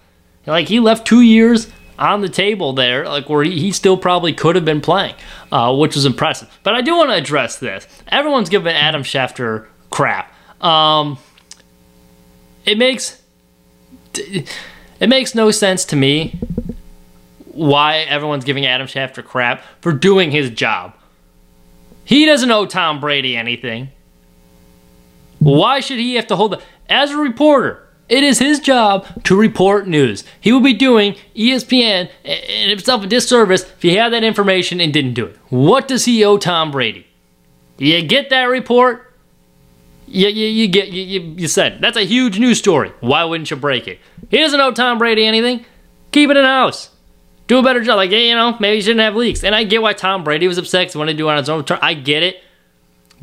Like 0.45 0.67
he 0.67 0.81
left 0.81 1.07
two 1.07 1.21
years 1.21 1.71
on 1.97 2.21
the 2.21 2.29
table 2.29 2.73
there, 2.73 3.07
like 3.07 3.29
where 3.29 3.43
he, 3.43 3.71
still 3.71 3.97
probably 3.97 4.33
could 4.33 4.55
have 4.55 4.65
been 4.65 4.81
playing, 4.81 5.15
uh, 5.51 5.75
which 5.75 5.95
was 5.95 6.05
impressive. 6.05 6.49
But 6.63 6.75
I 6.75 6.81
do 6.81 6.95
want 6.97 7.09
to 7.09 7.15
address 7.15 7.57
this. 7.57 7.87
Everyone's 8.07 8.49
giving 8.49 8.73
Adam 8.73 9.03
Schefter 9.03 9.67
crap. 9.89 10.33
Um, 10.63 11.17
it 12.65 12.77
makes 12.77 13.21
it 14.15 15.07
makes 15.07 15.35
no 15.35 15.51
sense 15.51 15.85
to 15.85 15.95
me 15.95 16.39
why 17.51 17.97
everyone's 17.99 18.45
giving 18.45 18.65
Adam 18.65 18.87
Schefter 18.87 19.23
crap 19.23 19.61
for 19.81 19.91
doing 19.91 20.31
his 20.31 20.49
job. 20.49 20.95
He 22.05 22.25
doesn't 22.25 22.49
owe 22.49 22.65
Tom 22.65 22.99
Brady 22.99 23.37
anything. 23.37 23.89
Why 25.39 25.79
should 25.79 25.99
he 25.99 26.15
have 26.15 26.27
to 26.27 26.35
hold 26.35 26.53
the 26.53 26.61
as 26.89 27.11
a 27.11 27.17
reporter? 27.17 27.82
It 28.09 28.23
is 28.23 28.39
his 28.39 28.59
job 28.59 29.07
to 29.23 29.35
report 29.35 29.87
news. 29.87 30.23
He 30.41 30.51
will 30.51 30.59
be 30.59 30.73
doing 30.73 31.15
ESPN 31.35 32.09
and 32.25 32.69
himself 32.69 33.03
a 33.03 33.07
disservice 33.07 33.63
if 33.63 33.81
he 33.81 33.95
had 33.95 34.11
that 34.13 34.23
information 34.23 34.81
and 34.81 34.93
didn't 34.93 35.13
do 35.13 35.25
it. 35.25 35.37
What 35.49 35.87
does 35.87 36.05
he 36.05 36.23
owe 36.23 36.37
Tom 36.37 36.71
Brady? 36.71 37.07
You 37.77 38.01
get 38.03 38.29
that 38.29 38.43
report? 38.43 39.13
You, 40.05 40.27
you, 40.27 40.47
you 40.47 40.67
get 40.67 40.89
you, 40.89 41.01
you, 41.01 41.35
you 41.37 41.47
said 41.47 41.79
that's 41.81 41.97
a 41.97 42.03
huge 42.03 42.37
news 42.37 42.59
story. 42.59 42.91
Why 42.99 43.23
wouldn't 43.23 43.49
you 43.49 43.57
break 43.57 43.87
it? 43.87 43.99
He 44.29 44.37
doesn't 44.37 44.59
owe 44.59 44.71
Tom 44.71 44.97
Brady 44.97 45.25
anything. 45.25 45.65
Keep 46.11 46.29
it 46.29 46.37
in 46.37 46.45
house. 46.45 46.91
Do 47.47 47.57
a 47.57 47.63
better 47.63 47.81
job. 47.81 47.97
Like, 47.97 48.11
you 48.11 48.35
know, 48.35 48.55
maybe 48.59 48.75
he 48.75 48.81
shouldn't 48.81 49.01
have 49.01 49.15
leaks. 49.15 49.43
And 49.43 49.55
I 49.55 49.63
get 49.63 49.81
why 49.81 49.93
Tom 49.93 50.23
Brady 50.23 50.47
was 50.47 50.57
upset 50.57 50.81
because 50.81 50.93
he 50.93 50.99
wanted 50.99 51.13
to 51.13 51.17
do 51.17 51.29
it 51.29 51.31
on 51.31 51.37
his 51.37 51.49
own. 51.49 51.65
I 51.81 51.93
get 51.93 52.21
it. 52.23 52.42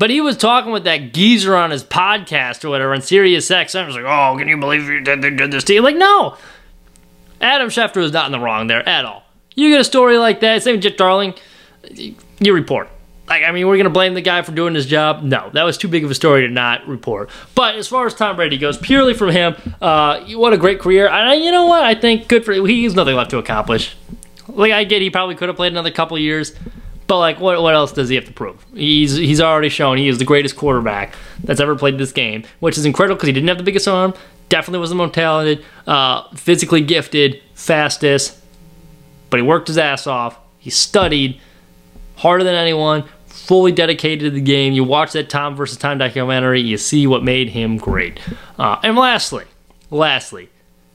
But 0.01 0.09
he 0.09 0.19
was 0.19 0.35
talking 0.35 0.71
with 0.71 0.85
that 0.85 1.13
geezer 1.13 1.55
on 1.55 1.69
his 1.69 1.83
podcast 1.83 2.65
or 2.65 2.71
whatever 2.71 2.91
on 2.95 3.03
Sirius 3.03 3.51
X. 3.51 3.75
I 3.75 3.85
was 3.85 3.95
like, 3.95 4.03
oh, 4.03 4.35
can 4.35 4.47
you 4.47 4.57
believe 4.57 4.89
you 4.89 4.99
did, 4.99 5.21
did 5.21 5.51
this 5.51 5.63
to 5.65 5.75
you? 5.75 5.83
Like, 5.83 5.95
no. 5.95 6.37
Adam 7.39 7.67
Schefter 7.67 7.97
was 7.97 8.11
not 8.11 8.25
in 8.25 8.31
the 8.31 8.39
wrong 8.39 8.65
there 8.65 8.81
at 8.89 9.05
all. 9.05 9.21
You 9.53 9.69
get 9.69 9.79
a 9.79 9.83
story 9.83 10.17
like 10.17 10.39
that, 10.39 10.63
same 10.63 10.81
Jet 10.81 10.97
Darling, 10.97 11.35
you 11.91 12.51
report. 12.51 12.89
like, 13.27 13.43
I 13.43 13.51
mean, 13.51 13.67
we're 13.67 13.75
going 13.75 13.83
to 13.83 13.91
blame 13.91 14.15
the 14.15 14.21
guy 14.21 14.41
for 14.41 14.53
doing 14.53 14.73
his 14.73 14.87
job? 14.87 15.21
No, 15.21 15.51
that 15.53 15.61
was 15.65 15.77
too 15.77 15.87
big 15.87 16.03
of 16.03 16.09
a 16.09 16.15
story 16.15 16.47
to 16.47 16.51
not 16.51 16.87
report. 16.87 17.29
But 17.53 17.75
as 17.75 17.87
far 17.87 18.07
as 18.07 18.15
Tom 18.15 18.37
Brady 18.37 18.57
goes, 18.57 18.79
purely 18.79 19.13
from 19.13 19.29
him, 19.29 19.55
uh, 19.83 20.21
what 20.31 20.51
a 20.51 20.57
great 20.57 20.79
career. 20.79 21.09
And 21.09 21.43
you 21.43 21.51
know 21.51 21.67
what? 21.67 21.83
I 21.83 21.93
think 21.93 22.27
good 22.27 22.43
for 22.43 22.53
He 22.53 22.85
has 22.85 22.95
nothing 22.95 23.15
left 23.15 23.29
to 23.29 23.37
accomplish. 23.37 23.95
Like, 24.47 24.71
I 24.71 24.83
get 24.83 25.03
he 25.03 25.11
probably 25.11 25.35
could 25.35 25.47
have 25.47 25.57
played 25.57 25.73
another 25.73 25.91
couple 25.91 26.17
years, 26.17 26.53
but 27.11 27.17
like, 27.17 27.41
what 27.41 27.61
what 27.61 27.75
else 27.75 27.91
does 27.91 28.07
he 28.07 28.15
have 28.15 28.23
to 28.23 28.31
prove? 28.31 28.65
He's 28.73 29.17
he's 29.17 29.41
already 29.41 29.67
shown 29.67 29.97
he 29.97 30.07
is 30.07 30.17
the 30.17 30.23
greatest 30.23 30.55
quarterback 30.55 31.13
that's 31.43 31.59
ever 31.59 31.75
played 31.75 31.97
this 31.97 32.13
game, 32.13 32.45
which 32.61 32.77
is 32.77 32.85
incredible 32.85 33.17
because 33.17 33.27
he 33.27 33.33
didn't 33.33 33.49
have 33.49 33.57
the 33.57 33.65
biggest 33.65 33.85
arm, 33.85 34.13
definitely 34.47 34.79
was 34.79 34.91
the 34.91 34.95
most 34.95 35.13
talented, 35.13 35.65
uh, 35.87 36.33
physically 36.35 36.79
gifted, 36.79 37.41
fastest, 37.53 38.41
but 39.29 39.41
he 39.41 39.45
worked 39.45 39.67
his 39.67 39.77
ass 39.77 40.07
off. 40.07 40.37
He 40.57 40.69
studied 40.69 41.41
harder 42.15 42.45
than 42.45 42.55
anyone, 42.55 43.03
fully 43.25 43.73
dedicated 43.73 44.21
to 44.21 44.29
the 44.29 44.39
game. 44.39 44.71
You 44.71 44.85
watch 44.85 45.11
that 45.11 45.29
Tom 45.29 45.57
versus 45.57 45.77
Time 45.77 45.97
documentary, 45.97 46.61
you 46.61 46.77
see 46.77 47.07
what 47.07 47.25
made 47.25 47.49
him 47.49 47.75
great. 47.75 48.21
Uh, 48.57 48.79
and 48.83 48.95
lastly, 48.95 49.43
lastly, 49.89 50.47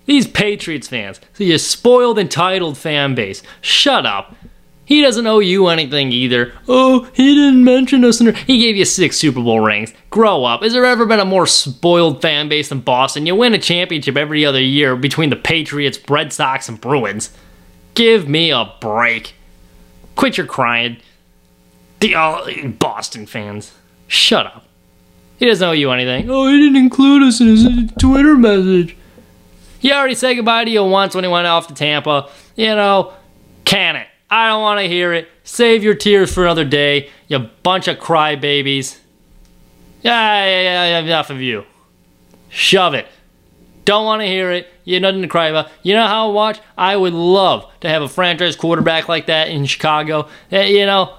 these 0.06 0.26
Patriots 0.26 0.88
fans, 0.88 1.20
so 1.34 1.44
you 1.44 1.58
spoiled, 1.58 2.18
entitled 2.18 2.78
fan 2.78 3.14
base, 3.14 3.42
shut 3.60 4.06
up. 4.06 4.34
He 4.86 5.02
doesn't 5.02 5.26
owe 5.26 5.40
you 5.40 5.66
anything 5.66 6.12
either. 6.12 6.52
Oh, 6.68 7.08
he 7.12 7.34
didn't 7.34 7.64
mention 7.64 8.04
us. 8.04 8.20
In 8.20 8.32
he 8.34 8.60
gave 8.60 8.76
you 8.76 8.84
six 8.84 9.16
Super 9.16 9.42
Bowl 9.42 9.58
rings. 9.58 9.92
Grow 10.10 10.44
up. 10.44 10.62
Has 10.62 10.72
there 10.72 10.84
ever 10.86 11.04
been 11.04 11.18
a 11.18 11.24
more 11.24 11.46
spoiled 11.46 12.22
fan 12.22 12.48
base 12.48 12.68
than 12.68 12.80
Boston? 12.80 13.26
You 13.26 13.34
win 13.34 13.52
a 13.52 13.58
championship 13.58 14.16
every 14.16 14.46
other 14.46 14.60
year 14.60 14.94
between 14.94 15.30
the 15.30 15.36
Patriots, 15.36 15.98
Red 16.08 16.32
Sox, 16.32 16.68
and 16.68 16.80
Bruins. 16.80 17.36
Give 17.94 18.28
me 18.28 18.52
a 18.52 18.72
break. 18.80 19.34
Quit 20.14 20.36
your 20.36 20.46
crying. 20.46 20.98
The 21.98 22.14
uh, 22.14 22.68
Boston 22.78 23.26
fans. 23.26 23.74
Shut 24.06 24.46
up. 24.46 24.66
He 25.38 25.46
doesn't 25.46 25.66
owe 25.66 25.72
you 25.72 25.90
anything. 25.90 26.30
Oh, 26.30 26.46
he 26.46 26.58
didn't 26.58 26.76
include 26.76 27.24
us 27.24 27.40
in 27.40 27.48
his 27.48 27.66
Twitter 27.98 28.36
message. 28.36 28.96
He 29.80 29.92
already 29.92 30.14
said 30.14 30.34
goodbye 30.34 30.64
to 30.64 30.70
you 30.70 30.84
once 30.84 31.14
when 31.14 31.24
he 31.24 31.30
went 31.30 31.48
off 31.48 31.66
to 31.66 31.74
Tampa. 31.74 32.30
You 32.54 32.76
know, 32.76 33.12
can 33.64 33.96
it. 33.96 34.06
I 34.30 34.48
don't 34.48 34.62
want 34.62 34.80
to 34.80 34.88
hear 34.88 35.12
it. 35.12 35.28
Save 35.44 35.84
your 35.84 35.94
tears 35.94 36.32
for 36.32 36.44
another 36.44 36.64
day, 36.64 37.10
you 37.28 37.38
bunch 37.38 37.86
of 37.88 37.98
crybabies. 37.98 38.98
Yeah, 40.02 40.44
yeah, 40.44 40.88
yeah, 40.88 40.98
enough 41.00 41.30
of 41.30 41.40
you. 41.40 41.64
Shove 42.48 42.94
it. 42.94 43.06
Don't 43.84 44.04
want 44.04 44.22
to 44.22 44.26
hear 44.26 44.50
it. 44.50 44.68
You 44.84 44.98
nothing 44.98 45.22
to 45.22 45.28
cry 45.28 45.46
about. 45.46 45.70
You 45.82 45.94
know 45.94 46.06
how 46.06 46.28
I 46.28 46.32
watch? 46.32 46.60
I 46.76 46.96
would 46.96 47.12
love 47.12 47.70
to 47.80 47.88
have 47.88 48.02
a 48.02 48.08
franchise 48.08 48.56
quarterback 48.56 49.08
like 49.08 49.26
that 49.26 49.48
in 49.48 49.64
Chicago. 49.64 50.28
Eh, 50.50 50.66
you 50.66 50.86
know, 50.86 51.14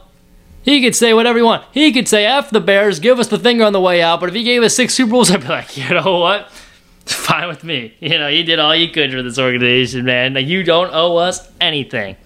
he 0.64 0.82
could 0.82 0.96
say 0.96 1.14
whatever 1.14 1.40
he 1.40 1.44
want. 1.44 1.64
He 1.72 1.94
could 1.94 2.10
say 2.10 2.26
F 2.26 2.50
the 2.50 2.60
Bears, 2.60 3.00
give 3.00 3.20
us 3.20 3.28
the 3.30 3.40
finger 3.40 3.64
on 3.64 3.72
the 3.72 3.80
way 3.80 4.02
out. 4.02 4.20
But 4.20 4.30
if 4.30 4.36
he 4.36 4.44
gave 4.44 4.64
us 4.64 4.76
six 4.76 4.94
Super 4.94 5.12
Bowls, 5.12 5.32
I'd 5.32 5.42
be 5.42 5.48
like, 5.48 5.78
you 5.78 5.90
know 5.90 6.20
what? 6.20 6.52
It's 7.04 7.14
fine 7.14 7.48
with 7.48 7.64
me. 7.64 7.96
You 8.02 8.18
know, 8.18 8.28
you 8.28 8.44
did 8.44 8.60
all 8.60 8.76
you 8.76 8.90
could 8.90 9.12
for 9.12 9.24
this 9.24 9.40
organization, 9.40 10.04
man. 10.04 10.34
Like, 10.34 10.46
you 10.46 10.64
don't 10.64 10.94
owe 10.94 11.16
us 11.16 11.50
anything. 11.62 12.18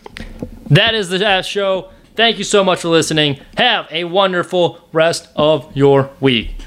That 0.71 0.95
is 0.95 1.09
the 1.09 1.19
last 1.19 1.47
show. 1.47 1.89
Thank 2.15 2.37
you 2.37 2.45
so 2.45 2.63
much 2.63 2.79
for 2.79 2.87
listening. 2.87 3.41
Have 3.57 3.87
a 3.91 4.05
wonderful 4.05 4.79
rest 4.93 5.27
of 5.35 5.75
your 5.75 6.11
week. 6.21 6.60